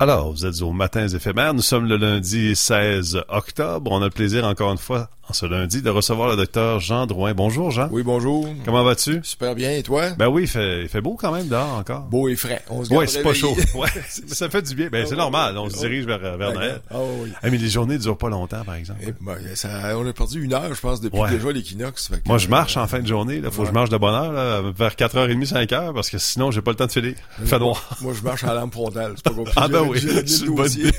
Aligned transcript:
Alors, 0.00 0.30
vous 0.30 0.46
êtes 0.46 0.62
aux 0.62 0.70
Matins 0.70 1.08
éphémères. 1.08 1.54
Nous 1.54 1.60
sommes 1.60 1.86
le 1.86 1.96
lundi 1.96 2.54
16 2.54 3.24
octobre. 3.28 3.90
On 3.90 4.00
a 4.00 4.04
le 4.04 4.10
plaisir, 4.10 4.44
encore 4.44 4.70
une 4.70 4.78
fois, 4.78 5.10
en 5.30 5.34
ce 5.34 5.44
lundi, 5.44 5.82
de 5.82 5.90
recevoir 5.90 6.28
le 6.30 6.36
docteur 6.36 6.80
Jean 6.80 7.04
Drouin. 7.06 7.34
Bonjour, 7.34 7.70
Jean. 7.70 7.88
Oui, 7.92 8.02
bonjour. 8.02 8.48
Comment 8.64 8.82
vas-tu? 8.82 9.20
Super 9.22 9.54
bien. 9.54 9.72
Et 9.72 9.82
toi? 9.82 10.10
Ben 10.16 10.28
oui, 10.28 10.42
il 10.44 10.48
fait, 10.48 10.82
il 10.82 10.88
fait 10.88 11.02
beau 11.02 11.16
quand 11.20 11.32
même 11.32 11.48
dehors 11.48 11.74
encore. 11.78 12.00
Beau 12.02 12.28
et 12.28 12.36
frais. 12.36 12.62
On 12.70 12.82
se 12.82 12.92
Ouais, 12.94 13.06
c'est 13.06 13.22
pas 13.22 13.34
chaud. 13.34 13.54
Ouais, 13.74 13.88
ça 14.26 14.48
fait 14.48 14.62
du 14.62 14.74
bien. 14.74 14.88
Ben, 14.90 15.04
c'est 15.06 15.16
normal. 15.16 15.58
On 15.58 15.68
se 15.68 15.74
oui. 15.74 15.80
dirige 15.80 16.06
vers, 16.06 16.18
vers 16.18 16.52
Noël. 16.54 16.80
Ah 16.90 16.96
oui. 17.22 17.30
Ah, 17.42 17.50
mais 17.50 17.58
les 17.58 17.68
journées 17.68 17.98
durent 17.98 18.16
pas 18.16 18.30
longtemps, 18.30 18.64
par 18.64 18.76
exemple. 18.76 19.00
Et, 19.06 19.12
ben, 19.20 19.36
ça- 19.54 19.98
on 19.98 20.06
a 20.08 20.12
perdu 20.14 20.42
une 20.42 20.54
heure, 20.54 20.74
je 20.74 20.80
pense, 20.80 21.02
depuis 21.02 21.18
Ouais. 21.20 21.30
déjà 21.30 21.52
l'équinoxe. 21.52 22.10
Moi, 22.26 22.38
je 22.38 22.46
euh, 22.46 22.50
marche 22.50 22.78
en 22.78 22.86
fin 22.86 23.00
de 23.00 23.06
journée. 23.06 23.40
Là, 23.42 23.50
faut 23.50 23.62
que 23.62 23.68
je 23.68 23.72
marche 23.74 23.90
de 23.90 23.98
bonne 23.98 24.14
heure, 24.14 24.32
là, 24.32 24.62
vers 24.74 24.94
4h30, 24.96 25.44
5h, 25.46 25.92
parce 25.92 26.08
que 26.08 26.16
sinon, 26.16 26.50
j'ai 26.50 26.62
pas 26.62 26.70
le 26.70 26.76
temps 26.78 26.86
de 26.86 26.92
filer. 26.92 27.14
Il 27.40 27.46
fait 27.46 27.58
noir. 27.58 27.96
Moi, 28.00 28.14
je 28.14 28.22
marche 28.22 28.44
à 28.44 28.48
la 28.54 28.60
lampe 28.60 28.72
frontale. 28.72 29.12
C'est 29.16 29.24
pas 29.24 29.30
compliqué. 29.34 29.60
Ah 29.60 29.68
ben 29.68 29.82
oui, 29.82 30.00
c'est 30.26 30.46
une 30.46 30.54
bonne 30.54 30.72
idée. 30.72 30.90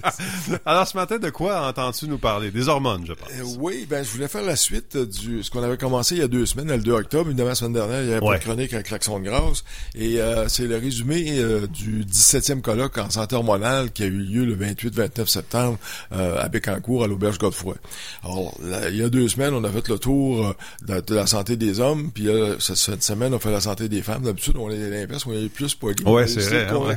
Alors, 0.64 0.86
ce 0.86 0.96
matin, 0.96 1.18
de 1.18 1.30
quoi 1.30 1.66
entends-tu 1.66 2.06
nous 2.06 2.18
parler? 2.18 2.52
Des 2.52 2.68
hormones, 2.68 3.04
je 3.06 3.12
pense. 3.12 3.55
Oui, 3.58 3.86
ben 3.88 4.04
je 4.04 4.10
voulais 4.10 4.28
faire 4.28 4.42
la 4.42 4.56
suite 4.56 4.96
euh, 4.96 5.06
du 5.06 5.42
ce 5.42 5.50
qu'on 5.50 5.62
avait 5.62 5.76
commencé 5.76 6.14
il 6.16 6.20
y 6.20 6.24
a 6.24 6.28
deux 6.28 6.44
semaines, 6.46 6.68
le 6.68 6.78
2 6.78 6.92
octobre. 6.92 7.26
Évidemment, 7.28 7.50
la 7.50 7.54
semaine 7.54 7.72
dernière, 7.72 8.02
il 8.02 8.08
y 8.08 8.10
avait 8.12 8.20
pas 8.20 8.26
Ouais. 8.26 8.38
de 8.38 8.42
chronique 8.44 8.72
avec 8.74 8.86
Klaxon 8.86 9.18
de 9.20 9.24
grâce. 9.24 9.64
Et 9.94 10.20
euh, 10.20 10.48
c'est 10.48 10.66
le 10.66 10.76
résumé 10.76 11.38
euh, 11.38 11.66
du 11.66 12.04
17e 12.04 12.60
colloque 12.60 12.98
en 12.98 13.08
santé 13.10 13.34
hormonale 13.36 13.90
qui 13.92 14.02
a 14.02 14.06
eu 14.06 14.10
lieu 14.18 14.44
le 14.44 14.56
28-29 14.56 15.26
septembre 15.26 15.78
euh, 16.12 16.38
à 16.40 16.48
Bécancourt, 16.48 17.04
à 17.04 17.06
l'Auberge 17.06 17.38
Godefroy. 17.38 17.76
Alors, 18.24 18.54
là, 18.62 18.88
il 18.90 18.96
y 18.96 19.02
a 19.02 19.08
deux 19.08 19.28
semaines, 19.28 19.54
on 19.54 19.64
a 19.64 19.70
fait 19.70 19.88
le 19.88 19.98
tour 19.98 20.46
euh, 20.48 20.52
de, 20.86 21.00
de 21.00 21.14
la 21.14 21.26
santé 21.26 21.56
des 21.56 21.80
hommes, 21.80 22.10
puis 22.12 22.28
euh, 22.28 22.58
cette, 22.58 23.02
semaine, 23.02 23.32
on 23.34 23.38
fait 23.38 23.50
la 23.52 23.60
santé 23.60 23.88
des 23.88 24.02
femmes. 24.02 24.22
D'habitude, 24.22 24.56
on 24.58 24.70
est 24.70 24.76
l'inverse, 24.90 25.24
on 25.26 25.32
est 25.32 25.48
plus 25.48 25.74
poli. 25.74 26.02
Ouais, 26.04 26.26
c'est 26.26 26.40
vrai, 26.40 26.66
hein, 26.68 26.76
ouais. 26.76 26.96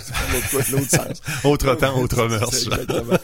l'autre- 0.71 0.89
sens. 0.89 1.21
Autre 1.43 1.75
temps, 1.75 1.97
autre 1.99 2.27
mœurs. 2.27 3.19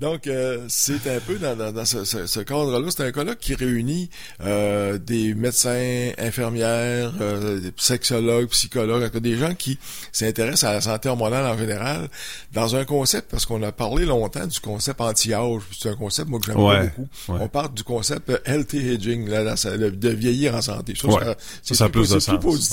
Donc, 0.00 0.26
euh, 0.26 0.64
c'est 0.68 1.06
un 1.08 1.18
peu 1.20 1.36
dans, 1.38 1.56
dans, 1.56 1.72
dans 1.72 1.84
ce, 1.84 2.04
ce- 2.04 2.26
ce 2.26 2.40
cadre-là. 2.70 2.90
C'est 2.90 3.04
un 3.04 3.12
colloque 3.12 3.38
qui 3.38 3.54
réunit 3.54 4.10
euh, 4.42 4.98
des 4.98 5.34
médecins, 5.34 6.10
infirmières, 6.18 7.12
euh, 7.20 7.60
des 7.60 7.72
sexologues, 7.76 8.48
psychologues, 8.48 9.16
des 9.18 9.36
gens 9.36 9.54
qui 9.54 9.78
s'intéressent 10.12 10.64
à 10.70 10.72
la 10.74 10.80
santé 10.80 11.08
hormonale 11.08 11.46
en 11.46 11.58
général, 11.58 12.08
dans 12.52 12.76
un 12.76 12.84
concept, 12.84 13.30
parce 13.30 13.46
qu'on 13.46 13.62
a 13.62 13.72
parlé 13.72 14.04
longtemps 14.04 14.46
du 14.46 14.60
concept 14.60 15.00
anti-âge. 15.00 15.62
C'est 15.78 15.90
un 15.90 15.96
concept, 15.96 16.28
moi, 16.28 16.40
que 16.40 16.46
j'aime 16.46 16.60
Ouais, 16.60 16.84
beaucoup. 16.88 17.08
ouais. 17.32 17.38
On 17.42 17.48
parle 17.48 17.72
du 17.74 17.82
concept 17.84 18.30
euh, 18.30 18.38
healthy 18.44 18.90
aging, 18.90 19.28
là, 19.28 19.54
de 19.54 20.08
vieillir 20.10 20.54
en 20.54 20.62
santé. 20.62 20.94
Ça, 21.00 21.08
Ouais. 21.08 21.24
ça- 21.24 21.34
c'est 21.62 21.88
plus, 21.88 21.90
plus 22.02 22.10
de 22.14 22.18
c'est 22.20 22.38
plus 22.38 22.58
sens. 22.58 22.68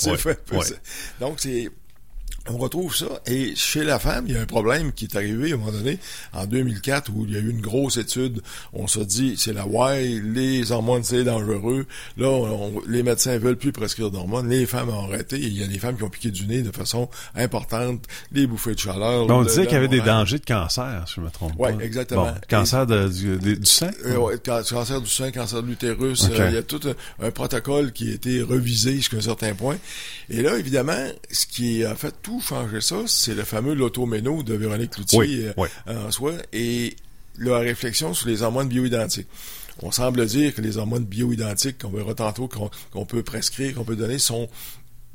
positif. 0.48 0.80
Donc, 1.20 1.36
c'est 1.40 1.70
on 2.48 2.58
retrouve 2.58 2.94
ça. 2.96 3.06
Et 3.26 3.54
chez 3.56 3.84
la 3.84 3.98
femme, 3.98 4.24
il 4.28 4.34
y 4.34 4.36
a 4.36 4.40
un 4.40 4.46
problème 4.46 4.92
qui 4.92 5.04
est 5.06 5.16
arrivé 5.16 5.52
à 5.52 5.54
un 5.54 5.58
moment 5.58 5.72
donné, 5.72 5.98
en 6.32 6.46
2004, 6.46 7.10
où 7.14 7.24
il 7.26 7.32
y 7.34 7.36
a 7.36 7.40
eu 7.40 7.50
une 7.50 7.60
grosse 7.60 7.96
étude. 7.96 8.40
On 8.72 8.86
se 8.86 9.00
dit, 9.00 9.34
c'est 9.38 9.52
la 9.52 9.66
Y, 9.66 10.20
les 10.34 10.72
hormones, 10.72 11.02
c'est 11.04 11.24
dangereux. 11.24 11.86
Là, 12.16 12.28
on- 12.28 12.80
les 12.88 13.02
médecins 13.02 13.36
veulent 13.38 13.56
plus 13.56 13.72
prescrire 13.72 14.10
d'hormones. 14.10 14.48
Les 14.48 14.66
femmes 14.66 14.90
ont 14.90 15.04
arrêté. 15.04 15.38
Il 15.38 15.58
y 15.58 15.62
a 15.62 15.66
des 15.66 15.78
femmes 15.78 15.96
qui 15.96 16.02
ont 16.02 16.08
piqué 16.10 16.30
du 16.30 16.46
nez 16.46 16.62
de 16.62 16.70
façon 16.74 17.08
importante. 17.34 18.02
Les 18.32 18.46
bouffées 18.46 18.74
de 18.74 18.78
chaleur. 18.78 19.26
Mais 19.26 19.32
on 19.32 19.42
disait 19.42 19.64
qu'il 19.64 19.74
y 19.74 19.76
avait 19.76 19.88
des 19.88 20.00
dangers 20.00 20.38
de 20.38 20.44
cancer, 20.44 21.04
si 21.06 21.14
je 21.16 21.20
me 21.20 21.30
trompe 21.30 21.52
Ouais, 21.58 21.72
pas. 21.72 21.82
exactement. 21.84 22.26
Bon, 22.26 22.34
cancer 22.48 22.86
de- 22.86 23.08
du, 23.08 23.36
du- 23.38 23.56
du 23.58 23.66
sein? 23.66 23.90
Euh, 24.04 24.16
ouais, 24.16 24.34
can- 24.44 24.62
cancer 24.68 25.00
du 25.00 25.10
sein, 25.10 25.30
cancer 25.30 25.62
de 25.62 25.68
l'utérus, 25.68 26.28
euh, 26.30 26.46
il 26.48 26.54
y 26.54 26.58
a 26.58 26.62
tout 26.62 26.80
un, 27.20 27.26
un 27.26 27.30
protocole 27.30 27.92
qui 27.92 28.10
a 28.10 28.14
été 28.14 28.42
revisé 28.42 28.94
jusqu'à 28.96 29.16
un 29.18 29.20
certain 29.20 29.54
point. 29.54 29.76
Et 30.28 30.42
là, 30.42 30.56
évidemment, 30.58 31.06
ce 31.30 31.46
qui 31.46 31.84
a 31.84 31.94
fait 31.94 32.14
tout 32.22 32.35
changer 32.40 32.80
ça, 32.80 32.96
c'est 33.06 33.34
le 33.34 33.44
fameux 33.44 33.74
Lotoméno 33.74 34.42
de 34.42 34.54
Véronique 34.54 34.90
Cloutier 34.92 35.18
Oui, 35.18 35.44
euh, 35.46 35.52
oui. 35.56 35.68
en 35.86 36.10
soi 36.10 36.32
et 36.52 36.96
la 37.38 37.58
réflexion 37.58 38.14
sur 38.14 38.28
les 38.28 38.42
hormones 38.42 38.68
bioidentiques. 38.68 39.28
On 39.82 39.90
semble 39.90 40.24
dire 40.26 40.54
que 40.54 40.62
les 40.62 40.78
hormones 40.78 41.04
bioidentiques, 41.04 41.78
qu'on 41.82 41.90
verra 41.90 42.14
tantôt, 42.14 42.48
qu'on 42.92 43.04
peut 43.04 43.22
prescrire, 43.22 43.74
qu'on 43.74 43.84
peut 43.84 43.96
donner, 43.96 44.18
sont 44.18 44.48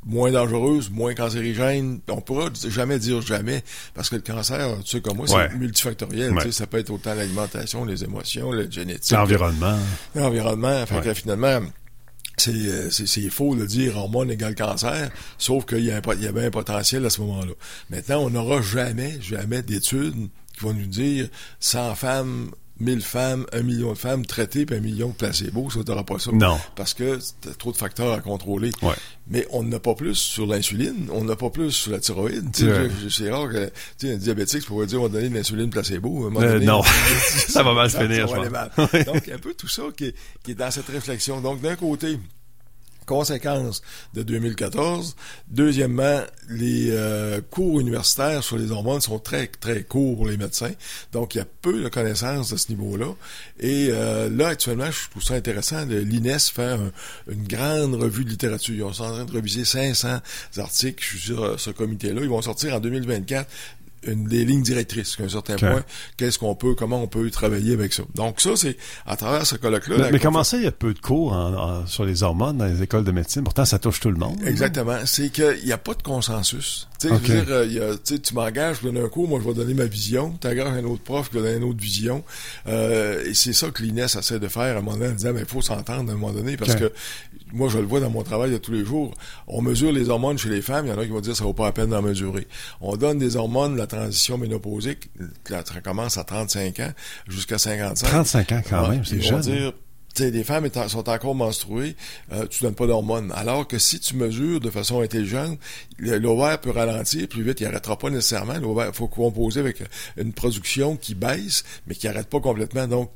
moins 0.06 0.32
dangereuses, 0.32 0.90
moins 0.92 1.16
cancérigènes. 1.16 2.00
On 2.10 2.22
pourra 2.22 2.50
jamais 2.70 3.00
dire 3.00 3.22
jamais, 3.22 3.64
parce 3.96 4.10
que 4.10 4.16
le 4.18 4.22
cancer, 4.22 4.78
tu 4.84 4.92
sais 4.98 5.02
comme 5.02 5.18
moi, 5.18 5.28
c'est 5.28 5.56
multifactoriel. 5.58 6.32
Ouais. 6.34 6.44
Tu 6.44 6.52
sais, 6.52 6.60
ça 6.60 6.68
peut 6.68 6.78
être 6.78 6.92
autant 6.92 7.16
l'alimentation, 7.16 7.86
les 7.86 8.04
émotions, 8.04 8.52
la 8.52 8.70
génétique, 8.70 9.12
L'environnement. 9.12 9.78
l'environnement. 10.16 10.86
Fait 10.86 10.96
Ouais. 10.96 11.02
que 11.02 11.14
finalement, 11.16 11.60
c'est, 12.42 12.52
euh, 12.52 12.90
c'est, 12.90 13.30
faux 13.30 13.56
de 13.56 13.66
dire 13.66 13.98
hormone 13.98 14.32
égale 14.32 14.56
cancer, 14.56 15.12
sauf 15.38 15.66
qu'il 15.66 15.80
y, 15.80 15.88
y 15.88 16.28
avait 16.28 16.46
un 16.46 16.52
potentiel 16.52 17.06
à 17.06 17.10
ce 17.10 17.22
moment-là. 17.22 17.54
Maintenant, 17.90 18.24
on 18.24 18.30
n'aura 18.30 18.62
jamais, 18.62 19.20
jamais 19.22 19.62
d'études 19.62 20.30
qui 20.54 20.60
vont 20.62 20.74
nous 20.74 20.88
dire 20.88 21.30
100 21.60 21.96
femmes, 21.96 22.52
1000 22.82 23.02
femmes, 23.02 23.46
1 23.54 23.62
million 23.64 23.94
de 23.94 23.98
femmes 23.98 24.26
traitées, 24.26 24.66
puis 24.66 24.76
un 24.76 24.80
million 24.82 25.10
de 25.10 25.14
placebo, 25.14 25.70
ça 25.70 25.84
t'aura 25.84 26.04
pas 26.04 26.20
ça. 26.20 26.32
Non. 26.34 26.58
Parce 26.76 26.94
que 26.94 27.20
t'as 27.42 27.52
trop 27.54 27.72
de 27.72 27.78
facteurs 27.78 28.14
à 28.14 28.20
contrôler. 28.20 28.72
Ouais. 28.82 28.94
Mais 29.30 29.48
on 29.52 29.64
n'a 29.64 29.80
pas 29.80 29.96
plus 29.96 30.16
sur 30.16 30.46
l'insuline, 30.46 31.08
on 31.12 31.24
n'a 31.24 31.36
pas 31.36 31.50
plus 31.50 31.72
sur 31.72 31.92
la 31.92 32.00
thyroïde. 32.00 32.50
Ouais. 32.62 32.90
C'est 33.10 33.32
rare 33.32 33.48
que 33.50 33.66
tu 33.98 34.08
sais, 34.08 34.14
un 34.14 34.18
diabétique 34.18 34.66
pourrait 34.66 34.88
dire 34.88 35.00
on 35.00 35.04
va 35.04 35.10
donner 35.10 35.30
de 35.30 35.36
l'insuline 35.36 35.70
placebo. 35.70 36.28
Un 36.28 36.36
Euh, 36.42 36.54
donné, 36.54 36.66
non. 36.66 36.80
on- 36.80 36.84
Ça 37.48 37.64
va 37.64 37.74
mal 37.74 37.90
ça- 37.90 38.02
finir, 38.02 38.28
je 38.28 38.34
pense. 38.36 38.50
mal. 38.50 38.72
Donc, 39.06 39.30
un 39.30 39.38
peu 39.38 39.54
tout 39.54 39.68
ça 39.70 39.84
qui 39.96 40.06
est, 40.06 40.16
qui 40.44 40.52
est 40.52 40.56
dans 40.56 40.72
cette 40.72 40.88
réflexion. 40.88 41.40
Donc, 41.40 41.62
d'un 41.62 41.76
côté, 41.76 42.18
conséquence 43.12 43.82
de 44.14 44.24
2014. 44.24 45.16
Deuxièmement, 45.50 46.22
les 46.50 46.88
euh, 46.92 47.42
cours 47.50 47.80
universitaires 47.82 48.42
sur 48.44 48.58
les 48.58 48.72
hormones 48.72 49.02
sont 49.02 49.20
très, 49.20 49.48
très 49.48 49.84
courts 49.84 50.16
pour 50.16 50.28
les 50.28 50.38
médecins. 50.38 50.72
Donc, 51.12 51.36
il 51.36 51.40
y 51.40 51.42
a 51.42 51.46
peu 51.62 51.84
de 51.84 51.90
connaissances 51.90 52.54
à 52.54 52.58
ce 52.58 52.70
niveau-là. 52.70 53.08
Et 53.60 53.90
euh, 53.92 54.30
là, 54.30 54.48
actuellement, 54.50 54.90
je 54.90 55.10
trouve 55.10 55.24
ça 55.24 55.34
intéressant, 55.34 55.86
de 55.86 55.98
l'INES 55.98 56.40
fait 56.54 56.64
un- 56.64 56.92
une 57.30 57.44
grande 57.48 57.96
revue 57.96 58.24
de 58.24 58.30
littérature. 58.30 58.90
Ils 58.90 58.96
sont 58.96 59.04
en 59.04 59.12
train 59.12 59.26
de 59.26 59.32
reviser 59.34 59.66
500 59.66 60.20
articles. 60.58 61.04
Sur 61.18 61.60
ce 61.60 61.70
comité-là. 61.72 62.22
Ils 62.22 62.30
vont 62.30 62.42
sortir 62.42 62.76
en 62.76 62.80
2024 62.80 63.50
une 64.08 64.26
des 64.26 64.46
lignes 64.46 64.64
directrices 64.64 65.16
qu'à 65.16 65.24
un 65.26 65.30
certain 65.30 65.56
point, 65.56 65.84
qu'est-ce 66.18 66.40
qu'on 66.40 66.56
peut, 66.56 66.74
comment 66.76 67.02
on 67.04 67.08
peut 67.08 67.30
travailler 67.30 67.74
avec 67.74 67.94
ça. 67.94 68.04
Donc 68.16 68.42
ça, 68.42 68.52
c'est 68.56 68.76
à 69.06 69.16
travers 69.16 69.46
ce 69.46 69.56
colloque-là. 69.56 70.10
Mais, 70.12 70.20
comment 70.20 70.44
ça, 70.44 70.58
il 70.58 70.64
y 70.64 70.68
a 70.68 70.72
peu 70.72 70.94
de 70.94 71.00
cours 71.00 71.34
en- 71.34 71.54
en- 71.82 71.88
sur 71.88 72.04
les 72.06 72.24
hormones 72.24 72.58
dans 72.58 72.66
les 72.66 72.82
écoles 72.82 73.04
de 73.04 73.12
médecine? 73.12 73.44
Pourtant, 73.44 73.66
ça 73.66 73.78
touche 73.80 74.00
tout 74.00 74.10
le 74.12 74.18
monde. 74.18 74.38
Exactement. 74.46 74.98
C'est 75.06 75.30
qu'il 75.30 75.62
n'y 75.66 75.72
a 75.72 75.78
pas 75.78 75.94
de 75.94 76.02
consensus. 76.02 76.88
Tu 77.00 77.08
sais, 77.08 77.14
Ok. 77.14 77.22
je 77.24 77.34
veux 77.34 77.42
dire, 77.46 77.54
euh, 77.54 77.66
y 77.68 77.80
a- 77.80 77.98
tu 78.20 78.34
m'engages, 78.34 78.78
je 78.82 78.88
donne 78.90 79.04
un 79.04 79.08
cours, 79.10 79.28
moi 79.28 79.40
je 79.44 79.48
vais 79.48 79.54
donner 79.56 79.74
ma 79.74 79.86
vision. 79.86 80.36
Tu 80.42 80.48
engages 80.48 80.68
un 80.68 80.84
autre 80.86 81.04
prof 81.04 81.30
qui 81.30 81.36
va 81.38 81.42
donner 81.44 81.58
une 81.58 81.64
autre 81.64 81.80
vision. 81.82 82.24
Euh, 82.68 83.24
et 83.26 83.34
c'est 83.34 83.54
ça 83.54 83.70
que 83.70 83.82
l'INES 83.84 84.06
essaie 84.18 84.40
de 84.40 84.48
faire 84.48 84.76
à 84.76 84.80
un 84.80 84.82
moment 84.82 84.98
donné 84.98 85.10
en 85.12 85.16
disant, 85.16 85.34
mais 85.34 85.42
il 85.42 85.46
faut 85.48 85.62
s'entendre 85.62 86.10
à 86.10 86.14
un 86.14 86.18
moment 86.18 86.32
donné 86.32 86.58
parce 86.58 86.76
que 86.76 86.92
moi 87.54 87.70
je 87.70 87.78
le 87.80 87.86
vois 87.86 88.00
dans 88.00 88.10
mon 88.10 88.24
travail 88.24 88.52
de 88.52 88.58
tous 88.58 88.72
les 88.72 88.86
jours. 88.86 89.14
On 89.48 89.62
mesure 89.62 89.92
les 89.92 90.10
hormones 90.10 90.38
chez 90.38 90.50
les 90.50 90.62
femmes, 90.62 90.86
il 90.86 90.90
y 90.90 90.92
en 90.94 90.98
a 90.98 91.04
qui 91.04 91.12
vont 91.12 91.20
dire 91.22 91.36
ça 91.36 91.44
vaut 91.44 91.54
pas 91.54 91.66
la 91.66 91.72
peine 91.72 91.90
d'en 91.90 92.02
mesurer. 92.02 92.48
On 92.82 92.96
donne 92.98 93.18
des 93.18 93.36
hormones, 93.36 93.76
la 93.78 93.88
transition 93.98 94.38
ménopausique, 94.38 95.10
ça 95.48 95.82
commence 95.82 96.18
à 96.18 96.24
35 96.24 96.80
ans 96.80 96.92
jusqu'à 97.28 97.58
55. 97.58 98.08
35 98.08 98.52
ans 98.52 98.62
quand 98.70 98.88
même, 98.90 99.06
c'est 99.06 99.22
jeune. 99.22 99.42
dire, 99.42 99.74
les 100.20 100.44
femmes 100.44 100.66
étant- 100.66 100.88
sont 100.90 101.08
encore 101.08 101.36
menstruées, 101.36 101.96
euh, 102.34 102.46
tu 102.48 102.64
donnes 102.64 102.76
pas 102.76 102.86
d'hormones. 102.86 103.32
Alors 103.36 103.66
que 103.68 103.78
si 103.78 104.00
tu 104.00 104.16
mesures 104.18 104.60
de 104.60 104.70
façon 104.70 105.02
intelligente, 105.02 105.58
l'ovaire 106.00 106.60
peut 106.60 106.72
ralentir 106.72 107.28
plus 107.30 107.44
vite, 107.44 107.62
il 107.62 107.66
arrêtera 107.68 107.98
pas 107.98 108.10
nécessairement. 108.10 108.58
L'ovaire, 108.60 108.94
faut 108.94 109.08
composer 109.08 109.62
avec 109.62 109.82
une 110.18 110.34
production 110.34 110.98
qui 110.98 111.16
baisse, 111.16 111.64
mais 111.88 111.96
qui 111.96 112.08
arrête 112.10 112.28
pas 112.28 112.40
complètement. 112.42 112.88
Donc, 112.88 113.10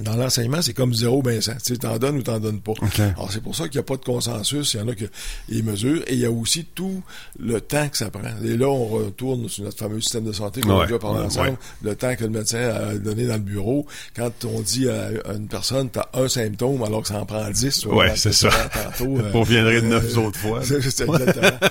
dans 0.00 0.16
l'enseignement, 0.16 0.62
c'est 0.62 0.74
comme 0.74 0.94
zéro 0.94 1.22
ben 1.22 1.40
cent. 1.40 1.52
Tu 1.54 1.74
sais, 1.74 1.76
t'en 1.76 1.98
donnes 1.98 2.16
ou 2.18 2.22
t'en 2.22 2.38
donnes 2.38 2.60
pas. 2.60 2.72
OK. 2.72 3.00
Alors, 3.00 3.30
c'est 3.32 3.42
pour 3.42 3.54
ça 3.56 3.64
qu'il 3.68 3.78
n'y 3.78 3.80
a 3.80 3.84
pas 3.84 3.96
de 3.96 4.04
consensus. 4.04 4.74
Il 4.74 4.80
y 4.80 4.82
en 4.82 4.88
a 4.88 4.94
qui 4.94 5.06
les 5.48 5.62
mesurent. 5.62 6.02
Et 6.06 6.14
il 6.14 6.20
y 6.20 6.24
a 6.26 6.30
aussi 6.30 6.64
tout 6.74 7.02
le 7.38 7.60
temps 7.60 7.88
que 7.88 7.96
ça 7.96 8.10
prend. 8.10 8.22
Et 8.44 8.56
là, 8.56 8.68
on 8.68 8.86
retourne 8.86 9.48
sur 9.48 9.64
notre 9.64 9.78
fameux 9.78 10.00
système 10.00 10.24
de 10.24 10.32
santé 10.32 10.60
qu'on 10.60 10.76
Ouais, 10.76 10.82
a 10.84 10.86
déjà 10.86 10.98
parlé 10.98 11.20
ouais, 11.20 11.26
ensemble. 11.26 11.48
ouais. 11.50 11.56
Le 11.82 11.96
temps 11.96 12.14
que 12.14 12.24
le 12.24 12.30
médecin 12.30 12.58
a 12.60 12.94
donné 12.94 13.26
dans 13.26 13.34
le 13.34 13.40
bureau. 13.40 13.86
Quand 14.14 14.30
on 14.44 14.60
dit 14.60 14.88
à 14.88 15.08
une 15.34 15.48
personne, 15.48 15.90
t'as 15.90 16.06
un 16.14 16.28
symptôme, 16.28 16.82
alors 16.82 17.02
que 17.02 17.08
ça 17.08 17.18
en 17.20 17.26
prend 17.26 17.48
dix. 17.50 17.84
dans 17.84 17.98
c'est 18.16 18.32
ça. 18.32 18.50
Tantôt, 18.50 19.18
euh, 19.18 19.30
On 19.34 19.42
viendrait 19.42 19.80
de 19.82 19.86
neuf 19.86 20.16
euh, 20.16 20.20
autres 20.20 20.38
fois. 20.38 20.60
c'est 20.62 20.76
exactement. 20.76 21.18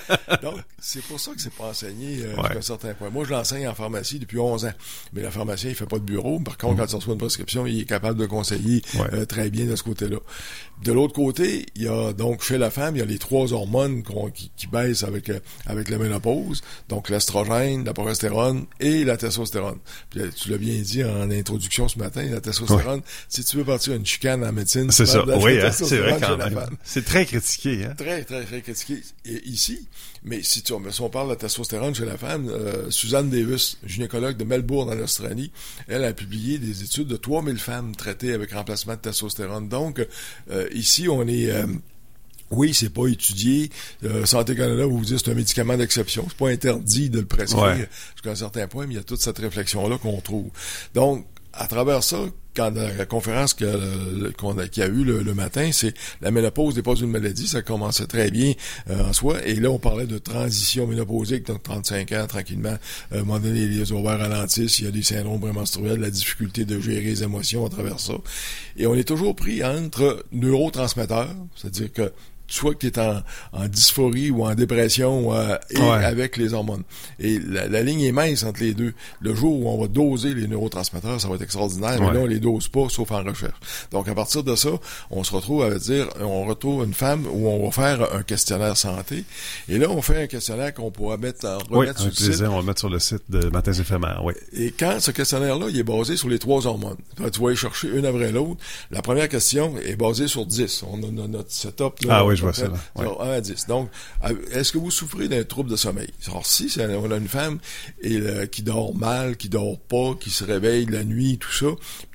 Donc, 0.41 0.56
c'est 0.79 1.01
pour 1.03 1.19
ça 1.19 1.31
que 1.31 1.41
c'est 1.41 1.53
pas 1.53 1.69
enseigné 1.69 2.19
euh, 2.21 2.35
Ouais. 2.35 2.44
jusqu'à 2.44 2.57
un 2.57 2.62
certain 2.62 2.94
point. 2.94 3.09
Moi, 3.09 3.25
je 3.25 3.31
l'enseigne 3.31 3.68
en 3.68 3.74
pharmacie 3.74 4.19
depuis 4.19 4.38
11 4.39 4.65
ans. 4.65 4.74
Mais 5.13 5.21
le 5.24 5.29
pharmacien, 5.31 5.69
il 5.71 5.75
fait 5.75 5.85
pas 5.88 5.97
de 6.00 6.03
bureau. 6.03 6.39
Par 6.39 6.57
contre, 6.57 6.77
quand 6.77 6.91
il 6.91 6.95
reçoit 6.95 7.13
une 7.13 7.19
prescription, 7.19 7.65
il 7.65 7.81
est 7.81 7.85
capable 7.85 8.19
de 8.19 8.25
conseiller 8.27 8.81
Mm. 8.94 9.00
Ouais. 9.00 9.07
euh, 9.13 9.25
très 9.25 9.50
bien 9.50 9.65
de 9.65 9.75
ce 9.75 9.83
côté-là. 9.83 10.18
De 10.83 10.91
l'autre 10.91 11.13
côté, 11.13 11.65
il 11.75 11.81
y 11.83 11.88
a 11.88 12.13
donc 12.13 12.44
chez 12.44 12.59
la 12.59 12.69
femme, 12.69 12.95
il 12.95 13.00
y 13.00 13.01
a 13.01 13.06
les 13.06 13.18
trois 13.18 13.51
hormones 13.53 14.03
qu'on- 14.03 14.29
qui, 14.29 14.51
qui 14.56 14.68
baissent 14.68 15.03
avec 15.03 15.29
euh, 15.29 15.39
avec 15.65 15.89
la 15.89 15.97
ménopause, 15.97 16.62
donc 16.89 17.09
l'estrogène, 17.09 17.83
la 17.83 17.94
progestérone 17.94 18.68
et 18.80 19.03
la 19.03 19.18
testostérone. 19.18 19.80
Puis 20.12 20.19
euh, 20.21 20.30
tu 20.35 20.50
l'as 20.51 20.59
bien 20.59 20.75
dit 20.80 21.03
en 21.03 21.31
introduction 21.31 21.88
ce 21.88 21.97
matin, 21.97 22.23
la 22.30 22.41
testostérone, 22.41 23.01
si 23.27 23.44
tu 23.44 23.57
veux 23.57 23.65
partir 23.65 23.94
une 23.94 24.06
chicane 24.06 24.44
en 24.45 24.51
médecine, 24.53 24.91
C'est 24.91 25.07
ça. 25.07 25.25
Oui, 25.39 25.59
hein, 25.59 25.71
c'est 25.71 25.97
vrai 25.97 26.18
quand 26.21 26.38
même. 26.38 26.59
C'est 26.83 27.03
très 27.03 27.25
critiqué, 27.25 27.85
hein? 27.85 27.95
très, 27.97 28.23
très, 28.23 28.44
très 28.45 28.62
critiqué 28.62 29.01
et- 29.25 29.47
ici. 29.50 29.88
Mais 30.23 30.44
si 30.44 30.62
tu, 30.67 30.73
on, 30.73 30.91
si 30.91 31.01
on 31.01 31.09
parle 31.09 31.29
de 31.29 31.35
testostérone 31.35 31.95
chez 31.95 32.05
la 32.05 32.17
femme, 32.17 32.49
euh, 32.49 32.89
Suzanne 32.89 33.29
Davis, 33.29 33.77
gynécologue 33.85 34.37
de 34.37 34.43
Melbourne 34.43 34.89
en 34.89 35.01
Australie, 35.01 35.51
elle 35.87 36.03
a 36.03 36.13
publié 36.13 36.59
des 36.59 36.83
études 36.83 37.07
de 37.07 37.17
3000 37.17 37.57
femmes 37.57 37.95
traitées 37.95 38.33
avec 38.33 38.51
remplacement 38.51 38.93
de 38.93 38.99
testostérone. 38.99 39.69
Donc, 39.69 40.05
euh, 40.51 40.67
ici, 40.73 41.07
on 41.09 41.27
est... 41.27 41.49
Euh, 41.49 41.65
oui, 42.49 42.73
c'est 42.73 42.93
pas 42.93 43.07
étudié. 43.07 43.69
Santé 44.23 44.55
Canada 44.55 44.85
vous 44.85 45.03
dire 45.03 45.19
c'est 45.19 45.29
un 45.29 45.33
médicament 45.33 45.75
d'exception. 45.75 46.25
C'est 46.29 46.37
pas 46.37 46.47
interdit 46.47 47.09
de 47.09 47.19
le 47.19 47.25
prescrire 47.25 47.87
jusqu'à 48.13 48.31
un 48.31 48.35
certain 48.35 48.67
point, 48.69 48.87
mais 48.87 48.93
il 48.93 48.95
y 48.95 48.99
a 49.01 49.03
toute 49.03 49.19
cette 49.19 49.37
réflexion-là 49.37 49.97
qu'on 49.97 50.21
trouve. 50.21 50.49
Donc, 50.93 51.27
à 51.51 51.67
travers 51.67 52.03
ça, 52.03 52.19
quand 52.57 52.71
la 52.71 53.06
conférence 53.06 53.54
qu'il 53.54 53.68
y 53.68 54.81
a 54.81 54.88
eu 54.88 55.04
le, 55.04 55.33
matin, 55.36 55.69
c'est 55.71 55.94
la 56.21 56.31
ménopause 56.31 56.75
n'est 56.75 56.81
pas 56.81 56.95
une 56.95 57.12
maladie, 57.12 57.48
ça 57.48 57.62
commençait 57.62 58.07
très 58.07 58.31
bien 58.31 58.54
euh, 58.89 59.09
en 59.09 59.13
soi. 59.13 59.45
Et 59.45 59.56
là, 59.56 59.69
on 59.69 59.77
parlait 59.77 60.07
de 60.07 60.18
transition 60.18 60.88
ménopausique, 60.88 61.45
donc 61.45 61.62
35 61.62 62.12
ans, 62.13 62.25
tranquillement. 62.27 62.77
Euh, 63.12 63.18
à 63.18 63.21
un 63.21 63.24
moment 63.24 63.39
donné, 63.39 63.68
les 63.68 63.92
ovaires 63.92 64.18
ralentissent, 64.18 64.80
il 64.80 64.86
y 64.86 64.88
a 64.88 64.92
des 64.92 65.04
syndromes 65.04 65.39
prémenstruels, 65.39 66.00
la 66.00 66.09
difficulté 66.09 66.65
de 66.65 66.80
gérer 66.80 67.01
les 67.01 67.21
émotions 67.21 67.63
à 67.63 67.69
travers 67.69 68.00
ça. 68.00 68.13
Et 68.75 68.88
on 68.88 68.95
est 68.95 69.07
toujours 69.07 69.36
pris 69.36 69.63
entre 69.63 70.25
neurotransmetteurs, 70.31 71.36
c'est-à-dire 71.56 71.94
que 71.94 72.12
soit 72.47 72.73
que 72.73 72.79
tu 72.79 72.88
es 72.88 72.99
en, 72.99 73.21
en, 73.53 73.67
dysphorie 73.67 74.31
ou 74.31 74.45
en 74.45 74.55
dépression 74.55 75.33
euh, 75.33 75.57
et 75.69 75.81
avec 75.81 76.38
les 76.38 76.53
hormones. 76.53 76.83
Et 77.19 77.39
la, 77.39 77.83
ligne 77.83 78.01
est 78.01 78.11
mince 78.11 78.44
entre 78.44 78.61
les 78.61 78.73
deux. 78.73 78.94
Le 79.21 79.35
jour 79.35 79.61
où 79.61 79.69
on 79.69 79.79
va 79.79 79.88
doser 79.88 80.33
les 80.33 80.47
neurotransmetteurs, 80.47 81.19
ça 81.19 81.27
va 81.27 81.35
être 81.35 81.41
extraordinaire, 81.41 81.99
mais 81.99 82.13
là, 82.13 82.19
on 82.21 82.25
les 82.25 82.39
dose 82.39 82.67
pas, 82.67 82.88
sauf 82.89 83.11
en 83.11 83.23
recherche. 83.23 83.55
Donc, 83.91 84.07
à 84.07 84.15
partir 84.15 84.44
de 84.44 84.55
ça, 84.55 84.69
on 85.11 85.23
se 85.23 85.33
retrouve 85.33 85.63
à 85.63 85.75
dire, 85.77 86.07
on 86.19 86.45
retrouve 86.45 86.83
une 86.83 86.94
femme 86.94 87.25
où 87.31 87.47
on 87.47 87.65
va 87.65 87.71
faire 87.71 88.15
un 88.15 88.23
questionnaire 88.23 88.77
santé. 88.77 89.23
Et 89.69 89.77
là, 89.77 89.89
on 89.89 90.01
fait 90.01 90.23
un 90.23 90.27
questionnaire 90.27 90.73
qu'on 90.73 90.91
pourra 90.91 91.17
mettre 91.17 91.45
en 91.45 91.57
remettre 91.69 91.99
sur 91.99 92.09
le 92.09 92.33
site. 92.33 92.44
on 92.47 92.57
va 92.57 92.61
mettre 92.61 92.79
sur 92.79 92.89
le 92.89 92.99
site 92.99 93.23
de 93.29 93.49
Matins 93.49 93.73
éphémères, 93.73 94.21
oui. 94.23 94.33
Et 94.53 94.71
quand 94.71 94.99
ce 94.99 95.11
questionnaire-là, 95.11 95.67
il 95.69 95.77
est 95.77 95.83
basé 95.83 96.17
sur 96.17 96.29
les 96.29 96.39
trois 96.39 96.65
hormones. 96.67 96.97
Tu 97.31 97.41
vas 97.41 97.51
y 97.51 97.55
chercher 97.55 97.89
une 97.89 98.05
après 98.05 98.31
l'autre. 98.31 98.57
La 98.91 99.01
première 99.01 99.29
question 99.29 99.73
est 99.77 99.95
basée 99.95 100.27
sur 100.27 100.45
10. 100.45 100.83
On 100.91 101.03
a 101.03 101.27
notre 101.27 101.51
setup. 101.51 101.94
ah 102.09 102.25
oui, 102.25 102.36
je 102.37 102.43
vois 102.43 102.53
ça. 102.53 102.71
1 102.95 103.29
à 103.29 103.41
10. 103.41 103.67
Donc, 103.67 103.89
est-ce 104.51 104.71
que 104.71 104.77
vous 104.77 104.91
souffrez 104.91 105.27
d'un 105.27 105.43
trouble 105.43 105.69
de 105.69 105.75
sommeil? 105.75 106.09
Alors, 106.27 106.45
si 106.45 106.75
on 106.79 107.11
a 107.11 107.17
une 107.17 107.27
femme 107.27 107.59
et, 108.01 108.19
qui 108.51 108.63
dort 108.63 108.95
mal, 108.95 109.37
qui 109.37 109.49
dort 109.49 109.79
pas, 109.79 110.15
qui 110.19 110.29
se 110.29 110.43
réveille 110.43 110.85
la 110.85 111.03
nuit, 111.03 111.37
tout 111.37 111.51
ça, 111.51 111.67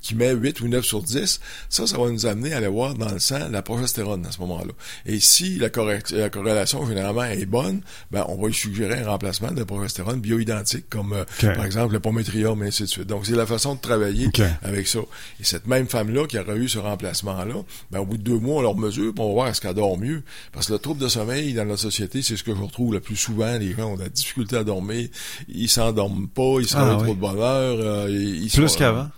qui 0.02 0.14
met 0.14 0.32
8 0.32 0.60
ou 0.60 0.68
9 0.68 0.84
sur 0.84 1.02
10, 1.02 1.40
ça, 1.68 1.86
ça 1.86 1.96
va 1.96 2.10
nous 2.10 2.26
amener 2.26 2.52
à 2.52 2.58
aller 2.58 2.66
voir 2.66 2.94
dans 2.94 3.10
le 3.10 3.18
sang 3.18 3.48
la 3.50 3.62
progestérone 3.62 4.26
à 4.26 4.32
ce 4.32 4.40
moment-là. 4.40 4.72
Et 5.06 5.20
si 5.20 5.58
la, 5.58 5.68
la, 6.10 6.30
corrélation 6.30 6.86
généralement 6.86 7.24
est 7.24 7.46
bonne, 7.46 7.80
ben, 8.10 8.24
on 8.28 8.36
va 8.40 8.48
lui 8.48 8.54
suggérer 8.54 9.00
un 9.00 9.08
remplacement 9.08 9.52
de 9.52 9.62
progestérone 9.64 10.20
bioidentique, 10.20 10.88
comme 10.90 11.12
euh, 11.12 11.24
par 11.54 11.64
exemple 11.64 11.94
le 11.94 12.00
pométrium, 12.00 12.62
et 12.62 12.66
ainsi 12.66 12.82
de 12.82 12.88
suite. 12.88 13.06
Donc, 13.06 13.26
c'est 13.26 13.36
la 13.36 13.46
façon 13.46 13.76
de 13.76 13.80
travailler 13.80 14.28
avec 14.62 14.88
ça. 14.88 15.00
Et 15.40 15.44
cette 15.44 15.66
même 15.66 15.86
femme-là 15.86 16.26
qui 16.26 16.38
aurait 16.38 16.56
eu 16.56 16.68
ce 16.68 16.78
remplacement-là, 16.78 17.62
ben, 17.90 18.00
au 18.00 18.04
bout 18.04 18.18
de 18.18 18.22
deux 18.22 18.38
mois, 18.38 18.58
on 18.58 18.62
leur 18.62 18.76
mesure, 18.76 19.14
pour 19.14 19.32
voir 19.32 19.48
est-ce 19.48 19.60
qu'elle 19.60 19.74
dort 19.74 19.98
mieux. 19.98 20.11
Parce 20.52 20.66
que 20.66 20.72
le 20.72 20.78
trouble 20.78 21.00
de 21.00 21.08
sommeil 21.08 21.54
dans 21.54 21.64
la 21.64 21.76
société, 21.76 22.22
c'est 22.22 22.36
ce 22.36 22.44
que 22.44 22.54
je 22.54 22.60
retrouve 22.60 22.92
le 22.92 23.00
plus 23.00 23.16
souvent. 23.16 23.58
Les 23.58 23.72
gens 23.72 23.92
ont 23.92 23.96
de 23.96 24.02
la 24.02 24.08
difficulté 24.08 24.56
à 24.56 24.64
dormir, 24.64 25.08
ils 25.48 25.68
s'endorment 25.68 26.28
pas, 26.28 26.60
ils 26.60 26.68
se 26.68 26.76
ah, 26.76 26.98
trop 27.02 27.14
de 27.14 27.20
bonheur. 27.20 27.78
Euh, 27.78 28.08
ils 28.10 28.50
plus 28.50 28.76
qu'avant 28.76 29.08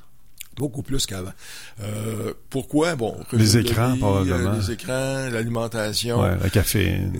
beaucoup 0.56 0.82
plus 0.82 1.06
qu'avant. 1.06 1.32
Euh, 1.82 2.32
pourquoi? 2.50 2.94
Bon, 2.96 3.16
les 3.32 3.58
écrans, 3.58 3.96
probablement. 3.96 4.52
Les 4.52 4.70
écrans, 4.70 5.28
l'alimentation. 5.30 6.22
Ouais, 6.22 6.36
la 6.40 6.50
caféine. 6.50 7.12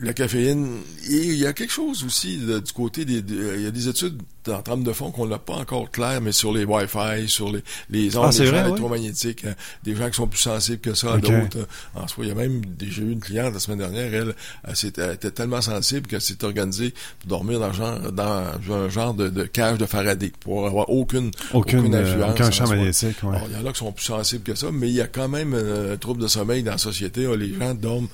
la 0.00 0.12
caféine. 0.12 0.78
Et 1.08 1.24
il 1.24 1.36
y 1.36 1.46
a 1.46 1.52
quelque 1.52 1.72
chose 1.72 2.04
aussi 2.04 2.38
du 2.38 2.72
côté 2.72 3.04
des... 3.04 3.18
il 3.18 3.62
y 3.62 3.66
a 3.66 3.70
des 3.70 3.88
études 3.88 4.20
en 4.48 4.62
trame 4.62 4.82
de 4.82 4.92
fond 4.92 5.10
qu'on 5.10 5.26
n'a 5.26 5.38
pas 5.38 5.54
encore 5.54 5.90
clair, 5.90 6.20
mais 6.20 6.32
sur 6.32 6.52
les 6.52 6.64
Wi-Fi, 6.64 7.28
sur 7.28 7.52
les, 7.52 7.62
les 7.90 8.16
ondes 8.16 8.32
ah, 8.38 8.44
électromagnétiques, 8.44 9.44
hein, 9.44 9.54
des 9.84 9.94
gens 9.94 10.08
qui 10.08 10.16
sont 10.16 10.26
plus 10.26 10.38
sensibles 10.38 10.80
que 10.80 10.94
ça 10.94 11.14
à 11.14 11.18
d'autres. 11.18 11.58
Euh, 11.58 11.64
en 11.94 12.08
soi, 12.08 12.24
il 12.24 12.28
y 12.28 12.30
a 12.30 12.34
même 12.34 12.62
j'ai 12.80 13.02
eu 13.02 13.12
une 13.12 13.20
cliente 13.20 13.52
la 13.52 13.60
semaine 13.60 13.78
dernière, 13.78 14.12
elle, 14.12 14.34
elle, 14.64 15.12
était 15.12 15.30
tellement 15.30 15.60
sensible 15.60 16.06
qu'elle 16.06 16.20
s'est 16.20 16.42
organisée 16.44 16.94
pour 17.20 17.28
dormir 17.28 17.60
dans, 17.60 17.72
genre, 17.72 17.98
dans 18.12 18.44
un 18.70 18.88
genre 18.88 19.14
de, 19.14 19.28
de 19.28 19.44
cage 19.44 19.78
de 19.78 19.86
Faraday, 19.86 20.32
pour 20.40 20.66
avoir 20.66 20.88
aucune, 20.90 21.30
aucune, 21.52 21.94
euh, 21.94 22.02
influence. 22.02 22.32
aucun 22.32 22.50
champ 22.50 22.68
magnétique. 22.68 23.22
Ouais. 23.22 23.38
il 23.50 23.56
y 23.58 23.62
en 23.62 23.66
a 23.66 23.72
qui 23.72 23.78
sont 23.78 23.92
plus 23.92 24.04
sensibles 24.04 24.44
que 24.44 24.54
ça, 24.54 24.68
mais 24.72 24.88
il 24.88 24.94
y 24.94 25.00
a 25.00 25.06
quand 25.06 25.28
même 25.28 25.54
euh, 25.54 25.94
un 25.94 25.96
trouble 25.96 26.22
de 26.22 26.28
sommeil 26.28 26.62
dans 26.62 26.72
la 26.72 26.78
société. 26.78 27.26
Les 27.36 27.54
gens 27.54 27.74
dorment 27.74 28.08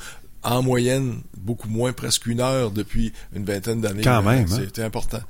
en 0.47 0.63
moyenne 0.63 1.21
beaucoup 1.37 1.69
moins, 1.69 1.93
presque 1.93 2.27
une 2.27 2.41
heure 2.41 2.71
depuis 2.71 3.13
une 3.35 3.45
vingtaine 3.45 3.81
d'années. 3.81 4.03
Quand 4.03 4.23
même. 4.23 4.47
Hein? 4.51 4.57
C'était 4.57 4.83
important. 4.83 5.21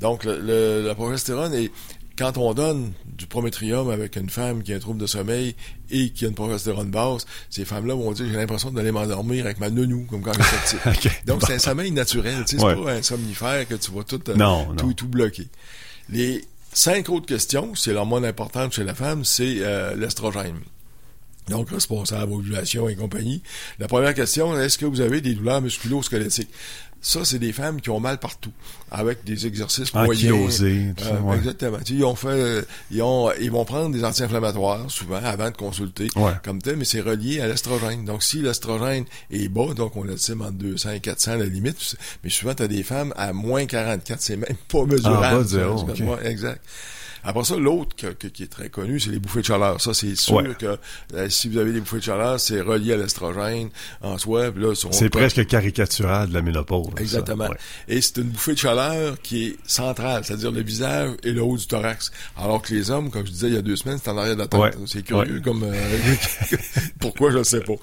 Donc, 0.00 0.24
le, 0.24 0.84
la 0.86 0.94
progestérone 0.94 1.54
est 1.54 1.70
quand 2.18 2.36
on 2.36 2.52
donne 2.52 2.92
du 3.06 3.26
prométrium 3.26 3.90
avec 3.90 4.16
une 4.16 4.28
femme 4.28 4.64
qui 4.64 4.72
a 4.72 4.76
un 4.76 4.80
trouble 4.80 5.00
de 5.00 5.06
sommeil 5.06 5.54
et 5.90 6.10
qui 6.10 6.24
a 6.24 6.28
une 6.28 6.34
progestérone 6.34 6.90
basse, 6.90 7.26
ces 7.48 7.64
femmes-là 7.64 7.94
vont 7.94 8.10
dire 8.10 8.26
j'ai 8.28 8.36
l'impression 8.36 8.72
d'aller 8.72 8.90
m'endormir 8.90 9.44
avec 9.44 9.60
ma 9.60 9.70
nounou, 9.70 10.04
comme 10.10 10.22
quand 10.22 10.32
j'étais 10.32 10.90
petit. 10.90 11.08
Donc 11.26 11.42
c'est 11.46 11.54
un 11.54 11.58
sommeil 11.58 11.92
naturel, 11.92 12.44
tu 12.44 12.58
sais, 12.58 12.64
c'est 12.66 12.84
pas 12.84 12.92
un 12.92 13.02
somnifère 13.02 13.68
que 13.68 13.76
tu 13.76 13.92
vas 13.92 14.02
tout, 14.02 14.20
euh, 14.28 14.64
tout, 14.76 14.94
tout 14.94 15.06
bloquer. 15.06 15.46
Les 16.10 16.44
cinq 16.72 17.08
autres 17.08 17.26
questions, 17.26 17.74
c'est 17.76 17.92
l'hormone 17.92 18.24
importante 18.24 18.72
chez 18.72 18.84
la 18.84 18.94
femme, 18.96 19.24
c'est 19.24 19.58
euh, 19.60 19.94
l'estrogène 19.94 20.58
donc 21.48 21.70
responsable 21.70 22.32
ovulation 22.32 22.88
et 22.88 22.94
compagnie. 22.96 23.42
La 23.78 23.88
première 23.88 24.14
question, 24.14 24.58
est-ce 24.60 24.78
que 24.78 24.86
vous 24.86 25.00
avez 25.00 25.20
des 25.20 25.34
douleurs 25.34 25.60
musculo-squelettiques? 25.60 26.50
Ça, 27.00 27.24
c'est 27.24 27.38
des 27.38 27.52
femmes 27.52 27.80
qui 27.80 27.90
ont 27.90 28.00
mal 28.00 28.18
partout, 28.18 28.50
avec 28.90 29.22
des 29.22 29.46
exercices 29.46 29.92
moyens. 30.06 30.58
euh, 31.30 31.36
Exactement. 31.36 31.78
ils 31.88 32.04
ont 32.04 32.16
fait, 32.16 32.64
ils 32.90 33.02
ont, 33.02 33.30
ils 33.40 33.52
vont 33.52 33.64
prendre 33.64 33.90
des 33.94 34.02
anti-inflammatoires 34.02 34.90
souvent 34.90 35.20
avant 35.22 35.48
de 35.48 35.56
consulter, 35.56 36.08
comme 36.42 36.60
tel, 36.60 36.76
mais 36.76 36.84
c'est 36.84 37.00
relié 37.00 37.40
à 37.40 37.46
l'estrogène. 37.46 38.04
Donc, 38.04 38.24
si 38.24 38.42
l'estrogène 38.42 39.04
est 39.30 39.46
bas, 39.48 39.74
donc 39.74 39.94
on 39.94 40.08
estime 40.08 40.42
entre 40.42 40.54
200 40.54 40.90
et 40.90 41.00
400 41.00 41.30
à 41.32 41.36
la 41.36 41.44
limite, 41.46 41.96
mais 42.24 42.30
souvent 42.30 42.54
tu 42.54 42.64
as 42.64 42.68
des 42.68 42.82
femmes 42.82 43.14
à 43.16 43.32
moins 43.32 43.64
44, 43.66 44.20
c'est 44.20 44.36
même 44.36 44.56
pas 44.66 44.84
mesurable. 44.84 45.36
Ah, 46.20 46.24
exact. 46.28 46.64
Après 47.24 47.44
ça, 47.44 47.56
l'autre 47.56 47.96
qui 47.96 48.42
est 48.42 48.50
très 48.50 48.68
connu, 48.68 49.00
c'est 49.00 49.10
les 49.10 49.18
bouffées 49.18 49.40
de 49.40 49.46
chaleur. 49.46 49.80
Ça, 49.80 49.94
c'est 49.94 50.16
sûr 50.16 50.56
que 50.56 50.78
euh, 51.14 51.28
si 51.28 51.48
vous 51.48 51.58
avez 51.58 51.72
des 51.72 51.80
bouffées 51.80 51.98
de 51.98 52.02
chaleur, 52.02 52.40
c'est 52.40 52.60
relié 52.60 52.94
à 52.94 52.96
l'estrogène 52.96 53.70
en 54.02 54.18
soi. 54.18 54.52
C'est 54.90 55.10
presque 55.10 55.46
caricatural 55.46 56.28
de 56.28 56.34
la 56.34 56.42
ménopause. 56.42 56.88
Exactement. 56.98 57.48
Et 57.88 58.00
c'est 58.00 58.18
une 58.18 58.30
bouffée 58.30 58.54
de 58.54 58.58
chaleur 58.58 59.20
qui 59.22 59.46
est 59.46 59.56
centrale, 59.66 60.24
c'est-à-dire 60.24 60.50
le 60.50 60.62
visage 60.62 61.10
et 61.22 61.32
le 61.32 61.42
haut 61.42 61.56
du 61.56 61.66
thorax. 61.66 62.10
Alors 62.36 62.62
que 62.62 62.74
les 62.74 62.90
hommes, 62.90 63.10
comme 63.10 63.26
je 63.26 63.32
disais 63.32 63.48
il 63.48 63.54
y 63.54 63.58
a 63.58 63.62
deux 63.62 63.76
semaines, 63.76 63.98
c'est 64.02 64.10
en 64.10 64.18
arrière 64.18 64.36
de 64.36 64.40
la 64.40 64.48
tête. 64.48 64.78
C'est 64.86 65.02
curieux 65.02 65.40
comme... 65.40 65.64
Euh, 65.64 65.74
pourquoi, 67.00 67.30
je 67.30 67.38
ne 67.38 67.42
sais 67.42 67.60
pas. 67.60 67.74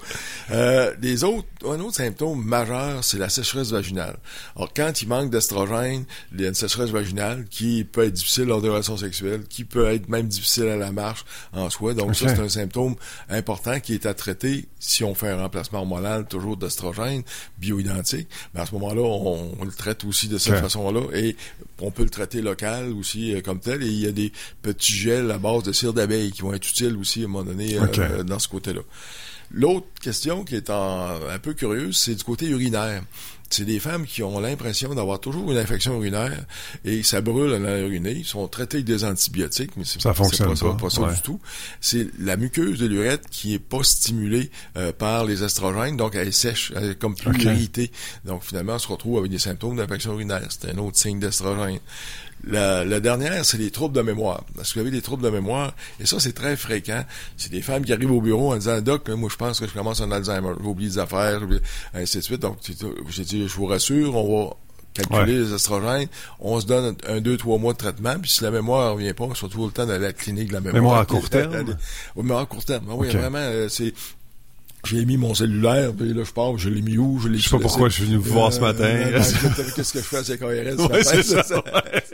Euh, 0.52 0.92
les 1.00 1.24
autres, 1.24 1.46
un 1.66 1.80
autre 1.80 1.96
symptôme 1.96 2.44
majeur, 2.44 3.02
c'est 3.04 3.18
la 3.18 3.28
sécheresse 3.28 3.70
vaginale. 3.70 4.16
Alors, 4.56 4.72
quand 4.74 5.02
il 5.02 5.08
manque 5.08 5.30
d'estrogène, 5.30 6.04
il 6.32 6.40
y 6.40 6.44
a 6.44 6.48
une 6.48 6.54
sécheresse 6.54 6.90
vaginale 6.90 7.46
qui 7.50 7.84
peut 7.84 8.04
être 8.04 8.14
difficile 8.14 8.44
lors 8.44 8.62
des 8.62 8.68
relations 8.68 8.96
sexuelles 8.96 9.25
qui 9.48 9.64
peut 9.64 9.86
être 9.86 10.08
même 10.08 10.28
difficile 10.28 10.68
à 10.68 10.76
la 10.76 10.92
marche 10.92 11.24
en 11.52 11.70
soi. 11.70 11.94
Donc 11.94 12.14
ça, 12.14 12.28
c'est 12.28 12.40
un 12.40 12.48
symptôme 12.48 12.94
important 13.28 13.80
qui 13.80 13.94
est 13.94 14.06
à 14.06 14.14
traiter 14.14 14.66
si 14.78 15.04
on 15.04 15.14
fait 15.14 15.28
un 15.28 15.40
remplacement 15.42 15.80
hormonal 15.80 16.26
toujours 16.26 16.56
d'estrogène 16.56 17.22
bioidentique. 17.58 18.28
Mais 18.54 18.60
à 18.60 18.66
ce 18.66 18.72
moment-là, 18.74 19.02
on, 19.02 19.64
le 19.64 19.72
traite 19.72 20.04
aussi 20.04 20.28
de 20.28 20.38
cette 20.38 20.60
façon-là 20.60 21.02
et 21.14 21.36
on 21.80 21.90
peut 21.90 22.04
le 22.04 22.10
traiter 22.10 22.40
local 22.40 22.92
aussi 22.92 23.34
euh, 23.34 23.40
comme 23.40 23.60
tel. 23.60 23.82
Et 23.82 23.86
il 23.86 24.00
y 24.00 24.06
a 24.06 24.12
des 24.12 24.32
petits 24.62 24.92
gels 24.92 25.30
à 25.30 25.38
base 25.38 25.62
de 25.62 25.72
cire 25.72 25.92
d'abeille 25.92 26.30
qui 26.30 26.42
vont 26.42 26.54
être 26.54 26.68
utiles 26.68 26.96
aussi 26.96 27.22
à 27.22 27.24
un 27.24 27.28
moment 27.28 27.44
donné 27.44 27.78
euh, 27.78 28.22
dans 28.22 28.38
ce 28.38 28.48
côté-là. 28.48 28.82
L'autre 29.50 29.86
question 30.00 30.44
qui 30.44 30.56
est 30.56 30.70
un 30.70 31.38
peu 31.40 31.54
curieuse, 31.54 31.96
c'est 31.96 32.16
du 32.16 32.24
côté 32.24 32.46
urinaire 32.46 33.02
c'est 33.50 33.64
des 33.64 33.78
femmes 33.78 34.06
qui 34.06 34.22
ont 34.22 34.40
l'impression 34.40 34.94
d'avoir 34.94 35.20
toujours 35.20 35.50
une 35.50 35.58
infection 35.58 35.96
urinaire 35.96 36.44
et 36.84 37.02
ça 37.02 37.20
brûle 37.20 37.52
à 37.54 37.58
l'air 37.58 37.86
uriné. 37.86 38.12
Ils 38.12 38.24
sont 38.24 38.46
traités 38.48 38.78
avec 38.78 38.86
des 38.86 39.04
antibiotiques, 39.04 39.72
mais 39.76 39.84
ça 39.84 40.14
fonctionne 40.14 40.56
pas, 40.58 40.74
pas, 40.74 40.90
ça 40.90 41.12
du 41.12 41.20
tout. 41.22 41.40
C'est 41.80 42.08
la 42.18 42.36
muqueuse 42.36 42.78
de 42.78 42.86
l'urètre 42.86 43.28
qui 43.30 43.54
est 43.54 43.58
pas 43.58 43.82
stimulée 43.82 44.50
euh, 44.76 44.92
par 44.92 45.24
les 45.24 45.42
estrogènes, 45.42 45.96
donc 45.96 46.14
elle 46.14 46.28
est 46.28 46.32
sèche, 46.32 46.72
elle 46.74 46.90
est 46.90 46.98
comme 46.98 47.14
plus 47.14 47.42
irritée. 47.44 47.90
Donc 48.24 48.42
finalement, 48.42 48.74
on 48.74 48.78
se 48.78 48.88
retrouve 48.88 49.18
avec 49.18 49.30
des 49.30 49.38
symptômes 49.38 49.76
d'infection 49.76 50.12
urinaire. 50.14 50.48
C'est 50.48 50.70
un 50.70 50.78
autre 50.78 50.96
signe 50.96 51.20
d'estrogène. 51.20 51.78
La, 52.44 53.00
dernière, 53.00 53.44
c'est 53.44 53.58
les 53.58 53.70
troubles 53.70 53.94
de 53.94 54.02
mémoire. 54.02 54.44
Parce 54.54 54.72
que 54.72 54.74
vous 54.78 54.86
avez 54.86 54.90
des 54.90 55.02
troubles 55.02 55.22
de 55.22 55.30
mémoire, 55.30 55.72
et 55.98 56.06
ça, 56.06 56.20
c'est 56.20 56.32
très 56.32 56.56
fréquent. 56.56 57.04
C'est 57.36 57.50
des 57.50 57.62
femmes 57.62 57.84
qui 57.84 57.92
arrivent 57.92 58.12
au 58.12 58.20
bureau 58.20 58.52
en 58.52 58.56
disant, 58.56 58.80
Doc, 58.80 59.08
moi, 59.08 59.28
je 59.30 59.36
pense 59.36 59.58
que 59.60 59.66
je 59.66 59.72
commence 59.72 60.00
un 60.00 60.12
Alzheimer. 60.12 60.52
J'ai 60.60 60.66
oublié 60.66 60.90
des 60.90 60.98
affaires, 60.98 61.40
ainsi 61.94 62.18
de 62.18 62.22
suite. 62.22 62.40
Donc, 62.40 62.58
j'ai 63.08 63.24
dit, 63.24 63.48
je 63.48 63.54
vous 63.54 63.66
rassure, 63.66 64.14
on 64.14 64.46
va 64.46 64.56
calculer 64.96 65.38
les 65.40 65.52
estrogènes, 65.52 66.08
on 66.40 66.60
se 66.60 66.66
donne 66.66 66.96
un, 67.06 67.20
deux, 67.20 67.36
trois 67.36 67.58
mois 67.58 67.72
de 67.72 67.78
traitement, 67.78 68.18
puis 68.18 68.30
si 68.30 68.42
la 68.42 68.50
mémoire 68.50 68.88
ne 68.88 68.94
revient 68.94 69.12
pas, 69.12 69.28
surtout 69.34 69.66
le 69.66 69.72
temps 69.72 69.86
d'aller 69.86 70.04
à 70.04 70.08
la 70.08 70.12
clinique 70.12 70.48
de 70.48 70.54
la 70.54 70.60
mémoire. 70.60 70.82
Mémoire 70.82 71.00
à 71.00 71.06
court 71.06 71.28
terme? 71.30 71.76
mémoire 72.16 72.40
à 72.40 72.46
court 72.46 72.64
terme. 72.64 72.86
Oui, 72.90 73.08
vraiment, 73.08 73.38
euh, 73.38 73.68
c'est 73.68 73.92
j'ai 74.86 75.04
mis 75.04 75.16
mon 75.16 75.34
cellulaire, 75.34 75.92
puis 75.92 76.12
là, 76.12 76.22
je 76.24 76.32
pars, 76.32 76.56
je 76.58 76.68
l'ai 76.68 76.82
mis 76.82 76.98
où, 76.98 77.20
je 77.22 77.28
l'ai 77.28 77.38
Je 77.38 77.48
sais 77.48 77.56
pas 77.56 77.62
pourquoi 77.62 77.88
je 77.88 77.94
suis 77.94 78.04
venu 78.04 78.16
vous 78.16 78.32
voir 78.32 78.52
ce 78.52 78.60
matin. 78.60 78.84
Euh, 78.84 79.20
Qu'est-ce 79.74 79.92
que 79.92 79.98
je 80.00 80.04
fais 80.04 80.16
à 80.18 80.22
CKRS 80.22 80.76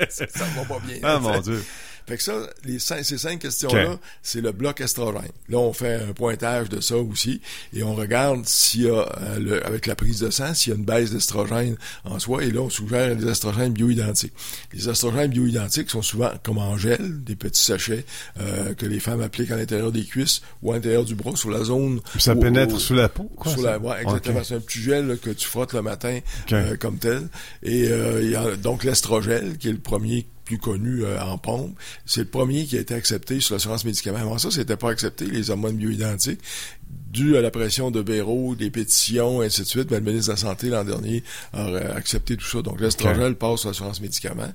ça, 0.09 0.27
ça 0.29 0.45
va 0.57 0.65
pas 0.65 0.81
bien. 0.87 0.97
Ah, 1.03 1.19
mon 1.21 1.41
Dieu. 1.41 1.63
Fait 2.07 2.17
que 2.17 2.23
ça, 2.23 2.35
les 2.65 2.79
cinq, 2.79 3.05
ces 3.05 3.19
cinq 3.19 3.39
questions-là, 3.41 3.99
c'est 4.23 4.41
le 4.41 4.53
bloc 4.53 4.81
estrogène. 4.81 5.31
Là, 5.49 5.59
on 5.59 5.73
fait 5.73 5.95
un 6.09 6.13
pointage 6.13 6.69
de 6.69 6.81
ça 6.81 6.97
aussi 6.97 7.41
et 7.73 7.83
on 7.83 7.95
regarde 7.95 8.45
s'il 8.47 8.83
y 8.83 8.89
a, 8.89 8.93
euh, 9.21 9.39
le- 9.39 9.67
avec 9.67 9.87
la 9.87 9.95
prise 9.95 10.21
de 10.21 10.31
sang, 10.31 10.55
s'il 10.55 10.73
y 10.73 10.77
a 10.77 10.79
une 10.79 10.85
baisse 10.85 11.11
d'estrogène 11.13 11.77
en 12.05 12.19
soi. 12.19 12.45
Et 12.45 12.51
là, 12.51 12.61
on 12.63 12.71
suggère 12.71 13.15
des 13.17 13.29
estrogènes 13.31 13.73
bioidentiques. 13.73 14.33
Les 14.73 14.89
estrogènes 14.89 15.31
bioidentiques 15.31 15.91
sont 15.91 16.03
souvent 16.03 16.31
comme 16.43 16.59
en 16.59 16.77
gel, 16.77 17.23
des 17.25 17.37
petits 17.37 17.63
sachets 17.63 18.05
euh, 18.41 18.75
que 18.75 18.87
les 18.87 19.01
femmes 19.01 19.23
appliquent 19.23 19.51
à 19.51 19.57
l'intérieur 19.57 19.93
des 19.93 20.05
cuisses 20.05 20.43
ou 20.63 20.73
à 20.73 20.77
l'intérieur 20.77 21.05
du 21.05 21.15
bras 21.15 21.37
sur 21.37 21.51
la 21.51 21.65
zone. 21.65 22.01
Ça 22.19 22.35
où- 22.35 22.41
pénètre 22.41 22.75
où- 22.75 22.79
sous 22.79 22.95
la 22.95 23.09
peau, 23.09 23.31
quoi? 23.37 23.53
ça? 23.55 23.61
la, 23.63 23.79
ouais, 23.79 24.03
exactement. 24.03 24.43
C'est 24.45 24.55
un 24.57 24.61
petit 24.61 24.81
gel 24.81 25.07
là, 25.07 25.17
que 25.17 25.31
tu 25.31 25.47
frottes 25.47 25.73
le 25.73 25.83
matin 25.83 26.19
euh, 26.53 26.77
comme 26.77 26.99
tel. 26.99 27.29
Et 27.63 27.89
euh, 27.89 28.21
il 28.23 28.31
y 28.31 28.37
a 28.37 28.57
donc 28.57 28.85
l'estrogel, 28.85 29.57
qui 29.59 29.69
est 29.69 29.73
le 29.73 29.79
premier 29.79 30.27
plus 30.53 30.59
connu 30.59 31.05
euh, 31.05 31.21
en 31.23 31.39
pompe. 31.39 31.75
C'est 32.05 32.21
le 32.21 32.27
premier 32.27 32.65
qui 32.65 32.77
a 32.77 32.81
été 32.81 32.95
accepté 32.95 33.41
sur 33.41 33.55
l'assurance 33.55 33.85
médicaments. 33.85 34.19
Avant 34.19 34.39
ça, 34.39 34.51
c'était 34.51 34.77
pas 34.77 34.91
accepté, 34.91 35.25
les 35.25 35.51
hormones 35.51 35.77
bioidentiques. 35.77 36.41
Dû 37.13 37.37
à 37.37 37.43
la 37.43 37.51
pression 37.51 37.91
de 37.91 38.01
Béraud, 38.01 38.55
des 38.55 38.71
pétitions, 38.71 39.43
et 39.43 39.47
ainsi 39.47 39.61
de 39.61 39.67
suite, 39.67 39.89
ben, 39.91 40.03
le 40.03 40.11
ministre 40.11 40.29
de 40.29 40.33
la 40.33 40.37
Santé 40.41 40.69
l'an 40.71 40.83
dernier 40.83 41.23
a 41.53 41.67
euh, 41.67 41.95
accepté 41.95 42.39
tout 42.39 42.47
ça. 42.47 42.63
Donc 42.63 42.81
l'estrogel 42.81 43.35
passe 43.35 43.61
sur 43.61 43.69
l'assurance 43.69 44.01
médicaments. 44.01 44.51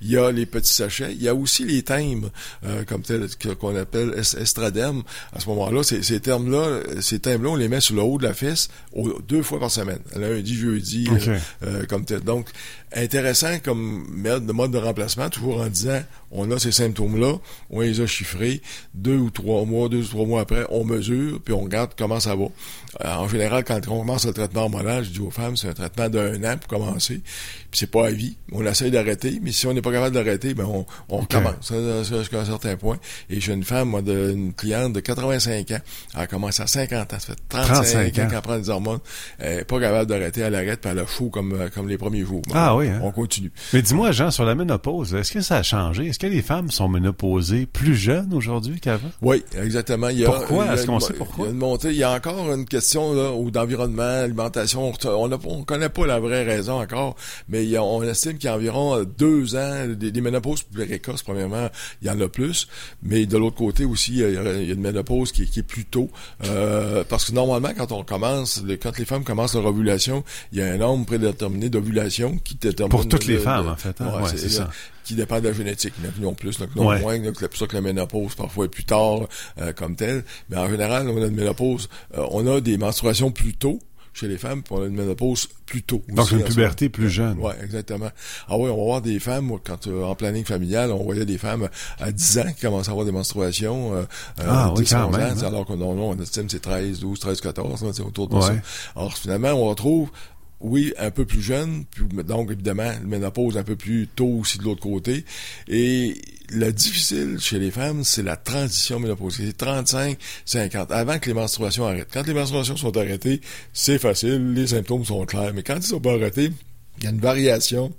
Il 0.00 0.10
y 0.10 0.16
a 0.16 0.32
les 0.32 0.46
petits 0.46 0.72
sachets. 0.72 1.12
Il 1.12 1.22
y 1.22 1.28
a 1.28 1.34
aussi 1.34 1.64
les 1.64 1.82
thèmes, 1.82 2.30
euh, 2.64 2.84
comme 2.84 3.02
tel 3.02 3.26
qu'on 3.60 3.76
appelle 3.76 4.14
est- 4.16 4.34
estradème. 4.40 5.02
À 5.34 5.40
ce 5.40 5.48
moment-là, 5.50 5.82
ces, 5.82 6.02
ces 6.02 6.20
termes-là, 6.20 6.80
ces 7.02 7.18
thèmes-là, 7.18 7.50
on 7.50 7.56
les 7.56 7.68
met 7.68 7.80
sur 7.80 7.94
le 7.96 8.00
haut 8.02 8.16
de 8.16 8.24
la 8.24 8.32
fesse 8.32 8.70
au- 8.94 9.20
deux 9.20 9.42
fois 9.42 9.60
par 9.60 9.70
semaine. 9.70 9.98
Lundi, 10.16 10.54
jeudi, 10.54 11.08
euh, 11.10 11.38
euh, 11.64 11.84
comme 11.86 12.06
tel. 12.06 12.20
Donc, 12.20 12.48
intéressant 12.94 13.58
comme 13.62 14.06
mode 14.08 14.46
de, 14.72 14.78
remplacement, 14.78 15.28
toujours 15.28 15.60
en 15.60 15.66
disant, 15.66 16.00
on 16.30 16.50
a 16.52 16.58
ces 16.58 16.72
symptômes-là, 16.72 17.34
on 17.70 17.80
les 17.80 18.00
a 18.00 18.06
chiffrés, 18.06 18.62
deux 18.94 19.16
ou 19.16 19.30
trois 19.30 19.64
mois, 19.66 19.88
deux 19.90 20.04
ou 20.04 20.08
trois 20.08 20.26
mois 20.26 20.40
après, 20.40 20.64
on 20.70 20.84
mesure, 20.84 21.40
puis 21.44 21.52
on 21.52 21.66
comment 21.96 22.20
ça 22.20 22.34
va. 22.34 22.44
Euh, 23.04 23.14
en 23.14 23.28
général, 23.28 23.64
quand 23.64 23.78
on 23.88 24.00
commence 24.00 24.26
le 24.26 24.32
traitement 24.32 24.62
hormonal, 24.62 25.04
je 25.04 25.10
dis 25.10 25.20
aux 25.20 25.30
femmes, 25.30 25.56
c'est 25.56 25.68
un 25.68 25.72
traitement 25.72 26.08
d'un 26.08 26.42
an 26.44 26.56
pour 26.56 26.68
commencer, 26.68 27.20
puis 27.70 27.78
c'est 27.78 27.90
pas 27.90 28.06
à 28.06 28.10
vie. 28.10 28.36
On 28.52 28.64
essaye 28.64 28.90
d'arrêter, 28.90 29.38
mais 29.42 29.52
si 29.52 29.66
on 29.66 29.74
n'est 29.74 29.82
pas 29.82 29.92
capable 29.92 30.14
d'arrêter, 30.14 30.54
ben 30.54 30.64
on, 30.64 30.86
on 31.08 31.26
ça, 31.60 32.02
jusqu'à 32.02 32.40
un 32.40 32.44
certain 32.44 32.76
point. 32.76 32.98
Et 33.30 33.40
j'ai 33.40 33.52
une 33.52 33.64
femme, 33.64 33.90
moi, 33.90 34.02
de, 34.02 34.32
une 34.32 34.52
cliente 34.52 34.92
de 34.92 35.00
85 35.00 35.70
ans, 35.72 35.78
elle 36.14 36.20
a 36.20 36.26
commencé 36.26 36.62
à 36.62 36.66
50 36.66 37.12
ans, 37.12 37.16
ça 37.18 37.26
fait 37.34 37.38
35, 37.48 37.74
35 37.74 38.18
ans 38.18 38.28
qu'elle 38.28 38.40
prend 38.40 38.58
des 38.58 38.70
hormones, 38.70 39.00
elle 39.38 39.60
est 39.60 39.64
pas 39.64 39.80
capable 39.80 40.08
d'arrêter, 40.08 40.40
elle 40.40 40.54
arrête, 40.54 40.80
puis 40.80 40.90
elle 40.90 40.98
a 40.98 41.06
chaud 41.06 41.28
comme, 41.28 41.52
euh, 41.52 41.68
comme 41.68 41.88
les 41.88 41.98
premiers 41.98 42.24
jours. 42.24 42.42
Ah 42.54 42.74
oui, 42.76 42.88
hein? 42.88 43.00
On 43.02 43.10
continue. 43.10 43.52
Mais 43.72 43.82
dis-moi, 43.82 44.12
Jean, 44.12 44.30
sur 44.30 44.44
la 44.44 44.54
ménopause, 44.54 45.14
est-ce 45.14 45.32
que 45.32 45.40
ça 45.40 45.56
a 45.56 45.62
changé? 45.62 46.06
Est-ce 46.06 46.18
que 46.18 46.26
les 46.26 46.42
femmes 46.42 46.70
sont 46.70 46.88
ménopausées 46.88 47.66
plus 47.66 47.94
jeunes 47.94 48.32
aujourd'hui 48.32 48.80
qu'avant? 48.80 49.10
Oui, 49.22 49.44
exactement. 49.56 50.08
Il 50.08 50.20
y 50.20 50.24
a, 50.24 50.30
Pourquoi? 50.30 50.72
Est-ce 50.72 50.86
qu'on 50.86 51.00
sait 51.00 51.14
pourquoi? 51.14 51.46
Il 51.46 51.48
y 51.48 51.50
a 51.50 51.52
une 51.52 51.58
Il 51.84 51.92
y 51.96 52.02
a 52.02 52.12
encore 52.12 52.52
une 52.52 52.64
question 52.64 53.12
là, 53.12 53.32
ou 53.32 53.50
d'environnement, 53.50 54.02
alimentation. 54.22 54.92
On 55.04 55.28
ne 55.28 55.36
on 55.44 55.62
connaît 55.64 55.88
pas 55.88 56.06
la 56.06 56.18
vraie 56.20 56.44
raison 56.44 56.80
encore, 56.80 57.16
mais 57.48 57.64
il 57.64 57.70
y 57.70 57.76
a- 57.76 57.82
on 57.82 58.02
estime 58.02 58.34
qu'il 58.38 58.44
y 58.44 58.48
a 58.48 58.54
environ 58.56 58.96
euh, 58.96 59.04
deux 59.04 59.56
ans, 59.56 59.86
des, 59.88 60.10
des 60.10 60.20
ménopauses 60.20 60.62
précoces, 60.62 61.22
premièrement, 61.22 61.68
il 62.02 62.08
y 62.08 62.10
en 62.10 62.20
a 62.20 62.28
plus. 62.28 62.68
Mais 63.02 63.26
de 63.26 63.36
l'autre 63.38 63.56
côté 63.56 63.84
aussi, 63.84 64.12
il 64.12 64.18
y 64.18 64.24
a, 64.24 64.28
il 64.28 64.68
y 64.68 64.70
a 64.70 64.74
une 64.74 64.80
ménopause 64.80 65.32
qui, 65.32 65.46
qui 65.46 65.60
est 65.60 65.62
plus 65.62 65.84
tôt. 65.84 66.10
Euh, 66.44 67.04
parce 67.08 67.24
que 67.26 67.32
normalement, 67.32 67.70
quand 67.76 67.92
on 67.92 68.04
commence, 68.04 68.62
le- 68.64 68.76
quand 68.76 68.96
les 68.98 69.04
femmes 69.04 69.24
commencent 69.24 69.54
leur 69.54 69.66
ovulation, 69.66 70.24
il 70.52 70.58
y 70.58 70.62
a 70.62 70.66
un 70.72 70.76
nombre 70.78 71.06
prédéterminé 71.06 71.68
d'ovulation 71.68 72.38
qui 72.44 72.54
détermine... 72.56 72.90
Pour 72.90 73.08
toutes 73.08 73.26
les 73.26 73.34
le- 73.34 73.40
femmes, 73.40 73.64
le- 73.66 73.70
en 73.72 73.76
fait, 73.76 74.00
hein? 74.00 74.12
Ouais, 74.16 74.22
Ouais, 74.22 74.28
c'est 74.36 74.48
ça. 74.48 74.70
Qui 75.08 75.14
dépend 75.14 75.40
de 75.40 75.48
la 75.48 75.54
génétique, 75.54 75.94
mais 76.02 76.10
non 76.20 76.34
plus, 76.34 76.58
donc 76.58 76.74
non 76.76 76.86
Ouais. 76.86 77.00
moins, 77.00 77.18
donc 77.18 77.36
c'est 77.40 77.48
pour 77.48 77.56
ça 77.58 77.66
que 77.66 77.74
la 77.74 77.80
ménopause 77.80 78.34
parfois 78.34 78.66
est 78.66 78.68
plus 78.68 78.84
tard 78.84 79.26
euh, 79.58 79.72
comme 79.72 79.96
telle. 79.96 80.22
Mais 80.50 80.56
en 80.58 80.68
général, 80.68 81.08
on 81.08 81.16
a 81.22 81.26
une 81.26 81.34
ménopause, 81.34 81.88
euh, 82.16 82.26
on 82.30 82.46
a 82.46 82.60
des 82.60 82.76
menstruations 82.76 83.30
plus 83.30 83.54
tôt 83.54 83.78
chez 84.12 84.26
les 84.28 84.36
femmes, 84.36 84.62
puis 84.62 84.74
on 84.76 84.82
a 84.82 84.86
une 84.86 84.94
ménopause 84.96 85.48
plus 85.64 85.82
tôt. 85.82 86.02
Donc 86.08 86.26
aussi, 86.26 86.34
une 86.34 86.42
en 86.42 86.46
puberté 86.46 86.88
plus 86.88 87.08
jeune. 87.08 87.38
Ouais, 87.38 87.54
exactement. 87.62 88.10
Ah 88.48 88.56
oui, 88.58 88.68
on 88.68 88.76
va 88.76 88.82
voir 88.82 89.00
des 89.00 89.18
femmes, 89.20 89.52
quand 89.64 89.86
euh, 89.86 90.02
en 90.02 90.14
planning 90.14 90.44
familial, 90.44 90.90
on 90.92 91.02
voyait 91.04 91.24
des 91.24 91.38
femmes 91.38 91.68
à 92.00 92.10
10 92.12 92.38
ans 92.40 92.52
qui 92.54 92.62
commençaient 92.62 92.88
à 92.88 92.92
avoir 92.92 93.06
des 93.06 93.12
menstruations. 93.12 93.94
Euh, 93.94 94.02
Ah 94.40 94.66
euh, 94.68 94.70
oui, 94.76 94.82
10, 94.84 94.92
quand 94.92 95.08
11 95.08 95.14
ans, 95.14 95.20
hein. 95.20 95.42
alors 95.46 95.64
que 95.66 95.72
non, 95.74 95.94
non, 95.94 96.10
on 96.10 96.18
estime 96.20 96.48
c'est 96.50 96.60
13, 96.60 96.98
12, 97.00 97.18
13, 97.18 97.40
14, 97.40 97.82
là, 97.84 97.90
c'est 97.94 98.02
autour 98.02 98.28
de 98.28 98.34
Ouais. 98.34 98.42
ça. 98.42 98.52
Alors 98.96 99.16
finalement, 99.16 99.50
on 99.52 99.68
retrouve 99.68 100.10
oui, 100.60 100.92
un 100.98 101.10
peu 101.10 101.24
plus 101.24 101.40
jeune, 101.40 101.84
donc 102.24 102.50
évidemment, 102.50 102.92
le 103.00 103.06
ménopause 103.06 103.56
un 103.56 103.62
peu 103.62 103.76
plus 103.76 104.08
tôt 104.08 104.38
aussi 104.40 104.58
de 104.58 104.64
l'autre 104.64 104.82
côté. 104.82 105.24
Et 105.68 106.14
le 106.48 106.72
difficile 106.72 107.38
chez 107.38 107.58
les 107.58 107.70
femmes, 107.70 108.02
c'est 108.02 108.24
la 108.24 108.36
transition 108.36 108.98
ménopause. 108.98 109.36
C'est 109.36 109.56
35, 109.56 110.18
50, 110.44 110.90
avant 110.90 111.18
que 111.18 111.28
les 111.28 111.34
menstruations 111.34 111.86
arrêtent. 111.86 112.08
Quand 112.12 112.26
les 112.26 112.34
menstruations 112.34 112.76
sont 112.76 112.96
arrêtées, 112.96 113.40
c'est 113.72 113.98
facile, 113.98 114.52
les 114.52 114.68
symptômes 114.68 115.04
sont 115.04 115.24
clairs. 115.26 115.52
Mais 115.54 115.62
quand 115.62 115.76
ils 115.76 115.82
sont 115.82 116.00
pas 116.00 116.14
arrêtés, 116.14 116.50
il 116.98 117.04
y 117.04 117.06
a 117.06 117.10
une 117.10 117.20
variation 117.20 117.92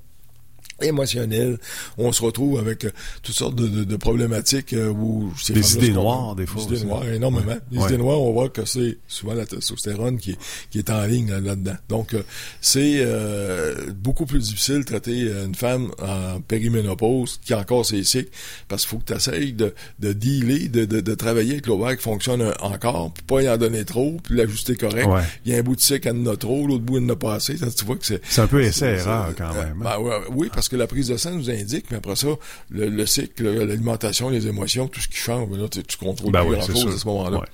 émotionnelle. 0.81 1.57
On 1.97 2.11
se 2.11 2.21
retrouve 2.23 2.59
avec 2.59 2.85
euh, 2.85 2.91
toutes 3.23 3.35
sortes 3.35 3.55
de, 3.55 3.67
de- 3.67 3.83
de 3.83 3.95
problématiques 3.95 4.73
euh, 4.73 4.89
où 4.89 5.31
ces 5.41 5.53
Des 5.53 5.75
idées 5.75 5.91
noires, 5.91 6.35
des 6.35 6.45
fois 6.45 6.63
Des 6.65 6.77
idées 6.77 6.85
noires, 6.85 7.07
énormément. 7.07 7.57
Des 7.71 7.77
Ouais. 7.77 7.85
idées 7.87 7.97
noires, 7.97 8.21
on 8.21 8.31
voit 8.33 8.49
que 8.49 8.65
c'est 8.65 8.97
souvent 9.07 9.33
la 9.33 9.45
testostérone 9.45 10.17
qui 10.17 10.31
est, 10.31 10.37
qui 10.69 10.77
est 10.79 10.89
en 10.89 11.03
ligne 11.05 11.29
là- 11.29 11.39
là-dedans. 11.39 11.75
Donc, 11.89 12.13
euh, 12.13 12.23
c'est 12.61 12.97
euh, 12.99 13.91
beaucoup 13.95 14.25
plus 14.25 14.49
difficile 14.49 14.79
de 14.79 14.83
traiter 14.83 15.21
une 15.45 15.55
femme 15.55 15.91
en 16.01 16.39
périménopause 16.41 17.39
qui 17.43 17.53
a 17.53 17.59
encore 17.59 17.85
ses 17.85 18.03
cycles 18.03 18.29
parce 18.67 18.83
qu'il 18.83 18.89
faut 18.91 18.97
que 18.99 19.11
tu 19.11 19.13
essayes 19.13 19.53
de, 19.53 19.73
de 19.99 20.13
dealer, 20.13 20.69
de, 20.69 20.85
de, 20.85 21.01
de 21.01 21.15
travailler 21.15 21.53
avec 21.53 21.67
l'ovaire 21.67 21.95
qui 21.97 22.03
fonctionne 22.03 22.53
encore, 22.61 23.11
puis 23.13 23.23
pas 23.23 23.41
y 23.41 23.49
en 23.49 23.57
donner 23.57 23.85
trop, 23.85 24.17
puis 24.23 24.35
l'ajuster 24.35 24.75
correct. 24.75 25.07
Ouais. 25.07 25.21
Il 25.45 25.51
y 25.51 25.55
a 25.55 25.59
un 25.59 25.63
bout 25.63 25.75
de 25.75 25.81
cycle, 25.81 26.07
elle 26.07 26.17
en 26.27 26.31
a 26.31 26.37
trop, 26.37 26.65
l'autre 26.67 26.83
bout, 26.83 26.97
elle 26.97 27.05
en 27.05 27.09
a 27.09 27.15
pas 27.15 27.35
assez. 27.35 27.57
Ça, 27.57 27.67
tu 27.71 27.85
vois 27.85 27.95
que 27.97 28.05
c'est... 28.05 28.21
C'est 28.29 28.41
un 28.41 28.47
peu 28.47 28.61
essai 28.61 28.71
c'est- 28.79 29.01
erreur 29.01 29.27
c'est- 29.29 29.35
quand 29.37 29.53
même. 29.53 29.81
hein. 29.81 29.97
ben, 29.97 29.99
ouais, 29.99 30.15
oui, 30.33 30.49
parce 30.53 30.68
que 30.69 30.75
la 30.75 30.87
prise 30.87 31.07
de 31.07 31.17
sang 31.17 31.31
nous 31.31 31.49
indique, 31.49 31.85
mais 31.91 31.97
après 31.97 32.15
ça, 32.15 32.27
le, 32.69 32.87
le 32.89 33.05
cycle, 33.05 33.43
l'alimentation, 33.49 34.29
les 34.29 34.47
émotions, 34.47 34.87
tout 34.87 34.99
ce 35.01 35.07
qui 35.07 35.17
change, 35.17 35.49
là, 35.57 35.67
tu, 35.67 35.83
tu 35.83 35.97
contrôles 35.97 36.31
Ben 36.31 36.41
plus 36.41 36.49
oui, 36.51 36.55
grand 36.57 36.65
c'est 36.65 36.71
chose 36.73 36.81
sûr. 36.81 36.93
à 36.93 36.97
ce 36.97 37.07
moment-là. 37.07 37.37
Ouais. 37.39 37.45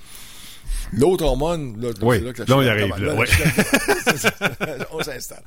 L'autre 0.92 1.24
hormone, 1.24 1.80
là, 1.80 1.88
Oui, 2.02 2.18
c'est 2.18 2.24
là 2.24 2.32
que 2.32 2.42
la 2.42 2.44
là, 2.46 2.56
on 2.56 2.62
y 2.62 2.64
chicane 2.64 2.92
arrive, 2.92 3.04
là, 3.04 3.14
ouais. 3.14 3.26
on 4.92 5.02
s'installe. 5.02 5.42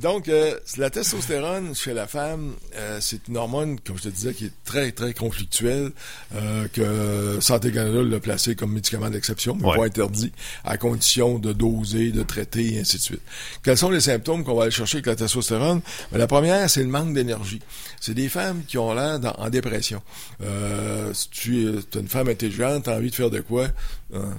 Donc, 0.00 0.28
euh, 0.28 0.58
la 0.78 0.90
testostérone 0.90 1.74
chez 1.74 1.94
la 1.94 2.06
femme, 2.08 2.54
euh, 2.74 2.98
c'est 3.00 3.28
une 3.28 3.36
hormone, 3.36 3.78
comme 3.80 3.96
je 3.96 4.02
te 4.04 4.08
disais, 4.08 4.34
qui 4.34 4.46
est 4.46 4.52
très, 4.64 4.90
très 4.90 5.14
conflictuelle, 5.14 5.92
euh, 6.34 6.66
que 6.72 7.38
Santé 7.40 7.70
Canada 7.70 8.02
l'a 8.02 8.18
placé 8.20 8.56
comme 8.56 8.72
médicament 8.72 9.10
d'exception, 9.10 9.56
mais 9.60 9.66
Ouais. 9.68 9.76
pas 9.76 9.84
interdit, 9.86 10.32
à 10.64 10.76
condition 10.76 11.38
de 11.38 11.52
doser, 11.52 12.10
de 12.10 12.22
traiter, 12.24 12.74
et 12.74 12.80
ainsi 12.80 12.96
de 12.96 13.02
suite. 13.02 13.22
Quels 13.62 13.78
sont 13.78 13.90
les 13.90 14.00
symptômes 14.00 14.42
qu'on 14.44 14.54
va 14.54 14.62
aller 14.64 14.72
chercher 14.72 14.96
avec 14.96 15.06
la 15.06 15.16
testostérone? 15.16 15.80
Ben, 16.10 16.18
la 16.18 16.26
première, 16.26 16.68
c'est 16.68 16.82
le 16.82 16.88
manque 16.88 17.14
d'énergie. 17.14 17.60
C'est 18.00 18.14
des 18.14 18.28
femmes 18.28 18.62
qui 18.66 18.78
ont 18.78 18.92
l'air 18.92 19.20
en 19.38 19.48
dépression. 19.50 20.02
Euh, 20.42 21.14
si 21.14 21.28
tu 21.30 21.68
es 21.68 21.98
une 21.98 22.08
femme 22.08 22.28
intelligente, 22.28 22.84
t'as 22.84 22.96
envie 22.96 23.10
de 23.10 23.14
faire 23.14 23.30
de 23.30 23.40
quoi? 23.40 23.68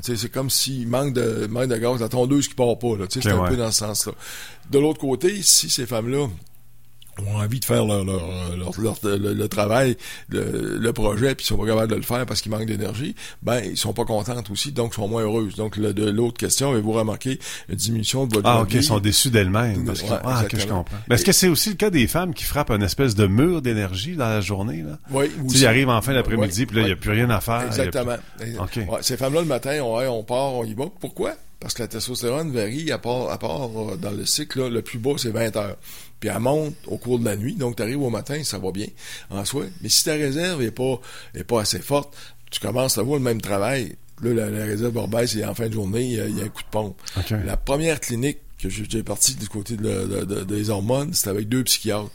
Tu 0.04 0.17
c'est 0.18 0.32
comme 0.32 0.50
s'il 0.50 0.88
manque 0.88 1.14
de, 1.14 1.48
manque 1.48 1.68
de 1.68 1.78
gaz, 1.78 2.00
la 2.02 2.10
tondeuse 2.10 2.48
qui 2.48 2.56
part 2.56 2.78
pas. 2.78 2.96
Là, 2.98 3.08
tu 3.08 3.22
sais, 3.22 3.30
c'est 3.30 3.36
un 3.36 3.42
ouais. 3.42 3.50
peu 3.50 3.58
dans 3.58 3.72
ce 3.72 3.80
sens-là. 3.80 4.14
De 4.70 4.80
l'autre 4.80 5.00
côté, 5.00 5.42
si 5.42 5.70
ces 5.70 5.86
femmes-là 5.86 6.28
ont 7.26 7.38
envie 7.38 7.60
de 7.60 7.66
faire 7.66 7.86
leur, 7.86 8.04
leur, 8.06 8.22
leur- 8.58 8.80
leur- 8.80 9.18
le, 9.18 9.34
le 9.34 9.48
travail, 9.48 9.98
le, 10.30 10.78
le 10.80 10.94
projet, 10.94 11.36
puis 11.36 11.44
ils 11.46 11.48
sont 11.48 11.58
pas 11.58 11.66
capables 11.66 11.92
de 11.92 11.96
le 11.96 12.02
faire 12.04 12.26
parce 12.26 12.42
qu'ils 12.42 12.52
manquent 12.52 12.66
d'énergie, 12.66 13.16
ben 13.42 13.60
ils 13.64 13.78
sont 13.78 13.94
pas 13.94 14.06
contentes 14.06 14.50
aussi, 14.50 14.72
donc 14.72 14.94
sont 14.94 15.08
moins 15.08 15.24
heureuses. 15.24 15.56
Donc 15.56 15.78
le- 15.78 15.94
de 15.94 16.10
l'autre 16.10 16.38
question, 16.38 16.72
avez-vous 16.72 16.92
remarqué 16.94 17.40
une 17.70 17.76
diminution 17.76 18.26
de 18.28 18.36
votre 18.36 18.48
Ah, 18.48 18.62
ok, 18.62 18.74
ils 18.74 18.84
sont 18.84 19.00
déçus 19.00 19.30
d'elles-mêmes. 19.30 19.86
parce 19.86 20.02
qu'ils- 20.02 20.12
Ouais, 20.12 20.18
ah, 20.24 20.44
que 20.50 20.60
je 20.60 20.68
comprends. 20.68 20.98
Mais 21.10 21.16
est-ce 21.16 21.26
que 21.26 21.32
c'est 21.32 21.48
aussi 21.48 21.70
le 21.70 21.76
cas 21.76 21.90
des 21.90 22.08
femmes 22.08 22.34
qui 22.34 22.44
frappent 22.44 22.72
un 22.72 22.82
espèce 22.82 23.16
de 23.16 23.28
mur 23.28 23.62
d'énergie 23.62 24.16
dans 24.16 24.28
la 24.30 24.42
journée, 24.42 24.84
là? 24.84 24.98
Oui, 25.12 25.32
ils 25.54 25.66
arrivent 25.66 25.90
en 25.90 26.02
fin 26.02 26.14
d'après-midi, 26.14 26.66
puis 26.66 26.76
là, 26.78 26.82
il 26.84 26.86
n'y 26.88 26.92
a 26.92 26.96
plus 26.96 27.12
rien 27.12 27.30
à 27.30 27.42
faire. 27.42 27.64
Exactement. 27.68 28.16
OK. 28.60 28.76
Ouais, 28.90 29.00
ces 29.02 29.18
femmes-là, 29.18 29.42
le 29.42 29.48
matin, 29.48 29.80
on, 29.82 29.98
on 30.00 30.24
part, 30.24 30.54
on 30.54 30.64
y 30.66 30.74
va. 30.74 30.86
Pourquoi? 31.00 31.34
Parce 31.60 31.74
que 31.74 31.82
la 31.82 31.88
testostérone 31.88 32.52
varie 32.52 32.92
à 32.92 33.00
part, 33.00 33.32
à 33.32 33.40
part 33.40 33.70
euh, 33.76 33.96
dans 33.98 34.12
le 34.12 34.26
cycle, 34.28 34.60
là, 34.62 34.70
le 34.70 34.82
plus 34.84 35.00
bas, 35.00 35.14
c'est 35.18 35.32
20 35.32 35.56
heures. 35.58 35.76
Puis 36.20 36.30
elle 36.30 36.40
monte 36.40 36.76
au 36.88 36.98
cours 36.98 37.20
de 37.20 37.26
la 37.26 37.36
nuit, 37.36 37.56
donc 37.56 37.76
tu 37.76 37.84
arrives 37.84 38.02
au 38.02 38.10
matin, 38.10 38.44
ça 38.44 38.58
va 38.58 38.72
bien 38.72 38.88
en 39.30 39.46
soi. 39.46 39.66
Mais 39.82 39.90
si 39.90 40.04
ta 40.04 40.14
réserve 40.14 40.62
est 40.64 40.72
pas, 40.72 41.00
est 41.36 41.44
pas 41.44 41.62
assez 41.62 41.80
forte, 41.80 42.16
tu 42.50 42.60
commences 42.60 42.98
à 42.98 43.04
voir 43.04 43.18
le 43.20 43.24
même 43.24 43.42
travail. 43.42 43.96
Là, 44.24 44.34
la, 44.34 44.50
la 44.50 44.66
réserve 44.66 44.94
va 44.96 45.06
baisse 45.06 45.36
et 45.36 45.46
en 45.46 45.54
fin 45.54 45.68
de 45.68 45.74
journée, 45.74 46.02
il 46.04 46.14
y, 46.14 46.20
a, 46.20 46.28
il 46.28 46.38
y 46.38 46.42
a 46.42 46.46
un 46.46 46.50
coup 46.50 46.64
de 46.64 46.70
pompe. 46.72 47.00
La 47.46 47.56
première 47.56 48.00
clinique 48.00 48.40
que 48.58 48.70
j'ai 48.70 49.04
parti 49.04 49.36
du 49.36 49.48
côté 49.48 49.78
de, 49.78 50.44
des 50.44 50.70
hormones, 50.70 51.14
c'était 51.14 51.30
avec 51.30 51.50
deux 51.50 51.64
psychiatres 51.64 52.12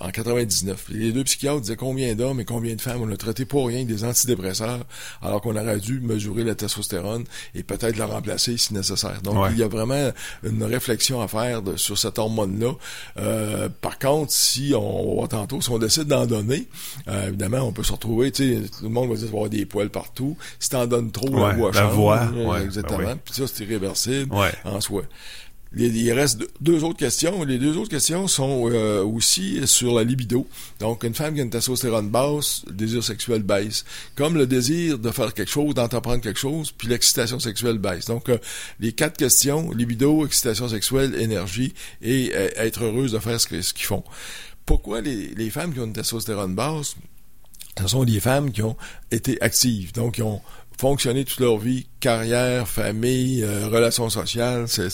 en 0.00 0.10
99. 0.10 0.86
Les 0.90 1.12
deux 1.12 1.24
psychiatres 1.24 1.60
disaient 1.60 1.76
combien 1.76 2.14
d'hommes 2.14 2.40
et 2.40 2.44
combien 2.44 2.74
de 2.74 2.80
femmes 2.80 3.00
on 3.02 3.10
a 3.10 3.16
traité 3.16 3.44
pour 3.44 3.66
rien 3.66 3.84
des 3.84 4.04
antidépresseurs, 4.04 4.84
alors 5.22 5.40
qu'on 5.40 5.56
aurait 5.56 5.78
dû 5.78 6.00
mesurer 6.00 6.44
la 6.44 6.54
testostérone 6.54 7.24
et 7.54 7.62
peut-être 7.62 7.96
la 7.96 8.06
remplacer 8.06 8.56
si 8.56 8.74
nécessaire. 8.74 9.20
Donc, 9.22 9.46
il 9.52 9.58
y 9.58 9.62
a 9.62 9.68
vraiment 9.68 10.10
une 10.42 10.62
réflexion 10.62 11.20
à 11.20 11.28
faire 11.28 11.62
sur 11.76 11.96
cette 11.98 12.18
hormone-là. 12.18 12.72
Euh, 13.18 13.68
par 13.80 13.98
contre, 13.98 14.32
si 14.32 14.74
on, 14.76 15.20
va 15.20 15.28
tantôt, 15.28 15.60
si 15.60 15.70
on 15.70 15.78
décide 15.78 16.04
d'en 16.04 16.26
donner, 16.26 16.68
euh, 17.08 17.28
évidemment, 17.28 17.60
on 17.60 17.72
peut 17.72 17.82
se 17.84 17.92
retrouver, 17.92 18.30
tu 18.32 18.54
sais, 18.54 18.68
tout 18.68 18.84
le 18.84 18.90
monde 18.90 19.10
va 19.10 19.16
dire 19.16 19.28
avoir 19.28 19.48
des 19.48 19.64
poils 19.66 19.90
partout. 19.90 20.36
Si 20.58 20.70
t'en 20.70 20.86
donnes 20.86 21.10
trop, 21.10 21.34
la 21.38 21.52
voix 21.54 21.72
change. 21.72 21.82
La 21.82 21.86
voix, 21.86 22.30
ouais, 22.32 22.64
exactement. 22.64 22.98
Ben 22.98 23.18
Puis 23.24 23.34
ça, 23.34 23.44
c'est 23.46 23.64
irréversible 23.64 24.34
en 24.64 24.80
soi. 24.80 25.02
Il 25.74 26.12
reste 26.12 26.42
deux 26.60 26.84
autres 26.84 26.98
questions. 26.98 27.42
Les 27.44 27.58
deux 27.58 27.76
autres 27.76 27.90
questions 27.90 28.28
sont 28.28 28.70
euh, 28.70 29.02
aussi 29.02 29.66
sur 29.66 29.94
la 29.94 30.04
libido. 30.04 30.46
Donc, 30.80 31.04
une 31.04 31.14
femme 31.14 31.34
qui 31.34 31.40
a 31.40 31.42
une 31.42 31.50
testostérone 31.50 32.08
basse, 32.08 32.62
le 32.66 32.72
désir 32.72 33.02
sexuel 33.02 33.42
baisse. 33.42 33.84
Comme 34.14 34.36
le 34.36 34.46
désir 34.46 34.98
de 34.98 35.10
faire 35.10 35.34
quelque 35.34 35.50
chose, 35.50 35.74
d'entreprendre 35.74 36.22
quelque 36.22 36.38
chose, 36.38 36.70
puis 36.70 36.88
l'excitation 36.88 37.38
sexuelle 37.40 37.78
baisse. 37.78 38.06
Donc, 38.06 38.28
euh, 38.28 38.38
les 38.80 38.92
quatre 38.92 39.16
questions, 39.16 39.70
libido, 39.72 40.24
excitation 40.24 40.68
sexuelle, 40.68 41.14
énergie 41.20 41.74
et 42.00 42.32
euh, 42.34 42.48
être 42.56 42.84
heureuse 42.84 43.12
de 43.12 43.18
faire 43.18 43.40
ce 43.40 43.48
qu'ils 43.48 43.86
font. 43.86 44.04
Pourquoi 44.64 45.00
les, 45.00 45.34
les 45.34 45.50
femmes 45.50 45.74
qui 45.74 45.80
ont 45.80 45.86
une 45.86 45.92
testostérone 45.92 46.54
basse, 46.54 46.96
ce 47.78 47.88
sont 47.88 48.04
des 48.04 48.20
femmes 48.20 48.52
qui 48.52 48.62
ont 48.62 48.76
été 49.10 49.40
actives, 49.42 49.92
donc 49.92 50.14
qui 50.14 50.22
ont 50.22 50.40
fonctionner 50.78 51.24
toute 51.24 51.40
leur 51.40 51.58
vie, 51.58 51.86
carrière, 52.00 52.68
famille, 52.68 53.42
euh, 53.42 53.68
relations 53.68 54.08
sociales, 54.10 54.68
ça, 54.68 54.88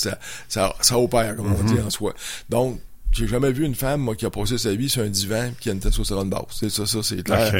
ça, 0.48 0.74
ça 0.80 0.98
opère, 0.98 1.36
comme 1.36 1.52
on 1.52 1.64
dit 1.64 1.74
mm-hmm. 1.74 1.86
en 1.86 1.90
soi. 1.90 2.14
Donc, 2.48 2.80
j'ai 3.12 3.28
jamais 3.28 3.52
vu 3.52 3.64
une 3.64 3.75
femme, 3.75 4.00
moi, 4.00 4.16
qui 4.16 4.25
a 4.25 4.31
passé 4.31 4.57
sa 4.57 4.75
vie 4.75 4.88
sur 4.88 5.02
un 5.02 5.09
divan 5.09 5.50
qui 5.61 5.69
a 5.69 5.73
une 5.73 5.81
testostérone 5.81 6.31
basse. 6.31 6.42
C'est 6.50 6.71
ça, 6.71 6.87
ça, 6.87 7.02
c'est 7.02 7.23
clair. 7.23 7.52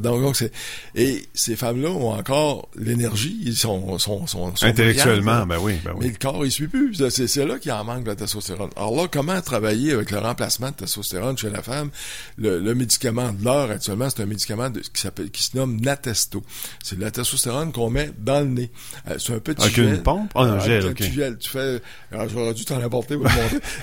donc, 0.00 0.36
c'est, 0.36 0.50
et 0.94 1.28
ces 1.34 1.56
femmes-là 1.56 1.90
ont 1.90 2.12
encore 2.12 2.68
l'énergie, 2.74 3.38
ils 3.44 3.56
sont, 3.56 3.98
sont, 3.98 4.26
sont, 4.26 4.52
Intellectuellement, 4.62 5.44
ben 5.46 5.58
oui, 5.60 5.74
ben 5.84 5.92
oui. 5.94 6.06
Mais 6.06 6.08
le 6.08 6.16
corps, 6.18 6.44
il 6.44 6.50
suit 6.50 6.68
plus. 6.68 6.94
C'est, 7.10 7.44
là 7.44 7.58
qu'il 7.58 7.70
en 7.72 7.84
manque 7.84 8.04
de 8.04 8.08
la 8.08 8.16
testostérone. 8.16 8.70
Alors 8.76 8.96
là, 8.96 9.08
comment 9.10 9.40
travailler 9.42 9.92
avec 9.92 10.10
le 10.10 10.18
remplacement 10.18 10.70
de 10.70 10.76
testostérone 10.76 11.36
chez 11.36 11.50
la 11.50 11.62
femme? 11.62 11.90
Le, 12.38 12.74
médicament 12.74 13.32
de 13.32 13.44
l'heure, 13.44 13.70
actuellement, 13.70 14.08
c'est 14.08 14.22
un 14.22 14.26
médicament 14.26 14.70
qui 14.70 15.00
s'appelle, 15.00 15.30
qui 15.30 15.42
se 15.42 15.56
nomme 15.56 15.80
Natesto. 15.80 16.42
C'est 16.82 16.98
la 16.98 17.10
testostérone 17.10 17.72
qu'on 17.72 17.90
met 17.90 18.10
dans 18.18 18.40
le 18.40 18.46
nez. 18.46 18.70
Euh, 19.08 19.16
c'est 19.18 19.34
un 19.34 19.40
petit 19.40 19.62
avec 19.62 19.76
une 19.76 20.02
pompe? 20.02 20.30
Ah, 20.34 20.42
un 20.42 20.60
gel, 20.60 20.94
Tu 20.94 21.50
fais, 21.50 21.82
alors, 22.12 22.28
j'aurais 22.28 22.54
dû 22.54 22.64
t'en 22.64 22.80
apporter 22.80 23.14
le 23.16 23.24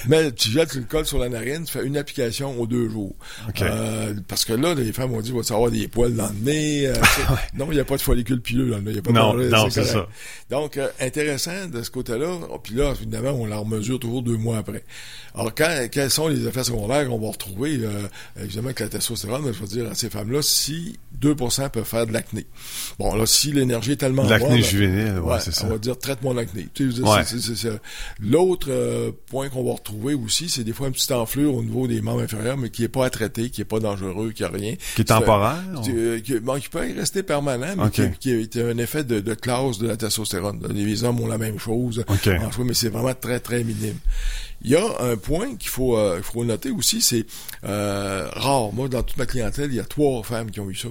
mais 0.07 0.31
tu 0.31 0.49
gèles, 0.49 0.67
tu 0.67 0.83
sur 1.03 1.19
la 1.19 1.29
narine, 1.29 1.65
tu 1.65 1.73
fais 1.73 1.85
une 1.85 1.97
application 1.97 2.59
aux 2.59 2.67
deux 2.67 2.89
jours. 2.89 3.15
Euh, 3.61 4.13
parce 4.27 4.45
que 4.45 4.53
là, 4.53 4.73
les 4.73 4.93
femmes 4.93 5.13
ont 5.13 5.21
dit, 5.21 5.31
va 5.31 5.41
avoir 5.55 5.71
des 5.71 5.87
poils 5.87 6.15
dans 6.15 6.29
le 6.29 6.45
nez. 6.45 6.87
Euh, 6.87 6.93
non, 7.55 7.67
il 7.69 7.75
n'y 7.75 7.79
a 7.79 7.85
pas 7.85 7.97
de 7.97 8.01
follicule 8.01 8.41
pileux 8.41 8.69
dans 8.69 8.77
le 8.77 8.83
nez. 8.83 8.93
Y 8.93 8.99
a 8.99 9.01
pas 9.01 9.11
non, 9.11 9.33
de 9.33 9.49
non, 9.49 9.69
c'est 9.69 9.83
ça. 9.83 10.07
Donc, 10.49 10.77
euh, 10.77 10.87
intéressant 11.01 11.67
de 11.67 11.81
ce 11.83 11.89
côté-là. 11.91 12.37
Oh, 12.49 12.59
puis 12.59 12.75
là, 12.75 12.93
évidemment, 12.95 13.31
on 13.31 13.45
la 13.45 13.63
mesure 13.63 13.99
toujours 13.99 14.21
deux 14.21 14.37
mois 14.37 14.57
après. 14.57 14.83
Alors, 15.33 15.53
quand, 15.53 15.87
quels 15.91 16.11
sont 16.11 16.27
les 16.27 16.47
effets 16.47 16.63
secondaires 16.63 17.07
qu'on 17.07 17.19
va 17.19 17.29
retrouver, 17.29 17.79
évidemment, 18.39 18.67
avec 18.67 18.79
la 18.79 18.87
testostérone, 18.87 19.51
je 19.51 19.59
veux 19.59 19.67
dire 19.67 19.89
à 19.91 19.95
ces 19.95 20.09
femmes-là, 20.09 20.41
si 20.41 20.97
2% 21.21 21.69
peuvent 21.69 21.83
faire 21.83 22.07
de 22.07 22.13
l'acné. 22.13 22.45
Bon, 22.99 23.15
là, 23.15 23.25
si 23.25 23.51
l'énergie 23.51 23.93
est 23.93 23.97
tellement 23.97 24.23
L'acné 24.23 24.61
juvénile, 24.61 25.19
ouais, 25.19 25.39
c'est 25.39 25.53
ça. 25.53 25.65
On 25.65 25.69
va 25.69 25.77
dire, 25.77 25.97
traite 25.97 26.21
mon 26.21 26.37
acné. 26.37 26.67
L'autre 28.19 29.13
point 29.27 29.49
qu'on 29.49 29.63
va 29.63 29.73
retrouver 29.73 30.13
aussi, 30.13 30.49
c'est 30.49 30.63
des 30.63 30.73
fois 30.73 30.84
petite 30.91 31.11
enflure 31.11 31.55
au 31.55 31.63
niveau 31.63 31.87
des 31.87 32.01
membres 32.01 32.23
inférieurs, 32.23 32.57
mais 32.57 32.69
qui 32.69 32.83
n'est 32.83 32.87
pas 32.87 33.05
à 33.05 33.09
traiter, 33.09 33.49
qui 33.49 33.61
n'est 33.61 33.65
pas 33.65 33.79
dangereux, 33.79 34.31
qui 34.31 34.43
n'a 34.43 34.49
rien. 34.49 34.75
Qui 34.95 35.01
est 35.01 35.05
temporaire? 35.05 35.63
qui, 36.23 36.39
bon, 36.39 36.59
qui, 36.59 36.69
peut 36.69 36.89
y 36.89 36.93
rester 36.93 37.23
permanent, 37.23 37.75
mais 37.77 37.89
qui, 37.89 38.09
qui, 38.19 38.31
est 38.31 38.57
un 38.57 38.77
effet 38.77 39.03
de, 39.03 39.19
de, 39.19 39.33
classe 39.33 39.77
de 39.79 39.87
la 39.87 39.97
testostérone. 39.97 40.61
Les 40.73 41.03
hommes 41.03 41.19
ont 41.21 41.27
la 41.27 41.37
même 41.37 41.59
chose. 41.59 42.03
En 42.07 42.63
mais 42.63 42.73
c'est 42.73 42.89
vraiment 42.89 43.13
très, 43.13 43.39
très 43.39 43.63
minime. 43.63 43.97
Il 44.65 44.71
y 44.71 44.75
a 44.75 44.99
un 44.99 45.15
point 45.15 45.55
qu'il 45.57 45.69
faut, 45.69 45.95
euh, 45.95 46.23
faut 46.23 46.43
noter 46.43 46.71
aussi, 46.71 46.99
c'est 46.99 47.27
euh, 47.65 48.27
rare. 48.33 48.73
Moi, 48.73 48.87
dans 48.87 49.03
toute 49.03 49.15
ma 49.15 49.27
clientèle, 49.27 49.69
il 49.69 49.75
y 49.75 49.79
a 49.79 49.83
trois 49.83 50.23
femmes 50.23 50.49
qui 50.49 50.59
ont 50.59 50.67
eu 50.71 50.75
ça. 50.75 50.87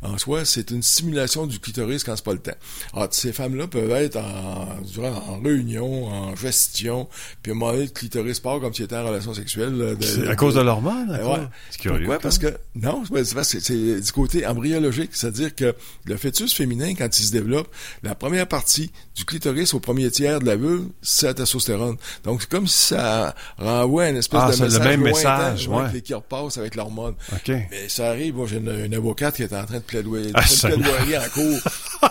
en 0.00 0.16
soi, 0.16 0.46
c'est 0.46 0.70
une 0.70 0.82
stimulation 0.82 1.46
du 1.46 1.58
clitoris 1.58 2.02
quand 2.02 2.16
c'est 2.16 2.24
pas 2.24 2.32
le 2.32 2.38
temps. 2.38 2.56
Alors, 2.94 3.08
ces 3.10 3.34
femmes-là 3.34 3.66
peuvent 3.66 3.90
être 3.90 4.16
en, 4.16 4.68
en 5.04 5.40
réunion, 5.42 6.06
en 6.06 6.34
gestion, 6.34 7.10
puis 7.42 7.52
à 7.52 7.54
un 7.54 7.58
moment 7.58 7.72
donné, 7.72 7.84
le 7.84 7.90
clitoris 7.90 8.40
part 8.40 8.58
comme 8.58 8.72
si 8.72 8.80
c'était 8.82 8.96
en 8.96 9.06
relation 9.06 9.34
sexuelle. 9.34 9.98
C'est 10.00 10.26
à 10.26 10.34
cause 10.34 10.54
de 10.54 10.62
l'hormone? 10.62 11.10
Ouais. 11.10 11.46
C'est 11.70 11.80
curieux. 11.82 12.06
Pourquoi? 12.06 12.20
Parce 12.20 12.38
que, 12.38 12.56
non, 12.74 13.02
c'est 13.42 14.00
du 14.00 14.12
côté 14.12 14.46
embryologique. 14.46 15.10
C'est-à-dire 15.12 15.54
que 15.54 15.74
le 16.06 16.16
fœtus 16.16 16.54
féminin, 16.54 16.94
quand 16.94 17.18
il 17.18 17.22
se 17.26 17.32
développe, 17.32 17.68
la 18.02 18.14
première 18.14 18.48
partie 18.48 18.90
du 19.14 19.26
clitoris 19.26 19.74
au 19.74 19.80
premier 19.80 20.10
tiers 20.10 20.40
de 20.40 20.46
la 20.46 20.56
vulve, 20.56 20.86
c'est 21.02 21.26
la 21.26 21.34
testostérone. 21.34 21.98
Donc, 22.24 22.40
c'est 22.40 22.50
comme 22.50 22.66
si 22.66 22.86
ça 22.94 23.09
renvoie 23.58 24.04
un 24.04 24.16
espèce 24.16 24.40
ah, 24.42 24.46
de 24.46 24.62
message. 24.62 24.78
le 24.78 24.84
même 24.84 25.00
message, 25.02 25.68
ouais. 25.68 26.00
qui 26.02 26.14
repasse 26.14 26.58
avec 26.58 26.74
l'hormone. 26.74 27.14
Okay. 27.36 27.66
Mais 27.70 27.88
ça 27.88 28.08
arrive, 28.08 28.36
moi, 28.36 28.46
j'ai 28.48 28.58
une, 28.58 28.94
avocate 28.94 29.36
qui 29.36 29.42
est 29.42 29.52
en 29.52 29.64
train 29.64 29.78
de 29.78 29.82
plaidoyer, 29.82 30.30
ah, 30.34 30.42
de 30.42 30.74
plaidoyer 30.74 31.18
en 31.18 31.28
cours. 31.32 31.60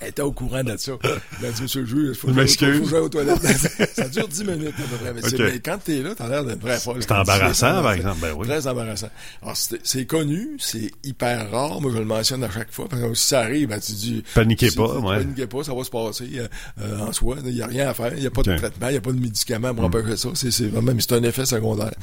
Était 0.00 0.22
au 0.22 0.30
courant 0.30 0.62
de 0.62 0.76
ça. 0.76 0.92
Elle 1.02 1.48
a 1.48 1.50
dit, 1.50 1.62
monsieur 1.62 1.80
le 1.80 1.86
juge, 1.86 2.08
il 2.10 2.14
faut, 2.14 2.28
faut 2.28 2.84
jouer 2.86 2.98
aux 3.00 3.08
toilettes. 3.08 3.42
ça 3.94 4.08
dure 4.08 4.28
dix 4.28 4.44
minutes 4.44 4.74
à 4.78 4.82
peu 4.82 4.96
près. 4.96 5.12
Mais, 5.12 5.26
okay. 5.26 5.42
mais 5.42 5.58
quand 5.58 5.78
t'es 5.82 6.02
là, 6.02 6.14
t'as 6.16 6.28
l'air 6.28 6.44
d'être 6.44 6.80
folle. 6.80 6.98
C'est 7.00 7.10
embarrassant, 7.10 7.82
par 7.82 7.92
exemple. 7.92 8.18
Ben 8.22 8.32
oui. 8.36 8.46
Très 8.46 8.66
embarrassant. 8.68 9.10
Alors, 9.42 9.56
c'est 9.56 10.06
connu, 10.06 10.56
c'est 10.60 10.92
hyper 11.02 11.50
rare. 11.50 11.80
Moi, 11.80 11.90
je 11.92 11.98
le 11.98 12.04
mentionne 12.04 12.44
à 12.44 12.50
chaque 12.50 12.70
fois. 12.70 12.86
Parce 12.88 13.02
que 13.02 13.14
si 13.14 13.26
ça 13.26 13.40
arrive, 13.40 13.70
ben, 13.70 13.80
tu 13.80 13.92
dis... 13.92 14.22
Paniquez 14.34 14.70
pas, 14.70 14.98
ouais. 14.98 15.18
Paniquez 15.18 15.48
pas, 15.48 15.64
ça 15.64 15.74
va 15.74 15.82
se 15.82 15.90
passer 15.90 16.30
euh, 16.36 16.48
euh 16.80 17.00
en 17.00 17.12
soi. 17.12 17.36
Il 17.44 17.54
n'y 17.54 17.62
a 17.62 17.66
rien 17.66 17.88
à 17.88 17.94
faire. 17.94 18.12
Il 18.14 18.20
n'y 18.20 18.26
a 18.26 18.30
pas 18.30 18.42
de 18.42 18.56
traitement, 18.56 18.88
il 18.88 18.92
n'y 18.92 18.98
a 18.98 19.00
pas 19.00 19.12
de 19.12 19.20
médicament 19.20 19.74
pour 19.74 19.82
mm. 19.82 19.86
empêcher 19.86 20.16
ça. 20.16 20.28
C'est 20.34 20.68
vraiment, 20.68 20.92
c'est 21.00 21.12
un 21.12 21.22
effet 21.24 21.44
secondaire. 21.44 21.94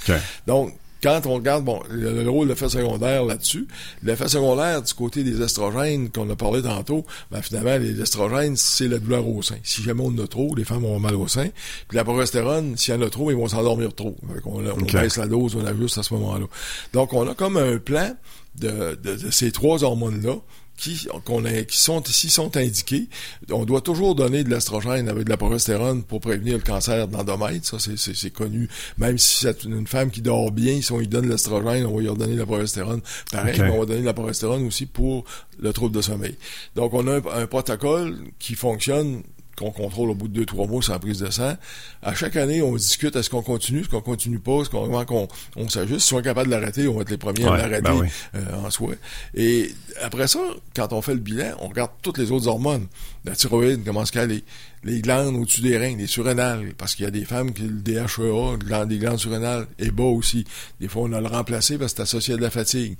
Donc, 0.47 0.73
quand 1.05 1.27
on 1.27 1.35
regarde, 1.35 1.63
bon, 1.63 1.79
le, 1.87 2.27
rôle 2.27 2.47
de 2.47 2.53
l'effet 2.53 2.67
secondaire 2.67 3.25
là-dessus, 3.25 3.67
l'effet 4.01 4.27
secondaire 4.27 4.81
du 4.81 4.91
côté 4.95 5.23
des 5.23 5.39
estrogènes 5.39 6.09
qu'on 6.09 6.27
a 6.31 6.35
parlé 6.35 6.63
tantôt, 6.63 7.05
ben 7.29 7.43
finalement, 7.43 7.77
les 7.77 8.01
estrogènes, 8.01 8.55
c'est 8.57 8.87
la 8.87 8.97
douleur 8.97 9.27
au 9.27 9.43
sein. 9.43 9.57
Si 9.61 9.83
jamais 9.83 10.01
on 10.01 10.07
en 10.07 10.17
a 10.17 10.27
trop, 10.27 10.55
les 10.55 10.63
femmes 10.63 10.83
ont 10.83 10.99
mal 10.99 11.13
au 11.13 11.27
sein. 11.27 11.49
Puis 11.87 11.95
la 11.95 12.03
progestérone, 12.03 12.75
s'il 12.75 12.95
y 12.95 12.97
en 12.97 13.01
a 13.03 13.09
trop, 13.11 13.29
ils 13.29 13.37
vont 13.37 13.47
s'endormir 13.47 13.93
trop. 13.93 14.15
on, 14.45 14.61
baisse 14.81 15.17
la 15.17 15.27
dose, 15.27 15.55
on 15.55 15.63
ajuste 15.63 15.99
à 15.99 16.03
ce 16.03 16.11
moment-là. 16.15 16.47
Donc, 16.93 17.13
on 17.13 17.29
a 17.29 17.35
comme 17.35 17.57
un 17.57 17.77
plan 17.77 18.09
de, 18.55 18.97
de 19.03 19.29
ces 19.29 19.51
trois 19.51 19.83
hormones-là 19.83 20.37
qui, 20.77 21.07
qu'on 21.23 21.45
a, 21.45 21.63
qui 21.63 21.77
sont 21.77 22.01
ici 22.03 22.29
sont 22.29 22.55
indiqués. 22.57 23.07
On 23.51 23.65
doit 23.65 23.81
toujours 23.81 24.15
donner 24.15 24.43
de 24.43 24.49
l'estrogène 24.49 25.07
avec 25.09 25.25
de 25.25 25.29
la 25.29 25.37
progestérone 25.37 26.03
pour 26.03 26.19
prévenir 26.19 26.55
le 26.55 26.63
cancer 26.63 27.07
d'endomètre. 27.07 27.65
Ça, 27.65 27.77
c'est, 27.79 27.97
c'est, 27.97 28.29
connu. 28.29 28.69
Même 28.97 29.17
si 29.17 29.37
c'est 29.37 29.63
une 29.63 29.87
femme 29.87 30.11
qui 30.11 30.21
dort 30.21 30.51
bien, 30.51 30.81
si 30.81 30.91
on 30.91 30.99
lui 30.99 31.07
donne 31.07 31.29
l'estrogène, 31.29 31.85
on 31.85 31.95
va 31.95 32.01
lui 32.01 32.09
redonner 32.09 32.33
de 32.33 32.39
la 32.39 32.45
progestérone. 32.45 33.01
Pareil, 33.31 33.59
on 33.61 33.79
va 33.79 33.85
donner 33.85 34.01
de 34.01 34.05
la 34.05 34.13
progestérone 34.13 34.65
aussi 34.67 34.85
pour 34.85 35.25
le 35.59 35.71
trouble 35.71 35.95
de 35.95 36.01
sommeil. 36.01 36.35
Donc, 36.75 36.93
on 36.93 37.07
a 37.07 37.21
un 37.33 37.47
protocole 37.47 38.17
qui 38.39 38.55
fonctionne 38.55 39.23
qu'on 39.55 39.71
contrôle 39.71 40.09
au 40.09 40.15
bout 40.15 40.27
de 40.27 40.33
deux, 40.33 40.45
trois 40.45 40.67
mois 40.67 40.81
sans 40.81 40.99
prise 40.99 41.19
de 41.19 41.29
sang. 41.29 41.55
À 42.01 42.13
chaque 42.13 42.35
année, 42.35 42.61
on 42.61 42.75
discute 42.75 43.15
est-ce 43.15 43.29
qu'on 43.29 43.41
continue, 43.41 43.81
est-ce 43.81 43.89
qu'on 43.89 44.01
continue 44.01 44.39
pas, 44.39 44.61
est-ce 44.61 44.69
qu'on 44.69 45.05
qu'on 45.05 45.27
on 45.55 45.69
s'ajuste. 45.69 46.01
Si 46.01 46.13
on 46.13 46.19
est 46.19 46.23
capable 46.23 46.49
de 46.49 46.55
l'arrêter, 46.55 46.87
on 46.87 46.95
va 46.95 47.01
être 47.01 47.09
les 47.09 47.17
premiers 47.17 47.45
à 47.45 47.57
l'arrêter 47.57 47.81
ben 47.81 48.07
euh, 48.35 48.65
en 48.65 48.69
soi. 48.69 48.93
Et 49.33 49.71
après 50.01 50.27
ça, 50.27 50.39
quand 50.75 50.93
on 50.93 51.01
fait 51.01 51.13
le 51.13 51.19
bilan, 51.19 51.55
on 51.59 51.67
regarde 51.67 51.91
toutes 52.01 52.17
les 52.17 52.31
autres 52.31 52.47
hormones. 52.47 52.87
La 53.23 53.35
thyroïde 53.35 53.83
commence 53.83 54.15
à 54.15 54.21
aller. 54.21 54.43
Les 54.85 55.01
glandes 55.01 55.35
au-dessus 55.35 55.61
des 55.61 55.77
reins, 55.77 55.95
les 55.97 56.05
surrénales, 56.05 56.73
parce 56.77 56.93
qu'il 56.93 57.05
y 57.05 57.07
a 57.07 57.11
des 57.11 57.25
femmes 57.25 57.53
qui 57.53 57.63
le 57.63 57.81
DHEA, 57.81 58.85
des 58.85 58.97
glandes 58.99 59.17
surrénales, 59.17 59.65
est 59.79 59.89
bas 59.89 60.03
aussi. 60.03 60.45
Des 60.79 60.87
fois, 60.87 61.03
on 61.03 61.13
a 61.13 61.19
le 61.19 61.27
remplacé 61.27 61.77
parce 61.79 61.93
que 61.93 61.97
c'est 61.97 62.03
associé 62.03 62.35
à 62.35 62.37
de 62.37 62.43
la 62.43 62.51
fatigue 62.51 62.95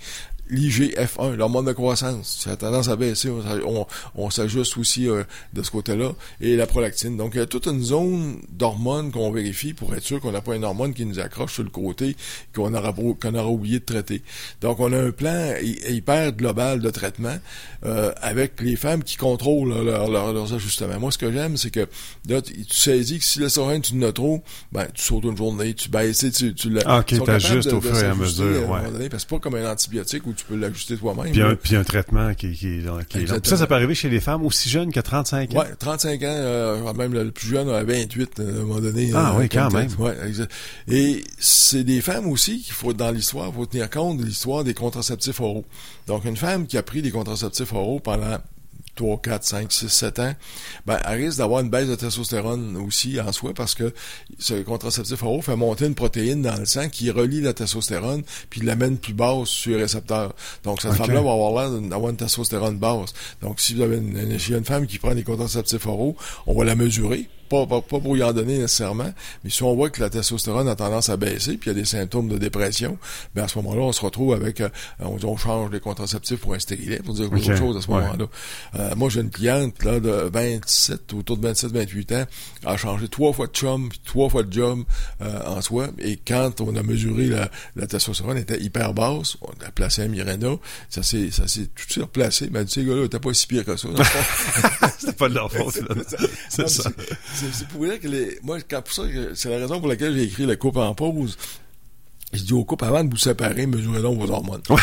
l'IGF-1, 0.52 1.36
l'hormone 1.36 1.66
de 1.66 1.74
croissance, 1.74 2.42
ça 2.44 2.52
a 2.52 2.56
tendance 2.56 2.88
à 2.88 2.96
baisser. 2.96 3.32
On, 4.16 4.30
s'ajuste 4.30 4.78
aussi 4.78 5.08
euh, 5.08 5.24
de 5.54 5.64
ce 5.64 5.72
côté-là. 5.72 6.14
Et 6.42 6.56
la 6.56 6.68
prolactine. 6.68 7.16
Donc, 7.16 7.32
il 7.36 7.38
y 7.38 7.42
a 7.42 7.46
toute 7.46 7.68
une 7.68 7.82
zone 7.82 8.42
d'hormones 8.52 9.12
qu'on 9.12 9.32
vérifie 9.32 9.74
pour 9.74 9.94
être 9.96 10.04
sûr 10.04 10.20
qu'on 10.20 10.32
n'a 10.32 10.42
pas 10.42 10.56
une 10.56 10.64
hormone 10.64 10.94
qui 10.94 11.06
nous 11.06 11.20
accroche 11.20 11.54
sur 11.54 11.64
le 11.64 11.70
côté 11.70 12.16
qu'on 12.54 12.74
aura, 12.74 12.94
qu'on 12.94 13.36
aura 13.36 13.48
oublié 13.48 13.80
de 13.80 13.86
traiter. 13.86 14.22
Donc, 14.62 14.80
on 14.80 14.92
a 14.92 15.00
un 15.00 15.12
plan 15.12 15.54
hyper 15.62 16.34
global 16.34 16.80
de 16.80 16.90
traitement 16.90 17.38
euh, 17.86 18.12
avec 18.22 18.62
les 18.62 18.76
femmes 18.76 19.04
qui 19.04 19.18
contrôlent 19.18 19.86
leurs 19.86 20.54
ajustements. 20.54 21.00
Moi, 21.00 21.12
ce 21.12 21.18
que 21.18 21.32
j'aime, 21.32 21.58
c'est 21.58 21.72
que 21.76 21.88
là, 22.28 22.42
tu 22.42 22.54
tu 22.66 22.76
saisis 22.76 23.20
que 23.20 23.26
si 23.26 23.40
l'estrogène, 23.40 23.82
tu 23.82 23.94
en 23.96 24.02
as 24.04 24.12
trop, 24.12 24.44
ben, 24.72 24.88
tu 24.94 25.02
sautes 25.04 25.24
une 25.26 25.38
journée, 25.38 25.74
tu 25.74 25.90
baisses, 25.90 26.20
tu, 26.20 26.32
tu, 26.32 26.54
tu 26.54 26.80
Ah, 26.86 27.00
ok, 27.00 27.24
t'ajustes 27.26 27.72
au 27.74 27.82
fur 27.82 27.98
et 27.98 28.04
à 28.06 28.16
mesure, 28.16 28.70
ouais. 28.70 28.92
donné, 28.92 29.10
parce 29.10 29.24
que 29.24 29.30
c'est 29.30 29.36
pas 29.36 29.40
comme 29.40 29.56
un 29.56 29.72
antibiotique 29.72 30.26
où 30.26 30.34
tu 30.34 30.46
peux 30.46 30.56
l'ajuster 30.56 30.98
toi-même. 30.98 31.32
Puis 31.32 31.42
un, 31.42 31.56
puis 31.56 31.76
un 31.76 31.84
traitement 31.84 32.34
qui, 32.34 32.52
qui, 32.54 32.58
qui 32.58 32.68
est 32.68 32.82
long. 32.82 33.00
Puis 33.08 33.28
Ça, 33.50 33.58
ça 33.58 33.68
peut 33.68 33.76
arriver 33.76 33.96
chez 33.96 34.10
les 34.10 34.20
femmes 34.20 34.46
aussi 34.46 34.70
jeunes 34.70 34.92
que 34.92 35.00
35 35.00 35.54
ans? 35.54 35.60
Ouais, 35.60 35.76
35 35.78 36.22
ans, 36.22 36.26
euh, 36.26 36.94
même 36.94 37.14
le, 37.14 37.24
le 37.24 37.32
plus 37.32 37.48
jeune 37.48 37.70
a 37.70 37.84
28 37.84 38.40
euh, 38.40 38.48
à 38.48 38.50
un 38.50 38.64
moment 38.64 38.80
donné. 38.82 39.12
Ah 39.14 39.34
euh, 39.34 39.40
oui, 39.40 39.50
quand 39.50 39.72
même. 39.72 39.90
Ouais, 40.00 40.16
exact. 40.28 40.52
Et 40.88 41.24
c'est 41.40 41.84
des 41.84 42.02
femmes 42.02 42.28
aussi 42.28 42.62
qu'il 42.62 42.74
faut, 42.74 42.94
dans 42.94 43.12
l'histoire, 43.12 43.48
il 43.50 43.54
faut 43.54 43.66
tenir 43.66 43.90
compte 43.90 44.18
de 44.18 44.24
l'histoire 44.26 44.64
des 44.64 44.74
contraceptifs 44.74 45.40
oraux. 45.42 45.66
Donc, 46.08 46.26
une 46.26 46.38
femme 46.38 46.68
qui 46.68 46.78
a 46.78 46.84
pris 46.84 47.02
des 47.02 47.12
contraceptifs 47.12 47.74
oraux 47.74 48.00
pendant 48.00 48.38
3, 48.96 49.22
4, 49.22 49.44
5, 49.44 49.72
6, 49.72 49.90
7 49.90 50.20
ans, 50.20 50.34
ben, 50.86 50.98
elle 51.06 51.24
risque 51.24 51.38
d'avoir 51.38 51.62
une 51.62 51.70
baisse 51.70 51.88
de 51.88 51.96
testostérone 51.96 52.78
aussi 52.78 53.20
en 53.20 53.32
soi 53.32 53.54
parce 53.54 53.76
que 53.76 53.94
ce 54.40 54.54
contraceptif 54.64 55.22
oraux 55.24 55.42
fait 55.42 55.56
monter 55.56 55.86
une 55.86 55.96
protéine 55.96 56.42
dans 56.42 56.58
le 56.58 56.66
sang 56.66 56.90
qui 56.90 57.12
relie 57.12 57.42
la 57.42 57.54
testostérone 57.54 58.24
puis 58.50 58.62
l'amène 58.62 58.98
plus 58.98 59.14
basse 59.14 59.50
sur 59.50 59.76
les 59.76 59.84
récepteurs. 59.84 60.34
Donc, 60.64 60.82
cette 60.82 60.94
femme-là 60.94 61.22
va 61.22 61.32
avoir 61.32 61.70
l'air 61.70 61.82
d'avoir 61.82 62.12
une 62.12 62.18
testostérone 62.18 62.78
basse. 62.78 63.14
Donc, 63.42 63.60
si 63.60 63.74
vous 63.74 63.82
avez 63.82 63.98
une, 63.98 64.18
une, 64.18 64.56
une 64.56 64.66
femme 64.66 64.88
qui 64.88 65.00
prend 65.00 65.14
des 65.14 65.24
contraceptifs 65.24 65.86
oraux, 65.86 66.16
on 66.48 66.58
va 66.58 66.66
la 66.66 66.76
mesurer. 66.76 67.30
Pas, 67.50 67.66
pas, 67.68 67.82
pas 67.82 68.00
pour 68.00 68.18
y 68.18 68.24
en 68.24 68.34
donner 68.34 68.58
nécessairement, 68.58 69.12
mais 69.44 69.50
si 69.50 69.62
on 69.64 69.76
voit 69.76 69.90
que 69.90 70.02
la 70.02 70.10
testostérone 70.10 70.68
a 70.68 70.76
tendance 70.76 71.10
à 71.10 71.18
baisser, 71.18 71.58
puis 71.58 71.70
il 71.70 71.74
y 71.74 71.78
a 71.78 71.80
des 71.80 71.86
symptômes 71.86 72.28
de 72.28 72.38
dépression, 72.38 72.98
ben 73.36 73.44
à 73.44 73.48
ce 73.48 73.58
moment-là, 73.60 73.82
on 73.82 73.92
se 73.92 74.02
retrouve 74.02 74.34
avec, 74.34 74.62
euh, 74.62 74.70
on, 75.00 75.16
dit, 75.18 75.26
on 75.26 75.38
change 75.38 75.72
les 75.72 75.80
contraceptifs 75.80 76.40
pour 76.40 76.54
un 76.56 76.60
stérilet, 76.60 77.00
pour 77.00 77.14
dire 77.14 77.32
autre 77.32 77.56
chose 77.56 77.78
à 77.78 77.82
ce 77.82 77.88
Ouais. 77.92 78.02
moment-là. 78.02 78.26
Euh, 78.80 78.96
moi, 78.96 79.10
j'ai 79.10 79.22
une 79.22 79.30
cliente 79.30 79.84
là 79.84 80.00
de 80.00 80.30
27, 80.34 81.14
autour 81.14 81.38
de 81.38 81.48
27-28 81.48 82.16
ans, 82.16 82.26
a 82.66 82.78
changé 82.78 83.08
trois 83.10 83.32
fois 83.34 83.48
de 83.48 83.52
chum, 83.54 83.90
puis 83.90 84.02
trois 84.04 84.30
fois 84.30 84.44
de 84.44 84.52
job 84.52 84.84
euh, 85.22 85.40
en 85.46 85.62
soi, 85.62 85.88
et 86.00 86.18
quand 86.18 86.62
on 86.62 86.76
a 86.76 86.82
mesuré 86.84 87.28
la, 87.28 87.50
la 87.76 87.86
testostérone, 87.88 88.38
elle 88.38 88.44
était 88.44 88.62
hyper 88.62 88.94
basse, 88.94 89.38
on 89.42 89.52
a 89.66 89.72
placé 89.72 90.02
un 90.02 90.08
Mirena, 90.08 90.56
ça 90.90 91.04
s'est 91.04 91.30
ça 91.32 91.48
s'est 91.48 91.68
tout 91.76 91.86
de 91.86 91.92
suite 91.92 92.04
replacé, 92.04 92.50
mais 92.52 92.66
dit, 92.66 92.72
ces 92.74 92.84
gars-là, 92.84 93.08
t'es 93.08 93.20
pas 93.20 93.34
si 93.34 93.46
pire 93.48 93.64
que 93.66 93.76
ça. 93.78 93.88
C'est 94.98 95.16
pas 95.18 95.30
de 95.30 95.36
leur 95.36 95.52
faute. 95.52 95.76
là. 95.88 95.96
C'est 96.50 96.68
ça. 96.70 96.90
C'est 97.36 97.68
pour 97.68 97.86
dire 97.86 98.00
que 98.00 98.08
les, 98.08 98.40
moi, 98.44 98.60
quand, 98.62 98.82
pour 98.82 98.94
ça, 98.94 99.04
c'est 99.34 99.50
la 99.50 99.58
raison 99.58 99.80
pour 99.80 99.90
laquelle 99.90 100.16
j'ai 100.16 100.24
écrit 100.24 100.46
le 100.46 100.56
couple 100.56 100.80
en 100.80 100.96
pause. 100.96 101.38
Je 102.34 102.42
dis 102.44 102.54
au 102.54 102.66
couple, 102.66 102.86
avant 102.86 103.04
de 103.04 103.10
vous 103.10 103.18
séparer, 103.18 103.66
mesurez 103.66 104.02
donc 104.02 104.20
vos 104.20 104.30
hormones. 104.30 104.62
Ouais. 104.70 104.76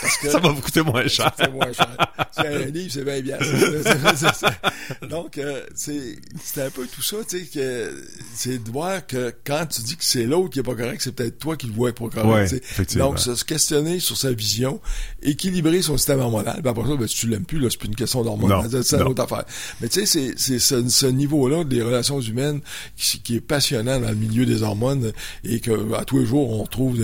Parce 0.00 0.16
que 0.18 0.30
Ça 0.30 0.38
va 0.38 0.48
vous 0.50 0.60
coûter 0.62 0.82
moins 0.82 1.06
cher. 1.08 1.30
c'est 1.36 1.52
moins 1.52 1.72
cher. 1.72 1.96
C'est 2.32 2.46
un 2.46 2.58
livre, 2.66 2.90
c'est 2.92 3.04
bien 3.04 3.20
bien. 3.20 3.38
Donc, 5.08 5.38
euh, 5.38 5.62
c'est 5.74 6.16
c'est 6.42 6.62
un 6.62 6.70
peu 6.70 6.86
tout 6.86 7.02
ça, 7.02 7.16
tu 7.28 7.38
sais, 7.40 7.44
que 7.46 8.04
c'est 8.34 8.62
de 8.62 8.70
voir 8.70 9.06
que 9.06 9.34
quand 9.44 9.66
tu 9.66 9.82
dis 9.82 9.96
que 9.96 10.04
c'est 10.04 10.24
l'autre 10.24 10.50
qui 10.50 10.60
est 10.60 10.62
pas 10.62 10.74
correct, 10.74 11.00
c'est 11.02 11.12
peut-être 11.12 11.38
toi 11.38 11.56
qui 11.56 11.66
le 11.66 11.72
vois 11.72 11.92
pas 11.92 12.08
correct. 12.08 12.52
Ouais. 12.78 12.84
Donc, 12.96 13.18
se 13.18 13.44
questionner 13.44 13.98
sur 14.00 14.16
sa 14.16 14.32
vision, 14.32 14.80
équilibrer 15.22 15.82
son 15.82 15.96
système 15.96 16.20
hormonal, 16.20 16.60
ben 16.62 16.70
après 16.70 16.84
ça, 16.88 16.96
ben, 16.96 17.06
si 17.08 17.16
tu 17.16 17.26
l'aimes 17.28 17.44
plus, 17.44 17.58
là, 17.58 17.68
c'est 17.70 17.78
plus 17.78 17.88
une 17.88 17.96
question 17.96 18.22
d'hormones. 18.22 18.50
Non, 18.50 18.82
C'est 18.82 18.96
une 18.96 19.02
autre 19.02 19.22
affaire. 19.22 19.44
Mais 19.80 19.88
tu 19.88 20.00
sais, 20.00 20.06
c'est 20.06 20.34
c'est 20.36 20.58
ce, 20.58 20.88
ce 20.88 21.06
niveau-là 21.06 21.64
des 21.64 21.82
relations 21.82 22.20
humaines 22.20 22.60
qui, 22.96 23.20
qui 23.20 23.36
est 23.36 23.40
passionnant 23.40 23.98
dans 24.00 24.08
le 24.10 24.14
milieu 24.14 24.46
des 24.46 24.62
hormones 24.62 25.12
et 25.44 25.60
que 25.60 25.94
à 25.94 26.04
tous 26.04 26.18
les 26.20 26.26
jours 26.26 26.60
on 26.60 26.66
trouve 26.76 27.00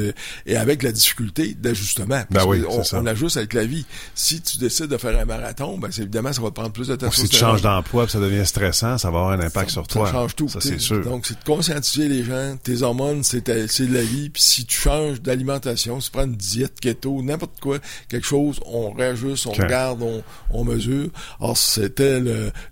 et 0.47 0.57
avec 0.57 0.83
la 0.83 0.93
difficulté 0.93 1.55
d'ajustement. 1.55 2.23
Ben 2.31 2.45
oui, 2.47 2.63
on, 2.69 2.83
c'est 2.83 2.91
ça. 2.91 3.01
on 3.01 3.07
ajuste 3.07 3.37
avec 3.37 3.55
la 3.55 3.65
vie. 3.65 3.85
Si 4.15 4.41
tu 4.41 4.59
décides 4.59 4.89
de 4.89 4.97
faire 4.97 5.19
un 5.19 5.25
marathon, 5.25 5.79
ben 5.79 5.89
c'est 5.91 6.03
évidemment 6.03 6.33
ça 6.33 6.43
va 6.43 6.49
te 6.49 6.55
prendre 6.55 6.73
plus 6.73 6.89
de 6.89 7.07
Ou 7.07 7.13
si 7.13 7.29
tu 7.29 7.37
changes 7.37 7.63
d'emploi, 7.63 8.09
ça 8.09 8.21
devient 8.21 8.47
stressant, 8.47 8.99
ça 8.99 9.11
va 9.11 9.19
avoir 9.19 9.33
un 9.33 9.41
impact 9.41 9.71
sur 9.71 9.87
toi. 9.87 10.07
Ça 10.07 10.13
change 10.13 10.37
tout. 10.37 10.49
Ça, 10.49 10.61
c'est 10.61 10.81
sûr. 10.81 11.03
Donc, 11.05 11.27
c'est 11.27 11.39
de 11.39 11.45
conscientiser 11.45 12.09
les 12.09 12.25
gens. 12.25 12.57
Tes 12.63 12.83
hormones, 12.83 13.23
c'est 13.23 13.47
de 13.47 13.95
la 13.95 14.03
vie. 14.03 14.31
Puis 14.31 14.43
si 14.43 14.65
tu 14.67 14.79
changes 14.79 15.21
d'alimentation, 15.21 16.01
si 16.01 16.11
tu 16.11 16.13
prends 16.13 16.27
une 16.27 16.37
diète 16.37 16.81
keto, 16.81 17.23
n'importe 17.23 17.61
quoi, 17.61 17.79
quelque 18.09 18.27
chose, 18.27 18.61
on 18.67 18.93
réajuste, 18.93 19.47
on 19.47 19.53
regarde, 19.53 20.03
on, 20.03 20.23
on 20.51 20.65
mesure. 20.65 21.09
Alors, 21.41 21.57
c'était 21.57 22.21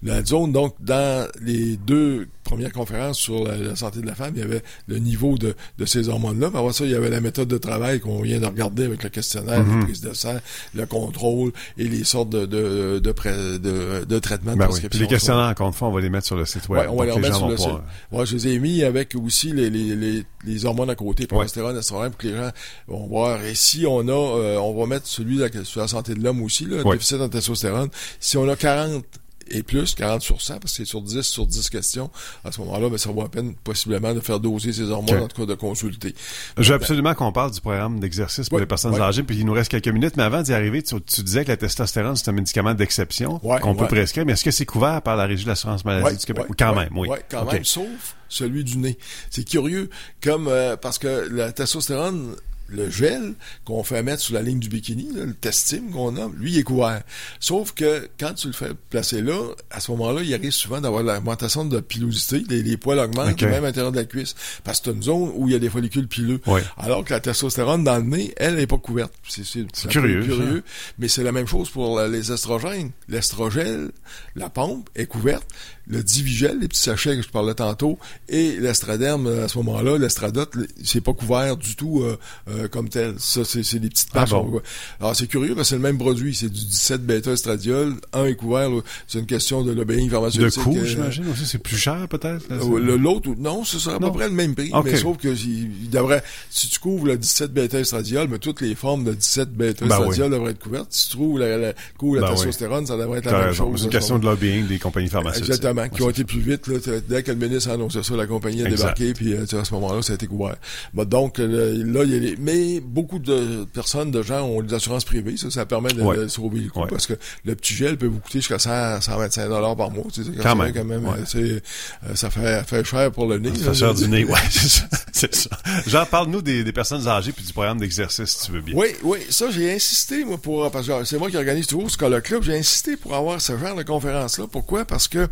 la 0.02 0.24
zone. 0.24 0.52
Donc, 0.52 0.74
dans 0.80 1.28
les 1.40 1.76
deux 1.76 2.28
premières 2.50 2.72
conférences 2.72 3.18
sur 3.18 3.44
la, 3.46 3.56
la 3.56 3.76
santé 3.76 4.00
de 4.00 4.06
la 4.06 4.14
femme, 4.14 4.32
il 4.34 4.40
y 4.40 4.44
avait 4.44 4.62
le 4.88 4.98
niveau 4.98 5.38
de, 5.38 5.54
de 5.78 5.84
ces 5.86 6.08
hormones-là. 6.08 6.48
Après 6.48 6.72
ça, 6.72 6.84
il 6.84 6.90
y 6.90 6.94
avait 6.94 7.08
la 7.10 7.20
méthode 7.20 7.48
de 7.48 7.58
travail 7.58 8.00
qu'on 8.00 8.20
vient 8.22 8.40
de 8.40 8.46
regarder 8.46 8.84
avec 8.84 9.02
le 9.04 9.08
questionnaire, 9.08 9.64
Mhm. 9.64 9.78
les 9.80 9.84
prises 9.86 10.00
de 10.00 10.12
sang, 10.12 10.36
le 10.74 10.84
contrôle 10.86 11.52
et 11.78 11.84
les 11.84 12.04
sortes 12.04 12.30
de, 12.30 12.44
de, 12.46 12.98
de, 12.98 13.12
pré- 13.12 13.58
de, 13.58 14.04
de 14.04 14.18
traitements 14.18 14.52
de 14.52 14.58
Ben 14.58 14.64
oui. 14.64 14.68
prescription. 14.70 14.88
Puis 14.98 14.98
les 14.98 15.06
questionnaires, 15.06 15.46
encore 15.48 15.68
une 15.68 15.72
fois, 15.74 15.88
on 15.88 15.92
va 15.92 16.00
les 16.00 16.10
mettre 16.10 16.26
sur 16.26 16.36
le 16.36 16.44
site 16.44 16.68
web. 16.68 16.82
Ouais, 16.82 16.88
on 16.88 16.96
va 16.96 17.04
les 17.06 17.12
remettre 17.12 17.36
sur 17.36 17.48
le 17.48 17.56
site. 17.56 17.66
pouvoir- 17.66 17.84
Ouais, 18.12 18.26
je 18.26 18.34
les 18.36 18.48
ai 18.48 18.58
mis 18.58 18.82
avec 18.82 19.14
aussi 19.14 19.52
les, 19.52 19.70
les, 19.70 19.94
les, 19.96 20.24
les 20.44 20.64
hormones 20.64 20.90
à 20.90 20.94
côté, 20.96 21.26
progestérone, 21.26 21.76
estrogène, 21.76 22.10
pour 22.10 22.18
que 22.18 22.26
les 22.28 22.36
gens 22.36 22.50
vont 22.88 23.06
voir. 23.06 23.42
Et 23.44 23.54
si 23.54 23.86
on 23.86 24.00
a, 24.08 24.12
euh, 24.12 24.56
on 24.58 24.78
va 24.78 24.86
mettre 24.86 25.06
celui 25.06 25.38
sur 25.64 25.80
la 25.80 25.88
santé 25.88 26.14
de 26.14 26.22
l'homme 26.22 26.42
aussi, 26.42 26.64
là, 26.66 26.82
Ouais. 26.82 26.94
déficit 26.96 27.20
en 27.20 27.28
testostérone. 27.28 27.88
Si 28.18 28.36
on 28.36 28.48
a 28.48 28.56
40 28.56 29.04
et 29.48 29.62
plus, 29.62 29.94
40 29.94 30.22
sur 30.22 30.40
100, 30.40 30.58
parce 30.58 30.72
que 30.72 30.76
c'est 30.78 30.84
sur 30.84 31.02
10 31.02 31.22
sur 31.22 31.46
10 31.46 31.70
questions, 31.70 32.10
à 32.44 32.52
ce 32.52 32.60
moment-là, 32.60 32.88
ben, 32.88 32.98
ça 32.98 33.10
vaut 33.10 33.22
la 33.22 33.28
peine 33.28 33.54
possiblement 33.54 34.14
de 34.14 34.20
faire 34.20 34.40
doser 34.40 34.72
ces 34.72 34.90
hormones, 34.90 35.22
en 35.22 35.28
tout 35.28 35.40
cas 35.40 35.46
de 35.46 35.54
consulter. 35.54 36.14
Je 36.56 36.68
veux 36.68 36.74
absolument 36.74 37.14
qu'on 37.14 37.32
parle 37.32 37.50
du 37.50 37.60
programme 37.60 38.00
d'exercice 38.00 38.48
pour 38.48 38.60
les 38.60 38.66
personnes 38.66 39.00
âgées, 39.00 39.22
puis 39.22 39.36
il 39.36 39.46
nous 39.46 39.52
reste 39.52 39.70
quelques 39.70 39.88
minutes, 39.88 40.16
mais 40.16 40.22
avant 40.22 40.42
d'y 40.42 40.52
arriver, 40.52 40.82
tu, 40.82 41.00
tu 41.02 41.22
disais 41.22 41.44
que 41.44 41.50
la 41.50 41.56
testostérone, 41.56 42.16
c'est 42.16 42.28
un 42.28 42.32
médicament 42.32 42.74
d'exception 42.74 43.40
Ouais, 43.42 43.60
qu'on 43.60 43.74
peut 43.74 43.86
prescrire, 43.86 44.24
mais 44.26 44.32
est-ce 44.32 44.44
que 44.44 44.50
c'est 44.50 44.66
couvert 44.66 45.02
par 45.02 45.16
la 45.16 45.26
Régie 45.26 45.44
de 45.44 45.48
l'assurance 45.48 45.84
maladie 45.84 46.16
du 46.16 46.26
Québec? 46.26 46.46
quand 46.58 46.74
même, 46.74 46.96
oui. 46.96 47.08
quand 47.28 47.50
même, 47.50 47.64
sauf 47.64 48.16
celui 48.28 48.64
du 48.64 48.78
nez. 48.78 48.96
C'est 49.30 49.44
curieux, 49.44 49.90
comme 50.22 50.48
euh, 50.48 50.76
parce 50.76 50.98
que 50.98 51.28
la 51.30 51.52
testostérone, 51.52 52.36
le 52.70 52.88
gel 52.90 53.34
qu'on 53.64 53.82
fait 53.84 54.02
mettre 54.02 54.22
sur 54.22 54.34
la 54.34 54.42
ligne 54.42 54.58
du 54.60 54.68
bikini, 54.68 55.08
là, 55.14 55.24
le 55.24 55.34
testime 55.34 55.90
qu'on 55.90 56.16
a, 56.16 56.30
lui, 56.38 56.52
il 56.52 56.58
est 56.58 56.62
couvert. 56.62 57.02
Sauf 57.40 57.72
que 57.72 58.08
quand 58.18 58.34
tu 58.34 58.46
le 58.46 58.52
fais 58.52 58.70
placer 58.90 59.22
là, 59.22 59.38
à 59.70 59.80
ce 59.80 59.90
moment-là, 59.92 60.22
il 60.22 60.32
arrive 60.34 60.52
souvent 60.52 60.80
d'avoir 60.80 61.02
l'augmentation 61.02 61.64
de 61.64 61.80
pilosité, 61.80 62.42
les, 62.48 62.62
les 62.62 62.76
poils 62.76 62.98
augmentent, 62.98 63.36
même 63.42 63.64
à 63.64 63.68
l'intérieur 63.68 63.92
de 63.92 63.96
la 63.98 64.04
cuisse, 64.04 64.34
parce 64.64 64.80
que 64.80 64.86
c'est 64.86 64.96
une 64.96 65.02
zone 65.02 65.32
où 65.34 65.48
il 65.48 65.52
y 65.52 65.56
a 65.56 65.58
des 65.58 65.70
follicules 65.70 66.08
pileux. 66.08 66.40
Ouais. 66.46 66.62
Alors 66.76 67.04
que 67.04 67.12
la 67.12 67.20
testostérone 67.20 67.84
dans 67.84 67.96
le 67.98 68.04
nez, 68.04 68.32
elle 68.36 68.56
n'est 68.56 68.66
pas 68.66 68.78
couverte. 68.78 69.12
C'est 69.28 69.88
curieux, 69.88 70.22
curieux 70.24 70.62
mais 70.98 71.08
c'est 71.08 71.22
la 71.22 71.32
même 71.32 71.46
chose 71.46 71.70
pour 71.70 71.98
la- 71.98 72.08
les 72.08 72.30
estrogènes. 72.32 72.90
L'estrogel, 73.08 73.90
la 74.36 74.48
pompe 74.50 74.88
est 74.94 75.06
couverte. 75.06 75.46
Le 75.86 76.02
divigel, 76.04 76.58
les 76.60 76.68
petits 76.68 76.80
sachets 76.82 77.16
que 77.16 77.22
je 77.22 77.28
parlais 77.28 77.54
tantôt, 77.54 77.98
et 78.28 78.52
l'estraderme, 78.60 79.26
à 79.26 79.48
ce 79.48 79.58
moment-là, 79.58 79.98
l'estradote, 79.98 80.54
le- 80.54 80.68
c'est 80.84 81.00
pas 81.00 81.12
couvert 81.12 81.56
du 81.56 81.74
tout 81.74 82.02
euh, 82.02 82.16
euh, 82.48 82.59
comme 82.68 82.88
tel. 82.88 83.14
Ça, 83.18 83.44
c'est 83.44 83.62
c'est 83.62 83.78
des 83.78 83.88
petites 83.88 84.08
Ah 84.12 84.20
patchs. 84.20 84.30
bon? 84.30 84.60
Alors, 85.00 85.14
c'est 85.16 85.26
curieux 85.26 85.54
parce 85.54 85.68
que 85.68 85.70
c'est 85.70 85.76
le 85.76 85.82
même 85.82 85.98
produit. 85.98 86.34
C'est 86.34 86.48
du 86.48 86.64
17 86.64 87.04
bêta-estradiol. 87.06 87.94
Un 88.12 88.24
est 88.26 88.34
couvert. 88.34 88.68
C'est 89.06 89.18
une 89.18 89.26
question 89.26 89.62
de 89.62 89.72
lobbying 89.72 90.06
De 90.06 90.10
pharmaceutique. 90.12 90.62
coût, 90.62 90.76
euh, 90.76 90.84
j'imagine 90.84 91.28
aussi, 91.30 91.46
c'est 91.46 91.58
plus 91.58 91.76
cher 91.76 92.06
peut-être? 92.08 92.44
euh, 92.50 92.96
L'autre, 92.98 93.30
non, 93.38 93.64
ce 93.64 93.78
sera 93.78 93.96
à 93.96 93.98
peu 93.98 94.10
près 94.12 94.28
le 94.28 94.34
même 94.34 94.54
prix, 94.54 94.70
Ok. 94.72 94.84
mais 94.86 94.96
sauf 94.96 95.16
que 95.18 95.28
il, 95.28 95.82
il 95.84 95.90
devrait, 95.90 96.22
si 96.50 96.68
tu 96.68 96.78
couvres 96.80 97.06
le 97.06 97.16
17 97.16 97.52
bêta-estradiol, 97.52 98.28
mais 98.28 98.38
toutes 98.38 98.60
les 98.60 98.74
formes 98.74 99.04
de 99.04 99.12
17 99.14 99.52
bêta-estradiol 99.52 100.30
devraient 100.30 100.50
être 100.52 100.58
couvertes. 100.62 100.88
Si 100.90 101.08
tu 101.10 101.16
trouves 101.16 101.38
la, 101.38 101.56
la, 101.56 101.72
couvres 101.98 102.16
la 102.16 102.22
Ben 102.22 102.28
oui. 102.30 102.34
testostérone, 102.36 102.86
ça 102.86 102.96
devrait 102.96 103.18
être 103.18 103.26
la 103.26 103.32
même 103.32 103.40
raison. 103.48 103.70
chose. 103.70 103.80
C'est 103.80 103.84
une 103.86 103.90
question 103.92 104.18
de 104.18 104.24
lobbying 104.24 104.66
des 104.66 104.78
compagnies 104.78 105.08
pharmaceutiques. 105.08 105.48
Exactement, 105.50 105.88
qui 105.88 106.02
ont 106.02 106.10
été 106.10 106.24
plus 106.24 106.40
vite. 106.40 106.66
Là, 106.66 106.78
dès 107.08 107.22
que 107.22 107.30
le 107.32 107.36
ministre 107.48 107.70
a 107.70 107.74
annoncé 107.74 108.02
ça, 108.02 108.14
la 108.16 108.26
compagnie 108.26 108.62
a 108.62 108.68
Exact. 108.68 108.98
débarqué, 108.98 109.14
puis 109.14 109.34
euh, 109.34 109.44
à 109.60 109.64
ce 109.64 109.74
moment-là, 109.74 110.02
ça 110.02 110.12
a 110.12 110.16
été 110.16 110.26
couvert. 110.26 110.56
Donc, 110.94 111.38
le- 111.38 111.82
là, 111.82 112.04
il 112.04 112.10
y 112.12 112.16
a 112.16 112.18
les... 112.18 112.36
Mais 112.52 112.80
beaucoup 112.80 113.18
de 113.18 113.64
personnes, 113.72 114.10
de 114.10 114.22
gens 114.22 114.42
ont 114.42 114.62
des 114.62 114.74
assurances 114.74 115.04
privées. 115.04 115.36
Ça, 115.36 115.50
ça 115.50 115.66
permet 115.66 115.92
de, 115.92 116.02
Ouais. 116.02 116.16
de 116.16 116.28
sauver 116.28 116.60
le 116.60 116.70
coup, 116.70 116.80
Ouais. 116.80 116.86
parce 116.90 117.06
que 117.06 117.14
le 117.44 117.54
petit 117.54 117.74
gel 117.74 117.96
peut 117.96 118.06
vous 118.06 118.18
coûter 118.18 118.38
jusqu'à 118.38 118.58
100, 118.58 119.00
125 119.00 119.48
dollars 119.48 119.76
par 119.76 119.90
mois. 119.90 120.04
Tu 120.12 120.24
sais, 120.24 120.30
c'est 120.34 120.42
Quand 120.42 120.56
même, 120.56 121.04
ouais. 121.06 121.12
euh, 121.36 121.60
euh, 122.08 122.14
ça 122.14 122.30
fait, 122.30 122.62
fait 122.66 122.84
cher 122.84 123.10
pour 123.12 123.26
le 123.26 123.38
nez. 123.38 123.50
Ça 123.56 123.72
fait 123.72 123.74
cher 123.78 123.94
du 123.94 124.08
nez, 124.08 124.24
ouais, 124.24 124.38
c'est 125.12 125.34
ça. 125.34 125.50
Jean, 125.86 126.04
parle-nous 126.06 126.42
des, 126.42 126.64
des 126.64 126.72
personnes 126.72 127.06
âgées 127.06 127.32
puis 127.32 127.44
du 127.44 127.52
programme 127.52 127.78
d'exercice, 127.78 128.30
si 128.38 128.46
tu 128.46 128.52
veux 128.52 128.60
bien. 128.60 128.74
Oui, 128.76 128.88
oui, 129.02 129.18
ça, 129.30 129.50
j'ai 129.50 129.72
insisté, 129.74 130.24
moi, 130.24 130.38
pour, 130.38 130.70
parce 130.70 130.86
que 130.86 131.04
c'est 131.04 131.18
moi 131.18 131.30
qui 131.30 131.36
organise 131.36 131.66
toujours 131.66 131.90
ce 131.90 131.96
colloque-là, 131.98 132.38
j'ai 132.42 132.56
insisté 132.58 132.96
pour 132.96 133.14
avoir 133.14 133.40
ce 133.40 133.56
genre 133.58 133.76
de 133.76 133.82
conférence-là. 133.82 134.46
Pourquoi? 134.50 134.84
Parce 134.84 135.08
que, 135.08 135.28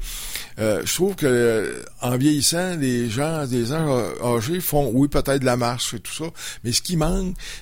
euh, 0.59 0.83
je 0.85 0.95
trouve 0.95 1.15
que, 1.15 1.27
euh, 1.27 1.83
en 2.03 2.17
vieillissant, 2.17 2.77
les 2.77 3.09
gens, 3.11 3.47
des 3.47 3.67
gens 3.67 3.99
âgés 4.25 4.61
font, 4.61 4.91
oui, 4.95 5.09
peut-être 5.09 5.41
de 5.41 5.45
la 5.47 5.57
marche 5.57 5.95
et 5.95 6.01
tout 6.01 6.13
ça, 6.13 6.25
mais 6.65 6.73
ce 6.73 6.83
qui 6.83 6.97
manque, 6.97 7.08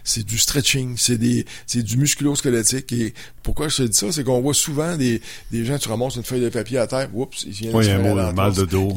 c'est 0.04 0.24
du 0.24 0.38
stretching, 0.38 0.96
c'est 0.96 1.18
des, 1.18 1.46
c'est 1.66 1.82
du 1.82 1.96
musculo-squelettique. 1.96 2.92
Et 2.92 3.14
pourquoi 3.42 3.68
je 3.68 3.76
te 3.76 3.82
dis 3.82 3.96
ça, 3.96 4.12
c'est 4.12 4.24
qu'on 4.24 4.40
voit 4.40 4.54
souvent 4.54 4.96
des, 4.96 5.20
des 5.50 5.64
gens, 5.64 5.78
tu 5.78 5.88
ramasses 5.88 6.16
une 6.16 6.22
feuille 6.22 6.40
de 6.40 6.48
papier 6.48 6.78
à 6.78 6.86
terre, 6.86 7.08
oups, 7.14 7.44
ils 7.44 7.52
viennent 7.52 7.76
oui, 7.76 7.88
un 7.90 8.32
mal 8.32 8.54
de 8.54 8.64
dos. 8.64 8.92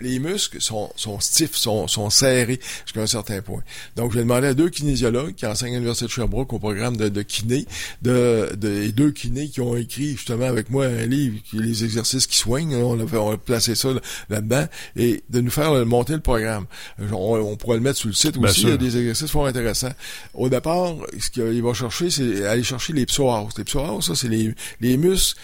les 0.00 0.18
muscles 0.18 0.60
sont, 0.60 0.90
sont 0.96 1.20
stiffs, 1.20 1.56
sont, 1.56 1.88
sont 1.88 2.10
serrés 2.10 2.60
jusqu'à 2.84 3.02
un 3.02 3.06
certain 3.06 3.42
point. 3.42 3.62
Donc, 3.96 4.12
j'ai 4.12 4.20
demandé 4.20 4.48
à 4.48 4.54
deux 4.54 4.68
kinésiologues 4.68 5.34
qui 5.34 5.46
enseignent 5.46 5.74
à 5.74 5.76
l'Université 5.76 6.06
de 6.06 6.10
Sherbrooke 6.10 6.52
au 6.52 6.58
programme 6.58 6.96
de, 6.96 7.08
de 7.08 7.22
kiné, 7.22 7.66
de, 8.02 8.50
de, 8.56 8.82
et 8.82 8.92
deux 8.92 9.10
kinés 9.10 9.48
qui 9.48 9.60
ont 9.60 9.76
écrit 9.76 10.12
justement 10.12 10.46
avec 10.46 10.70
moi 10.70 10.86
un 10.86 11.06
livre, 11.06 11.38
qui 11.48 11.58
les 11.58 11.84
exercices 11.84 12.26
qui 12.26 12.36
soignent, 12.36 12.74
on 12.76 12.98
a, 13.00 13.16
on 13.16 13.32
a 13.32 13.36
placé 13.36 13.74
ça 13.74 13.90
là-dedans, 14.28 14.66
et 14.96 15.22
de 15.30 15.40
nous 15.40 15.50
faire 15.50 15.84
monter 15.86 16.14
le 16.14 16.20
programme. 16.20 16.66
On, 17.12 17.56
pourrait 17.56 17.76
le 17.76 17.82
mettre 17.82 17.98
sur 17.98 18.08
le 18.08 18.14
site 18.14 18.36
aussi, 18.36 18.62
il 18.62 18.68
y 18.68 18.72
a 18.72 18.76
des 18.76 18.96
exercices 18.96 19.30
fort 19.30 19.46
intéressants. 19.46 19.79
Au 20.34 20.48
départ, 20.48 20.94
ce 21.18 21.30
qu'il 21.30 21.62
va 21.62 21.74
chercher, 21.74 22.10
c'est 22.10 22.46
aller 22.46 22.62
chercher 22.62 22.92
les 22.92 23.06
psoas. 23.06 23.48
Les 23.56 23.64
psoas, 23.64 24.00
ça, 24.00 24.14
c'est 24.14 24.28
les, 24.28 24.54
les 24.80 24.96
muscles 24.96 25.38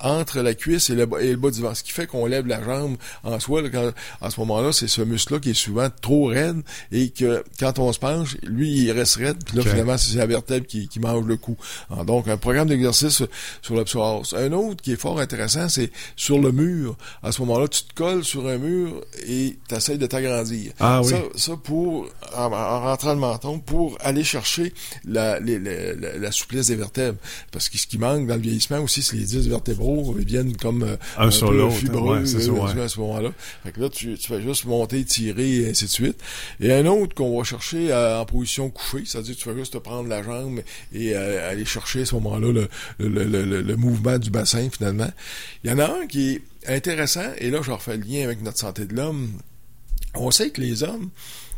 entre 0.00 0.40
la 0.40 0.54
cuisse 0.54 0.90
et 0.90 0.94
le, 0.94 1.06
bas, 1.06 1.20
et 1.20 1.30
le 1.30 1.36
bas 1.36 1.50
du 1.50 1.60
ventre. 1.60 1.78
Ce 1.78 1.82
qui 1.82 1.92
fait 1.92 2.06
qu'on 2.06 2.26
lève 2.26 2.46
la 2.46 2.62
jambe 2.62 2.96
en 3.24 3.40
soi. 3.40 3.62
Là, 3.62 3.70
quand, 3.70 3.92
à 4.20 4.30
ce 4.30 4.40
moment-là, 4.40 4.72
c'est 4.72 4.88
ce 4.88 5.02
muscle-là 5.02 5.40
qui 5.40 5.50
est 5.50 5.54
souvent 5.54 5.88
trop 6.02 6.26
raide 6.26 6.62
et 6.92 7.10
que 7.10 7.42
quand 7.58 7.78
on 7.78 7.92
se 7.92 7.98
penche, 7.98 8.36
lui, 8.42 8.70
il 8.70 8.92
reste 8.92 9.16
raide. 9.16 9.42
Puis 9.44 9.56
là, 9.56 9.62
finalement, 9.62 9.96
c'est 9.96 10.16
la 10.18 10.26
vertèbre 10.26 10.66
qui, 10.66 10.88
qui 10.88 11.00
mange 11.00 11.24
le 11.24 11.36
coup. 11.36 11.56
Ah, 11.90 12.04
donc, 12.04 12.28
un 12.28 12.36
programme 12.36 12.68
d'exercice 12.68 13.22
sur 13.62 13.74
le 13.74 13.84
psoas. 13.84 14.22
Un 14.36 14.52
autre 14.52 14.82
qui 14.82 14.92
est 14.92 15.00
fort 15.00 15.18
intéressant, 15.18 15.68
c'est 15.68 15.90
sur 16.14 16.38
le 16.38 16.52
mur. 16.52 16.96
À 17.22 17.32
ce 17.32 17.40
moment-là, 17.42 17.68
tu 17.68 17.82
te 17.84 17.94
colles 17.94 18.24
sur 18.24 18.46
un 18.46 18.58
mur 18.58 19.02
et 19.26 19.56
tu 19.68 19.74
essaies 19.74 19.98
de 19.98 20.06
t'agrandir. 20.06 20.72
Ah, 20.78 21.00
oui. 21.02 21.10
ça, 21.10 21.22
ça, 21.36 21.56
pour, 21.56 22.08
en, 22.34 22.48
rentrant 22.48 23.14
le 23.14 23.20
menton, 23.20 23.58
pour 23.60 23.96
aller 24.00 24.24
chercher 24.24 24.74
la, 25.04 25.40
la, 25.40 26.18
la, 26.18 26.32
souplesse 26.32 26.66
des 26.66 26.76
vertèbres. 26.76 27.18
Parce 27.50 27.68
que 27.68 27.78
ce 27.78 27.86
qui 27.86 27.98
manque 27.98 28.26
dans 28.26 28.34
le 28.34 28.40
vieillissement 28.40 28.80
aussi, 28.80 29.02
c'est 29.02 29.16
les 29.16 29.24
10 29.24 29.48
vertébraux 29.48 29.85
ils 30.18 30.24
viennent 30.24 30.56
comme 30.56 30.82
euh, 30.82 30.96
un, 31.18 31.28
un 31.28 31.30
peu 31.30 31.70
fibreux 31.70 32.20
ouais, 32.20 32.26
ça, 32.26 32.38
ouais. 32.38 32.80
à 32.80 32.88
ce 32.88 33.00
moment-là. 33.00 33.30
Fait 33.64 33.72
que 33.72 33.80
là, 33.80 33.88
tu, 33.88 34.16
tu 34.16 34.28
fais 34.28 34.42
juste 34.42 34.64
monter, 34.64 35.04
tirer, 35.04 35.56
et 35.56 35.70
ainsi 35.70 35.84
de 35.84 35.90
suite. 35.90 36.20
Et 36.60 36.72
un 36.72 36.86
autre 36.86 37.14
qu'on 37.14 37.36
va 37.36 37.44
chercher 37.44 37.92
en 37.92 38.24
position 38.24 38.70
couchée, 38.70 39.04
c'est-à-dire 39.06 39.36
que 39.36 39.40
tu 39.40 39.48
vas 39.48 39.56
juste 39.56 39.72
te 39.74 39.78
prendre 39.78 40.08
la 40.08 40.22
jambe 40.22 40.60
et 40.92 41.14
euh, 41.14 41.50
aller 41.50 41.64
chercher 41.64 42.02
à 42.02 42.06
ce 42.06 42.14
moment-là 42.16 42.52
le, 42.52 42.68
le, 42.98 43.24
le, 43.24 43.62
le, 43.62 43.76
mouvement 43.76 44.18
du 44.18 44.30
bassin, 44.30 44.68
finalement. 44.70 45.10
Il 45.64 45.70
y 45.70 45.72
en 45.72 45.78
a 45.78 45.86
un 45.86 46.06
qui 46.06 46.32
est 46.32 46.42
intéressant, 46.68 47.32
et 47.38 47.50
là, 47.50 47.60
je 47.62 47.70
refais 47.70 47.96
le 47.96 48.04
lien 48.04 48.24
avec 48.24 48.42
notre 48.42 48.58
santé 48.58 48.86
de 48.86 48.94
l'homme. 48.94 49.30
On 50.14 50.30
sait 50.30 50.50
que 50.50 50.60
les 50.60 50.82
hommes, 50.82 51.10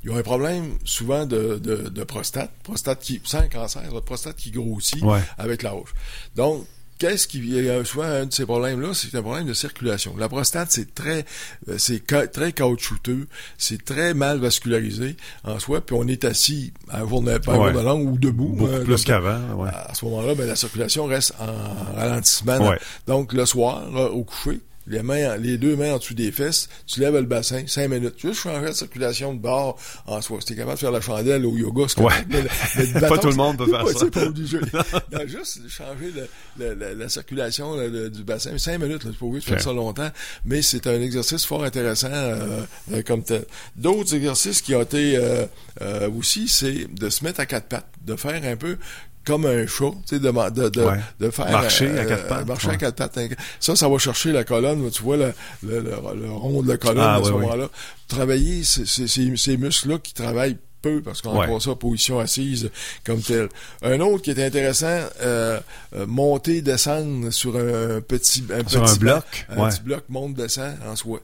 ils 0.05 0.11
ont 0.11 0.17
un 0.17 0.23
problème 0.23 0.79
souvent 0.85 1.27
de, 1.27 1.59
de, 1.63 1.89
de 1.89 2.05
prostate, 2.05 2.51
prostate 2.63 3.01
qui, 3.01 3.21
sans 3.25 3.49
cancer, 3.49 3.83
prostate 4.05 4.37
qui 4.37 4.51
grossit 4.51 5.03
avec 5.37 5.63
l'âge. 5.63 5.95
Donc, 6.37 6.67
qu'est-ce 6.99 7.27
qui 7.27 7.41
souvent 7.85 8.05
un 8.05 8.27
de 8.27 8.33
ces 8.33 8.45
problèmes-là, 8.45 8.93
c'est 8.93 9.15
un 9.17 9.23
problème 9.23 9.47
de 9.47 9.55
circulation. 9.55 10.17
La 10.17 10.29
prostate, 10.29 10.71
c'est 10.71 10.95
très, 10.95 11.25
euh, 11.69 11.77
c'est 11.79 12.05
très 12.07 12.53
caoutchouteux, 12.53 13.27
c'est 13.57 13.85
très 13.85 14.15
mal 14.15 14.39
vascularisé 14.39 15.17
en 15.45 15.59
soi, 15.59 15.81
puis 15.81 15.97
on 15.99 16.07
est 16.07 16.25
assis 16.25 16.73
à 16.91 17.07
journée, 17.07 17.39
pas 17.39 17.57
ouais. 17.57 17.73
longue 17.73 18.13
ou 18.13 18.19
debout. 18.19 18.55
Beaucoup 18.57 18.73
euh, 18.73 18.85
plus 18.85 19.05
qu'avant. 19.05 19.55
Ouais. 19.55 19.71
À 19.71 19.95
ce 19.95 20.05
moment-là, 20.07 20.35
ben, 20.35 20.47
la 20.47 20.57
circulation 20.57 21.07
reste 21.07 21.35
en 21.39 21.97
ralentissement. 21.97 22.73
Donc 23.07 23.33
le 23.33 23.47
soir, 23.47 23.89
au 24.13 24.25
coucher, 24.25 24.61
les 24.89 25.03
mains, 25.03 25.37
les 25.37 25.59
deux 25.59 25.77
mains 25.77 25.95
en 25.95 25.99
dessous 25.99 26.15
des 26.15 26.33
fesses, 26.33 26.69
tu 26.87 27.01
lèves 27.01 27.15
le 27.15 27.23
bassin, 27.23 27.65
cinq 27.67 27.89
minutes. 27.89 28.15
Juste 28.19 28.41
changer 28.41 28.67
la 28.67 28.73
circulation 28.73 29.35
de 29.35 29.39
bord 29.39 29.79
en 30.07 30.21
soi? 30.21 30.41
Si 30.41 30.47
t'es 30.47 30.57
capable 30.57 30.75
de 30.75 30.81
faire 30.81 30.91
la 30.91 31.01
chandelle 31.01 31.47
au 31.47 31.57
yoga, 31.57 31.85
c'est 31.89 32.01
ouais. 32.01 33.01
Pas 33.09 33.19
tout 33.19 33.29
le 33.29 33.35
monde 33.35 33.59
peut 33.59 33.67
faire 33.67 33.89
ça. 33.89 34.07
Pas 34.07 34.25
obligé. 34.25 34.59
non, 35.13 35.21
juste 35.27 35.69
changer 35.69 36.13
le, 36.59 36.75
le, 36.75 36.95
la 36.95 37.09
circulation 37.09 37.77
du 38.09 38.23
bassin. 38.25 38.57
Cinq 38.59 38.79
minutes, 38.79 39.05
là, 39.05 39.11
tu 39.11 39.19
peux 39.19 39.41
faire 39.41 39.61
ça 39.61 39.73
longtemps, 39.73 40.11
mais 40.45 40.63
c'est 40.63 40.87
un 40.87 41.01
exercice 41.01 41.45
fort 41.45 41.65
intéressant 41.65 42.09
euh, 42.11 42.63
euh, 42.93 43.03
comme 43.03 43.23
tel. 43.23 43.45
D'autres 43.77 44.15
exercices 44.15 44.63
qui 44.63 44.75
ont 44.75 44.83
été 44.83 45.17
euh, 45.17 45.47
euh 45.83 46.09
aussi, 46.19 46.49
c'est 46.49 46.87
de 46.93 47.09
se 47.11 47.25
mettre 47.25 47.41
à 47.41 47.47
quatre 47.47 47.67
pattes, 47.67 47.89
de 48.05 48.17
faire 48.17 48.43
un 48.43 48.57
peu 48.57 48.79
comme 49.29 49.45
un 49.45 49.67
chat, 49.67 49.91
tu 50.07 50.17
sais, 50.17 50.21
de, 50.21 50.31
de, 50.31 50.69
de, 50.71 50.87
de, 51.21 51.31
faire... 51.31 51.51
Marcher 51.51 51.99
à 51.99 52.07
quatre 52.07 52.25
euh, 52.25 52.29
pattes. 52.29 52.47
Marcher 52.47 52.71
à 52.71 52.77
quatre 52.79 52.97
pattes. 52.97 53.19
Ça, 53.61 53.77
ça 53.77 53.87
va 53.87 53.99
chercher 53.99 54.33
la 54.33 54.43
colonne, 54.43 54.91
tu 54.91 55.03
vois 55.03 55.19
le, 55.19 55.35
le, 55.63 55.81
le, 55.83 56.31
rond 56.31 56.63
de 56.63 56.69
la 56.69 56.79
colonne 56.79 57.05
ah, 57.05 57.17
à 57.17 57.23
ce 57.23 57.31
moment-là. 57.33 57.69
Travailler 58.09 58.65
ces, 58.65 58.87
ces, 58.87 59.07
ces 59.07 59.57
muscles-là 59.59 59.99
qui 59.99 60.15
travaillent 60.15 60.57
peu 60.81 61.03
parce 61.03 61.21
qu'on 61.21 61.39
ouais. 61.39 61.61
ça 61.61 61.75
position 61.75 62.21
assise 62.21 62.71
comme 63.05 63.21
tel. 63.21 63.51
Un 63.83 64.01
autre 64.01 64.23
qui 64.23 64.31
est 64.31 64.43
intéressant, 64.43 65.01
euh, 65.21 65.61
euh 65.95 66.07
monter, 66.07 66.63
descendre 66.63 67.31
sur 67.31 67.57
un 67.57 68.01
petit, 68.01 68.45
un 68.51 68.67
sur 68.67 68.83
petit 68.83 68.93
un 68.93 68.97
bloc, 68.97 69.47
un 69.51 69.69
petit 69.69 69.83
bloc 69.83 70.05
monte 70.09 70.35
descend 70.35 70.75
en 70.87 70.97
soi. 70.97 71.21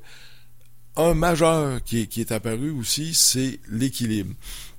Un 0.96 1.14
majeur 1.14 1.82
qui 1.84 2.02
est, 2.02 2.06
qui 2.06 2.20
est 2.20 2.32
apparu 2.32 2.70
aussi, 2.70 3.14
c'est 3.14 3.60
l'équilibre. 3.70 4.34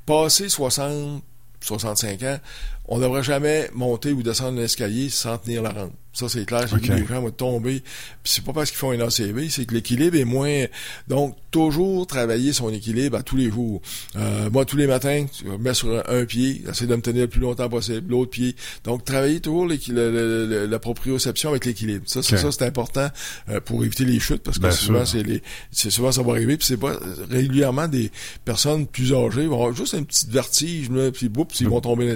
Passer 0.06 0.48
60, 0.48 1.24
65 1.60 2.24
ans, 2.24 2.40
on 2.88 2.98
ne 2.98 3.04
devrait 3.04 3.24
jamais 3.24 3.70
monter 3.74 4.12
ou 4.12 4.24
descendre 4.24 4.60
l'escalier 4.60 5.10
sans 5.10 5.38
tenir 5.38 5.62
la 5.62 5.72
rampe. 5.72 5.94
Ça, 6.16 6.30
c'est 6.30 6.46
clair. 6.46 6.66
J'ai 6.68 6.78
vu 6.78 7.02
des 7.02 7.08
gens 7.08 7.22
vont 7.22 7.30
tomber. 7.30 7.84
Puis 8.24 8.34
c'est 8.34 8.44
pas 8.44 8.54
parce 8.54 8.72
qu'ils 8.72 8.80
font 8.80 8.92
un 8.92 9.00
ACV, 9.02 9.50
c'est 9.50 9.66
que 9.66 9.74
l'équilibre 9.74 10.16
est 10.16 10.24
moins... 10.24 10.64
Donc, 11.10 11.36
toujours 11.52 12.08
travailler 12.08 12.54
son 12.54 12.70
équilibre 12.70 13.18
à 13.18 13.24
tous 13.24 13.36
les 13.36 13.52
jours. 13.52 13.82
Euh, 14.16 14.50
moi, 14.50 14.64
tous 14.64 14.78
les 14.78 14.88
matins, 14.88 15.26
je 15.42 15.50
me 15.50 15.58
mets 15.58 15.74
sur 15.74 16.04
un, 16.10 16.26
pied, 16.26 16.64
j'essaie 16.66 16.86
de 16.86 16.96
me 16.96 17.02
tenir 17.02 17.24
le 17.24 17.28
plus 17.28 17.42
longtemps 17.42 17.68
possible, 17.68 18.12
l'autre 18.12 18.32
pied. 18.32 18.56
Donc, 18.86 19.04
travailler 19.04 19.42
toujours 19.42 19.68
la 19.68 20.80
proprioception 20.80 21.50
avec 21.50 21.66
l'équilibre. 21.66 22.04
Ça, 22.08 22.24
c'est 22.24 22.38
ça, 22.38 22.52
c'est 22.52 22.66
important 22.66 23.10
euh, 23.50 23.60
pour 23.60 23.84
éviter 23.84 24.06
les 24.06 24.20
chutes, 24.20 24.42
parce 24.42 24.58
que 24.58 24.72
souvent, 24.72 25.06
c'est 25.06 25.24
les, 25.24 25.42
c'est 25.72 25.90
souvent 25.90 26.14
ça 26.14 26.24
va 26.24 26.32
arriver. 26.32 26.56
Puis 26.56 26.68
c'est 26.68 26.78
pas 26.78 26.98
régulièrement 27.30 27.90
des 27.90 28.10
personnes 28.46 28.88
plus 28.88 29.14
âgées 29.14 29.48
vont 29.48 29.56
avoir 29.56 29.76
juste 29.76 29.96
un 29.96 30.04
petit 30.04 30.28
vertige, 30.30 30.90
là, 30.90 31.12
puis 31.12 31.28
boum, 31.28 31.46
ils 31.60 31.68
vont 31.68 31.82
tomber 31.82 32.08
dans 32.08 32.16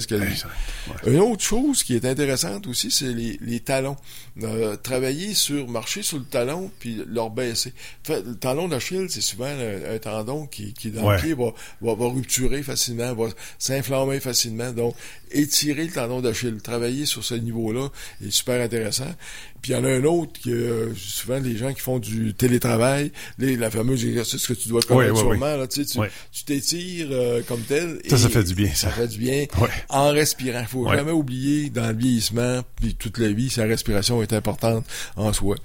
Une 1.06 1.20
autre 1.20 1.44
chose 1.44 1.84
qui 1.84 1.96
est 1.96 2.06
intéressante 2.06 2.68
aussi, 2.68 2.92
c'est 2.92 3.14
les 3.14 3.60
talons 3.60 3.98
euh, 4.44 4.76
travailler 4.76 5.34
sur, 5.34 5.68
marcher 5.68 6.02
sur 6.02 6.18
le 6.18 6.24
talon, 6.24 6.72
puis 6.80 7.04
leur 7.08 7.30
baisser. 7.30 7.74
le 8.08 8.36
talon 8.36 8.68
d'Achille, 8.68 9.08
c'est 9.10 9.22
souvent 9.22 9.46
un, 9.46 9.98
tendon 10.00 10.46
qui, 10.46 10.74
qui 10.74 10.92
dans 10.92 11.12
le 11.12 11.18
pied, 11.18 11.34
va, 11.34 11.54
va, 11.82 11.96
va 11.96 12.08
rupturer 12.08 12.64
facilement, 12.64 13.14
va 13.14 13.30
s'inflammer 13.58 14.20
facilement. 14.20 14.72
Donc, 14.72 14.96
étirer 15.32 15.86
le 15.86 15.92
tendon 15.92 16.22
d'Achille, 16.22 16.58
travailler 16.62 17.06
sur 17.06 17.24
ce 17.24 17.36
niveau-là 17.36 17.90
est 18.26 18.32
super 18.32 18.62
intéressant. 18.62 19.14
Puis 19.62 19.74
il 19.74 19.76
y 19.76 19.78
en 19.78 19.84
a 19.84 19.90
un 19.90 20.04
autre 20.06 20.40
que 20.42 20.50
euh, 20.50 20.96
souvent 20.96 21.38
les 21.40 21.58
gens 21.58 21.74
qui 21.74 21.82
font 21.82 22.00
du 22.00 22.34
télétravail, 22.34 23.12
les, 23.38 23.58
la 23.58 23.70
fameuse 23.70 24.06
exercice 24.06 24.48
que 24.48 24.54
tu 24.54 24.70
dois 24.70 24.82
connaître 24.82 25.18
sûrement, 25.18 25.58
là, 25.58 25.68
tu 25.68 25.86
tu 25.86 26.44
t'étires 26.46 27.10
euh, 27.12 27.42
comme 27.46 27.62
tel. 27.62 28.00
Ça, 28.08 28.18
ça 28.18 28.30
fait 28.30 28.44
du 28.44 28.56
bien. 28.56 28.74
Ça, 28.74 28.90
fait 28.90 29.08
du 29.08 29.18
bien 29.18 29.46
en 29.90 30.12
respirant. 30.12 30.64
faut 30.66 30.90
jamais 30.90 31.12
oublier 31.12 31.70
dans 31.70 31.90
le 31.90 31.98
vieillissement, 31.98 32.62
puis 32.78 32.96
toute 32.96 33.18
la 33.18 33.30
vie, 33.30 33.50
sa 33.50 33.66
respiration 33.66 34.22
est 34.24 34.29
importante 34.36 34.90
en 35.16 35.34
soi 35.34 35.58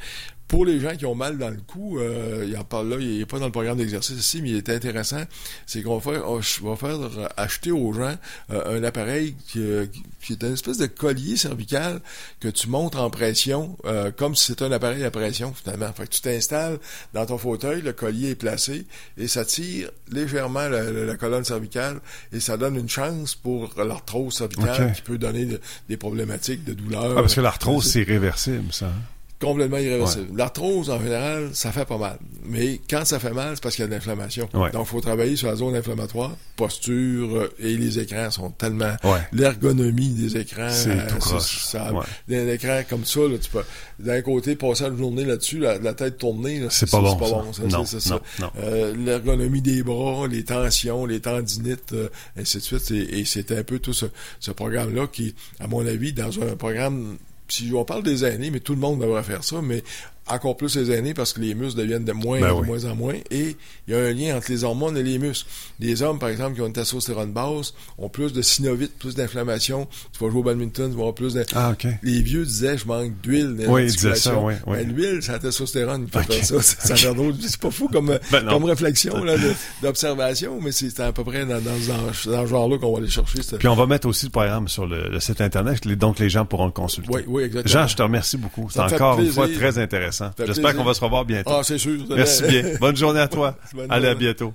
pour 0.49 0.67
les 0.67 0.79
gens 0.79 0.95
qui 0.97 1.07
ont 1.07 1.15
mal 1.15 1.39
dans 1.39 1.51
le 1.51 1.61
cou, 1.67 1.99
euh, 1.99 2.45
il 2.47 2.57
en 2.57 2.65
parle 2.65 2.91
là, 2.91 2.97
il 3.01 3.19
n'est 3.19 3.27
pas 3.27 3.39
dans 3.39 3.47
le 3.47 3.53
programme 3.53 3.79
d'exercice 3.79 4.19
ici, 4.19 4.43
mais 4.43 4.51
il 4.51 4.57
est 4.57 4.69
intéressant, 4.69 5.23
c'est 5.67 5.83
qu'on 5.83 5.99
va 5.99 6.13
faire, 6.13 6.29
on 6.29 6.39
va 6.39 6.77
faire 6.77 6.99
acheter 7.37 7.71
aux 7.71 7.93
gens 7.93 8.15
euh, 8.53 8.79
un 8.79 8.85
appareil 8.85 9.35
qui, 9.49 9.61
euh, 9.61 9.87
qui, 10.21 10.35
est 10.35 10.43
une 10.43 10.53
espèce 10.53 10.79
de 10.79 10.87
collier 10.87 11.37
cervical 11.37 12.01
que 12.41 12.49
tu 12.49 12.69
montres 12.69 13.01
en 13.01 13.11
pression, 13.11 13.77
euh, 13.87 14.11
comme 14.11 14.35
si 14.35 14.47
c'était 14.47 14.65
un 14.65 14.73
appareil 14.73 15.03
à 15.05 15.11
pression 15.11 15.53
finalement. 15.55 15.93
Fait 15.93 16.05
que 16.05 16.11
tu 16.11 16.21
t'installes 16.21 16.79
dans 17.15 17.25
ton 17.27 17.39
fauteuil, 17.39 17.81
le 17.81 17.93
collier 17.93 18.31
est 18.31 18.35
placé 18.35 18.87
et 19.17 19.29
ça 19.29 19.45
tire 19.45 19.91
légèrement 20.11 20.69
la, 20.69 20.91
la, 20.91 21.17
colonne 21.17 21.45
cervicale 21.45 22.01
et 22.33 22.41
ça 22.41 22.57
donne 22.57 22.77
une 22.77 22.89
chance 22.89 23.35
pour 23.35 23.71
l'arthrose 23.77 24.35
cervicale 24.35 24.93
qui 24.93 25.03
peut 25.03 25.19
donner 25.19 25.49
des 25.89 25.97
problématiques 25.97 26.65
de 26.65 26.75
douleur. 26.75 27.17
Ah, 27.17 27.23
parce 27.23 27.35
que 27.35 27.41
l'arthrose, 27.41 27.91
c'est 27.91 28.03
réversible, 28.03 28.73
ça. 28.73 28.87
Hein? 28.87 29.14
Complètement 29.41 29.79
irréversible. 29.79 30.37
L'arthrose, 30.37 30.91
en 30.91 31.01
général, 31.01 31.51
ça 31.53 31.73
fait 31.73 31.85
pas 31.85 31.99
mal. 31.99 32.19
Mais 32.45 32.81
quand 32.89 33.05
ça 33.05 33.19
fait 33.19 33.33
mal, 33.33 33.53
c'est 33.55 33.63
parce 33.63 33.75
qu'il 33.75 33.83
y 33.83 33.87
a 33.87 33.89
de 33.89 33.95
l'inflammation. 33.95 34.49
Donc, 34.53 34.71
il 34.73 34.87
faut 34.87 35.01
travailler 35.01 35.37
sur 35.37 35.49
la 35.49 35.57
zone 35.57 35.75
inflammatoire, 35.75 36.33
posture, 36.57 37.37
euh, 37.37 37.55
et 37.59 37.77
les 37.77 37.99
écrans 37.99 38.31
sont 38.31 38.51
tellement... 38.51 38.95
L'ergonomie 39.33 40.11
des 40.11 40.37
écrans... 40.37 40.71
C'est 40.71 40.91
euh, 40.91 41.09
tout 41.09 41.19
croche. 41.19 41.65
Ça, 41.65 41.91
Un 42.31 42.49
écran 42.49 42.83
comme 42.89 43.05
ça, 43.05 43.21
là, 43.21 43.39
tu 43.39 43.51
peux 43.51 43.63
d'un 43.99 44.23
côté 44.23 44.57
passer 44.57 44.85
la 44.85 44.97
journée 44.97 45.25
là-dessus, 45.25 45.59
la, 45.59 45.95
tête 45.95 46.19
tournée, 46.19 46.67
c'est 46.71 46.91
pas, 46.91 47.01
bon, 47.01 47.17
pas 47.17 47.31
bon. 47.31 47.85
Ça, 47.85 48.21
euh, 48.59 48.95
L'ergonomie 48.97 49.63
des 49.63 49.83
bras, 49.83 50.27
les 50.27 50.45
tensions, 50.45 51.07
les 51.07 51.21
tendinites, 51.21 51.95
ainsi 52.37 52.59
de 52.59 52.63
suite. 52.63 52.91
Et, 52.91 53.21
et 53.21 53.25
c'est 53.25 53.53
un 53.53 53.63
peu 53.63 53.79
tout 53.79 53.93
ce, 53.93 54.07
ce 54.41 54.51
programme-là 54.51 55.07
qui, 55.07 55.35
à 55.61 55.67
mon 55.67 55.87
avis, 55.87 56.13
dans 56.13 56.41
un 56.43 56.57
programme 56.57 57.17
si 57.49 57.73
on 57.75 57.85
parle 57.85 58.03
des 58.03 58.25
aînés, 58.25 58.51
mais 58.51 58.61
tout 58.61 58.75
le 58.75 58.81
monde 58.81 59.01
devrait 59.01 59.23
faire 59.23 59.45
ça, 59.45 59.61
mais 59.63 59.83
encore 60.29 60.57
plus 60.57 60.77
les 60.77 60.91
aînés 60.91 61.13
parce 61.15 61.33
que 61.33 61.41
les 61.41 61.55
muscles 61.55 61.79
deviennent 61.81 62.05
de 62.05 62.13
moins 62.13 62.41
Ben 62.41 62.49
de 62.49 62.53
oui. 62.61 62.67
moins 62.67 62.85
en 62.87 62.95
moins. 62.97 63.15
Et 63.31 63.57
il 63.87 63.93
y 63.93 63.97
a 63.97 63.99
un 64.01 64.13
lien 64.13 64.37
entre 64.37 64.51
les 64.51 64.65
hormones 64.65 64.97
et 64.97 65.03
les 65.03 65.19
muscles. 65.19 65.49
Les 65.81 66.03
hommes, 66.03 66.19
par 66.19 66.29
exemple, 66.31 66.55
qui 66.55 66.61
ont 66.63 66.67
une 66.67 66.73
testostérone 66.73 67.33
basse, 67.33 67.75
ont 67.99 68.09
plus 68.09 68.33
de 68.33 68.41
synovite, 68.43 68.93
plus 68.99 69.15
d'inflammation. 69.15 69.87
Tu 70.13 70.25
vas 70.25 70.31
jouer 70.31 70.41
au 70.41 70.43
badminton, 70.45 70.89
tu 70.91 70.95
vas 70.95 71.01
avoir 71.03 71.15
plus 71.15 71.35
de... 71.35 71.45
Ah, 71.55 71.71
OK. 71.73 71.87
Les 72.03 72.23
vieux 72.23 72.45
disaient, 72.45 72.79
je 72.79 72.87
manque 72.87 73.13
d'huile 73.23 73.55
Oui, 73.69 73.85
ils 73.85 73.91
disaient 73.93 74.15
ça, 74.15 74.39
oui, 74.39 74.55
oui. 74.67 74.79
Ben, 74.79 74.89
l'huile, 74.95 75.19
c'est 75.21 75.33
la 75.33 75.39
testostérone 75.39 76.09
fait 76.11 76.19
Ok. 76.21 76.33
faire 76.33 76.45
ça. 76.45 76.63
Ça 76.63 76.95
a 76.95 76.97
l'air 76.97 77.15
drôle. 77.15 77.35
C'est 77.41 77.61
pas 77.61 77.71
fou 77.71 77.89
comme, 77.89 78.07
Ben 78.33 78.45
comme 78.49 78.65
réflexion 78.65 79.23
là, 79.25 79.35
d'observation, 79.83 80.59
mais 80.61 80.73
c'est 80.73 80.99
à 81.01 81.13
peu 81.13 81.25
près 81.25 81.45
dans, 81.45 81.61
dans, 81.61 81.79
ce- 82.13 82.29
dans 82.31 82.43
ce 82.45 82.49
genre-là 82.51 82.79
qu'on 82.79 82.93
va 82.93 82.99
aller 82.99 83.09
chercher. 83.11 83.41
Puis 83.59 83.69
on 83.69 83.75
va 83.77 83.87
mettre 83.87 84.09
aussi 84.09 84.27
le 84.27 84.31
programme 84.31 84.69
sur 84.69 84.87
le, 84.87 85.09
le 85.09 85.21
site 85.21 85.41
Internet, 85.41 85.87
donc 85.87 86.19
les 86.19 86.31
gens 86.31 86.45
pourront 86.47 86.67
le 86.67 86.73
consulter. 86.73 87.11
Oui, 87.13 87.23
oui, 87.27 87.43
exactement. 87.45 87.73
Jean, 87.83 87.87
je 87.89 87.97
te 87.97 88.03
remercie 88.03 88.37
beaucoup. 88.37 88.69
C'est 88.71 88.79
Ça 88.79 88.87
encore 88.87 89.21
une 89.21 89.31
fois 89.31 89.49
très 89.49 89.79
intéressant. 89.79 90.14
J'espère 90.47 90.75
qu'on 90.75 90.85
va 90.85 90.95
se 90.95 91.01
revoir 91.01 91.25
bientôt. 91.25 91.51
Ah, 91.53 91.63
c'est 91.63 91.79
sûr. 91.79 92.01
Merci 92.11 92.43
bien. 92.45 92.63
Bonne 92.81 92.97
journée 92.97 93.21
à 93.21 93.29
toi. 93.29 93.57
Allez, 93.89 94.09
à 94.09 94.15
bientôt. 94.15 94.55